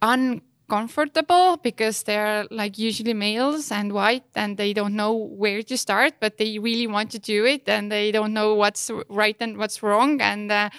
uncomfortable 0.01 1.57
because 1.57 2.03
they're 2.03 2.45
like 2.51 2.77
usually 2.77 3.13
males 3.13 3.71
and 3.71 3.91
white 3.93 4.25
and 4.35 4.57
they 4.57 4.73
don't 4.73 4.95
know 4.95 5.13
where 5.13 5.63
to 5.63 5.77
start 5.77 6.13
but 6.19 6.37
they 6.37 6.59
really 6.59 6.87
want 6.87 7.11
to 7.11 7.19
do 7.19 7.45
it 7.45 7.67
and 7.67 7.91
they 7.91 8.11
don't 8.11 8.33
know 8.33 8.53
what's 8.53 8.91
right 9.09 9.37
and 9.39 9.57
what's 9.57 9.81
wrong 9.81 10.21
and 10.21 10.51
uh, 10.51 10.69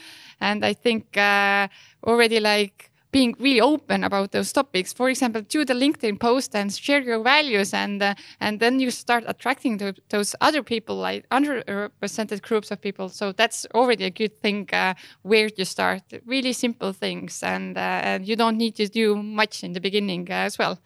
and 0.40 0.64
i 0.64 0.72
think 0.72 1.16
uh, 1.16 1.66
already 2.07 2.40
like 2.40 2.90
being 3.18 3.34
really 3.40 3.60
open 3.60 4.04
about 4.04 4.30
those 4.30 4.52
topics. 4.52 4.92
For 4.92 5.08
example, 5.08 5.42
do 5.42 5.64
the 5.64 5.74
LinkedIn 5.74 6.20
post 6.20 6.54
and 6.54 6.72
share 6.72 7.02
your 7.10 7.20
values, 7.22 7.74
and 7.74 8.00
uh, 8.02 8.14
and 8.40 8.60
then 8.60 8.78
you 8.78 8.90
start 8.90 9.24
attracting 9.26 9.78
the, 9.78 9.94
those 10.08 10.36
other 10.40 10.62
people, 10.62 10.96
like 11.08 11.28
underrepresented 11.30 12.42
groups 12.42 12.70
of 12.70 12.80
people. 12.80 13.08
So 13.08 13.32
that's 13.32 13.66
already 13.74 14.04
a 14.04 14.10
good 14.10 14.34
thing. 14.40 14.68
Uh, 14.72 14.94
where 15.22 15.50
to 15.50 15.64
start, 15.64 16.02
really 16.26 16.52
simple 16.52 16.92
things, 16.92 17.42
and 17.42 17.76
uh, 17.76 18.08
and 18.10 18.28
you 18.28 18.36
don't 18.36 18.56
need 18.56 18.74
to 18.76 18.86
do 18.88 19.16
much 19.16 19.64
in 19.64 19.72
the 19.72 19.80
beginning 19.80 20.30
uh, 20.30 20.46
as 20.48 20.58
well. 20.58 20.78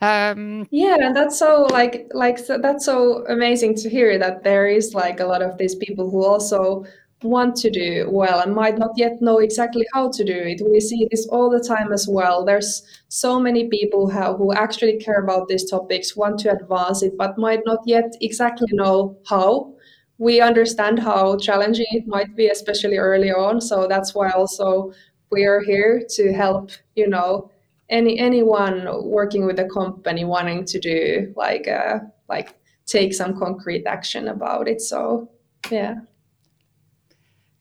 Um, 0.00 0.66
yeah, 0.70 0.96
and 1.00 1.14
that's 1.14 1.38
so 1.38 1.68
like 1.70 2.10
like 2.12 2.38
that's 2.46 2.84
so 2.84 3.24
amazing 3.26 3.76
to 3.82 3.88
hear 3.88 4.18
that 4.18 4.42
there 4.42 4.66
is 4.66 4.94
like 4.94 5.20
a 5.20 5.26
lot 5.26 5.42
of 5.42 5.58
these 5.58 5.76
people 5.76 6.10
who 6.10 6.24
also 6.24 6.84
want 7.22 7.56
to 7.56 7.70
do 7.70 8.08
well 8.10 8.40
and 8.40 8.54
might 8.54 8.78
not 8.78 8.92
yet 8.96 9.20
know 9.20 9.38
exactly 9.38 9.84
how 9.92 10.10
to 10.10 10.24
do 10.24 10.36
it. 10.36 10.62
We 10.64 10.80
see 10.80 11.08
this 11.10 11.26
all 11.28 11.50
the 11.50 11.60
time 11.60 11.92
as 11.92 12.06
well. 12.08 12.44
There's 12.44 12.82
so 13.08 13.40
many 13.40 13.68
people 13.68 14.08
who, 14.08 14.36
who 14.36 14.52
actually 14.52 14.98
care 14.98 15.20
about 15.20 15.48
these 15.48 15.68
topics, 15.68 16.16
want 16.16 16.38
to 16.40 16.52
advance 16.52 17.02
it, 17.02 17.16
but 17.16 17.38
might 17.38 17.62
not 17.66 17.80
yet 17.86 18.14
exactly 18.20 18.68
know 18.72 19.18
how. 19.26 19.74
We 20.18 20.40
understand 20.40 20.98
how 21.00 21.36
challenging 21.38 21.86
it 21.90 22.06
might 22.06 22.34
be, 22.36 22.48
especially 22.48 22.98
early 22.98 23.30
on. 23.30 23.60
So 23.60 23.86
that's 23.88 24.14
why 24.14 24.30
also 24.30 24.92
we 25.30 25.44
are 25.44 25.60
here 25.60 26.02
to 26.10 26.32
help, 26.32 26.70
you 26.94 27.08
know, 27.08 27.50
any 27.90 28.18
anyone 28.18 28.86
working 29.04 29.46
with 29.46 29.58
a 29.58 29.68
company 29.68 30.24
wanting 30.24 30.64
to 30.66 30.78
do 30.78 31.32
like 31.36 31.66
uh, 31.68 32.00
like 32.28 32.54
take 32.86 33.14
some 33.14 33.38
concrete 33.38 33.86
action 33.86 34.28
about 34.28 34.68
it. 34.68 34.80
So 34.80 35.30
yeah. 35.70 36.00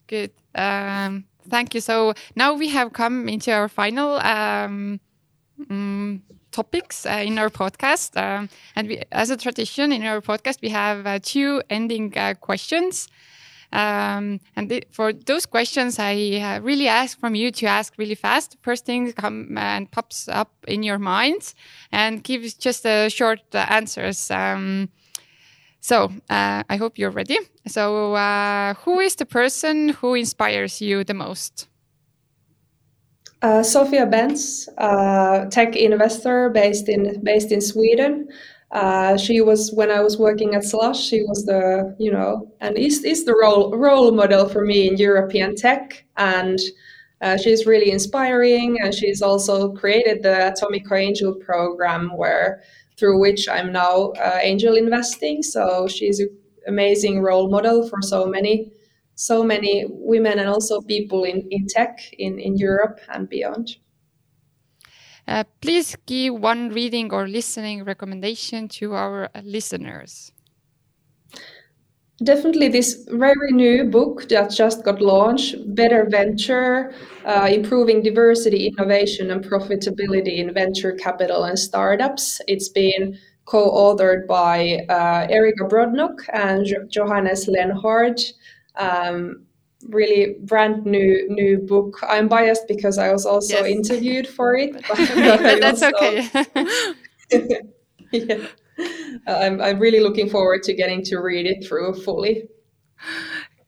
Good. 0.08 0.32
Um, 0.55 1.26
thank 1.49 1.74
you. 1.76 1.82
So 1.82 2.14
now 2.36 2.53
we 2.53 2.70
have 2.70 2.93
come 2.93 3.28
into 3.30 3.51
our 3.51 3.68
final 3.68 4.16
um, 4.20 4.99
um, 5.70 6.24
topics 6.51 7.05
uh, 7.05 7.24
in 7.26 7.38
our 7.38 7.49
podcast, 7.49 8.16
um, 8.18 8.49
and 8.76 8.88
we, 8.88 9.03
as 9.12 9.30
a 9.30 9.38
tradition 9.38 9.91
in 9.91 10.03
our 10.03 10.22
podcast, 10.22 10.62
we 10.62 10.70
have 10.70 11.05
uh, 11.05 11.20
two 11.22 11.62
ending 11.70 12.18
uh, 12.18 12.34
questions. 12.36 13.08
Um, 13.74 14.39
and 14.55 14.70
th 14.70 14.84
for 14.91 15.12
those 15.12 15.45
questions, 15.45 15.99
I 15.99 16.16
uh, 16.39 16.62
really 16.62 16.88
ask 16.88 17.20
from 17.20 17.36
you 17.36 17.51
to 17.51 17.66
ask 17.68 17.93
really 17.97 18.16
fast. 18.16 18.58
First 18.62 18.86
thing 18.86 19.12
come 19.14 19.58
and 19.58 19.91
pops 19.91 20.30
up 20.30 20.51
in 20.68 20.84
your 20.84 20.99
mind, 20.99 21.53
and 21.91 22.24
give 22.24 22.43
just 22.60 22.86
a 22.86 23.10
short 23.10 23.41
uh, 23.53 23.66
answers. 23.70 24.32
Um, 24.32 24.89
so 25.80 26.11
uh, 26.30 26.63
I 26.69 26.75
hope 26.78 26.97
you're 26.97 27.11
ready. 27.11 27.38
So, 27.67 28.13
uh, 28.13 28.73
who 28.75 28.99
is 28.99 29.15
the 29.15 29.25
person 29.25 29.89
who 29.89 30.15
inspires 30.15 30.82
you 30.82 31.03
the 31.03 31.13
most? 31.13 31.67
Uh, 33.41 33.61
Sophia 33.61 34.07
Bendz, 34.07 34.67
uh, 34.80 35.45
tech 35.49 35.75
investor 35.75 36.49
based 36.49 36.89
in 36.89 37.23
based 37.23 37.51
in 37.51 37.61
Sweden. 37.61 38.28
Uh, 38.71 39.15
she 39.15 39.41
was 39.41 39.71
when 39.73 39.91
I 39.91 40.01
was 40.01 40.17
working 40.17 40.55
at 40.55 40.63
Slush. 40.63 40.99
She 40.99 41.21
was 41.23 41.45
the 41.45 41.95
you 41.99 42.11
know 42.11 42.51
and 42.59 42.78
is 42.78 43.03
is 43.03 43.25
the 43.25 43.36
role 43.36 43.75
role 43.78 44.11
model 44.11 44.49
for 44.49 44.65
me 44.65 44.88
in 44.88 44.97
European 44.97 45.55
tech 45.55 46.05
and. 46.17 46.59
Uh, 47.19 47.36
she's 47.36 47.65
really 47.65 47.89
inspiring, 47.89 48.78
and 48.80 48.93
she's 48.93 49.23
also 49.23 49.71
created 49.71 50.21
the 50.21 50.53
Atomico 50.53 50.95
Angel 50.95 51.34
program, 51.34 52.15
where 52.15 52.61
through 52.97 53.19
which 53.19 53.47
I'm 53.47 53.71
now 53.71 54.11
uh, 54.13 54.39
angel 54.41 54.75
investing. 54.75 55.43
So 55.43 55.87
she's 55.87 56.19
an 56.19 56.29
amazing 56.67 57.21
role 57.21 57.49
model 57.49 57.87
for 57.87 58.01
so 58.01 58.25
many, 58.25 58.71
so 59.15 59.43
many 59.43 59.85
women 59.87 60.39
and 60.39 60.49
also 60.49 60.81
people 60.81 61.23
in, 61.23 61.47
in 61.51 61.67
tech 61.67 61.99
in, 62.17 62.39
in 62.39 62.57
Europe 62.57 62.99
and 63.09 63.29
beyond. 63.29 63.77
Uh, 65.27 65.43
please 65.61 65.95
give 66.05 66.33
one 66.33 66.69
reading 66.69 67.11
or 67.11 67.27
listening 67.27 67.83
recommendation 67.83 68.67
to 68.69 68.93
our 68.93 69.29
listeners. 69.43 70.31
Definitely, 72.24 72.70
this 72.70 73.05
very 73.09 73.51
new 73.51 73.84
book 73.84 74.28
that 74.30 74.49
just 74.49 74.84
got 74.84 74.99
launched, 75.01 75.55
Better 75.76 76.07
Venture, 76.09 76.91
uh, 77.26 77.47
Improving 77.51 78.01
Diversity, 78.01 78.65
Innovation, 78.68 79.30
and 79.30 79.43
Profitability 79.45 80.38
in 80.39 80.51
Venture 80.51 80.93
Capital 80.93 81.43
and 81.43 81.59
Startups. 81.59 82.41
It's 82.47 82.70
been 82.70 83.20
co 83.45 83.70
authored 83.70 84.26
by 84.26 84.80
uh, 84.89 85.28
Erika 85.30 85.65
Brodnock 85.65 86.18
and 86.34 86.65
Johannes 86.89 87.47
Lenhard. 87.47 88.20
Um, 88.76 89.45
really 89.88 90.38
brand 90.41 90.88
new 90.88 91.28
new 91.30 91.59
book. 91.59 91.99
I'm 92.01 92.28
biased 92.28 92.68
because 92.68 92.97
I 92.97 93.11
was 93.11 93.28
also 93.28 93.63
yes. 93.63 93.68
interviewed 93.68 94.28
for 94.28 94.55
it. 94.55 94.74
But, 94.74 94.97
but 94.97 95.61
that's 95.61 95.84
also, 95.84 95.97
okay. 95.97 96.30
yeah. 98.11 98.47
I'm, 99.28 99.61
I'm 99.61 99.80
really 99.80 99.99
looking 99.99 100.30
forward 100.30 100.63
to 100.63 100.73
getting 100.73 101.03
to 101.03 101.19
read 101.19 101.45
it 101.45 101.65
through 101.65 101.93
fully. 102.01 102.47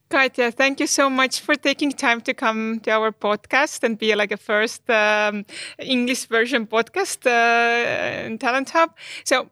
Katja, 0.09 0.51
thank 0.51 0.79
you 0.79 0.87
so 0.87 1.07
much 1.07 1.39
for 1.39 1.53
taking 1.53 1.91
time 1.91 2.19
to 2.21 2.33
come 2.33 2.79
to 2.79 2.91
our 2.91 3.11
podcast 3.11 3.83
and 3.83 3.97
be 3.97 4.15
like 4.15 4.31
a 4.31 4.37
first 4.37 4.89
um, 4.89 5.45
English 5.77 6.25
version 6.25 6.65
podcast 6.65 7.27
uh, 7.27 8.25
in 8.25 8.39
Talent 8.39 8.71
Hub. 8.71 8.95
So 9.23 9.49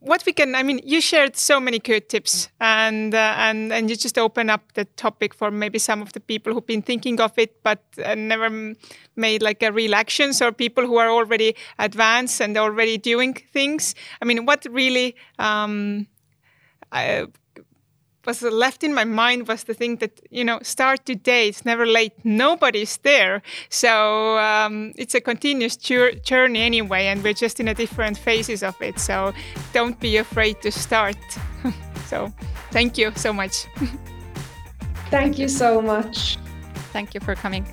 what 0.00 0.24
we 0.24 0.32
can 0.32 0.54
i 0.54 0.62
mean 0.62 0.80
you 0.82 1.00
shared 1.00 1.36
so 1.36 1.60
many 1.60 1.78
good 1.78 2.08
tips 2.08 2.48
and 2.60 3.14
uh, 3.14 3.34
and 3.36 3.70
and 3.72 3.90
you 3.90 3.96
just 3.96 4.18
open 4.18 4.48
up 4.48 4.72
the 4.72 4.84
topic 4.96 5.34
for 5.34 5.50
maybe 5.50 5.78
some 5.78 6.00
of 6.00 6.12
the 6.14 6.20
people 6.20 6.52
who've 6.52 6.66
been 6.66 6.82
thinking 6.82 7.20
of 7.20 7.38
it 7.38 7.62
but 7.62 7.82
uh, 8.04 8.14
never 8.14 8.74
made 9.16 9.42
like 9.42 9.62
a 9.62 9.70
real 9.70 9.94
actions 9.94 10.40
or 10.42 10.50
people 10.52 10.86
who 10.86 10.96
are 10.96 11.10
already 11.10 11.54
advanced 11.78 12.40
and 12.40 12.56
already 12.56 12.96
doing 12.96 13.34
things. 13.34 13.94
I 14.20 14.24
mean 14.24 14.46
what 14.46 14.66
really 14.70 15.14
um, 15.38 16.06
I, 16.92 17.26
was 18.30 18.42
left 18.42 18.84
in 18.84 18.94
my 18.94 19.04
mind 19.04 19.48
was 19.48 19.64
the 19.64 19.74
thing 19.74 19.96
that 19.96 20.12
you 20.30 20.44
know 20.44 20.58
start 20.62 21.04
today 21.04 21.48
it's 21.48 21.64
never 21.64 21.86
late 21.86 22.12
nobody's 22.24 22.96
there. 22.98 23.42
So 23.68 23.92
um, 24.38 24.92
it's 24.96 25.14
a 25.14 25.20
continuous 25.20 25.76
journey 25.76 26.62
anyway 26.70 27.06
and 27.06 27.22
we're 27.24 27.40
just 27.46 27.60
in 27.60 27.68
a 27.68 27.74
different 27.74 28.16
phases 28.18 28.62
of 28.62 28.76
it 28.80 28.98
so 28.98 29.32
don't 29.72 29.98
be 30.00 30.16
afraid 30.16 30.56
to 30.62 30.70
start. 30.70 31.18
So 32.10 32.32
thank 32.72 32.98
you 32.98 33.12
so 33.14 33.32
much. 33.32 33.66
Thank 35.10 35.38
you 35.38 35.48
so 35.48 35.80
much. 35.80 36.38
Thank 36.92 37.14
you 37.14 37.20
for 37.20 37.36
coming 37.36 37.64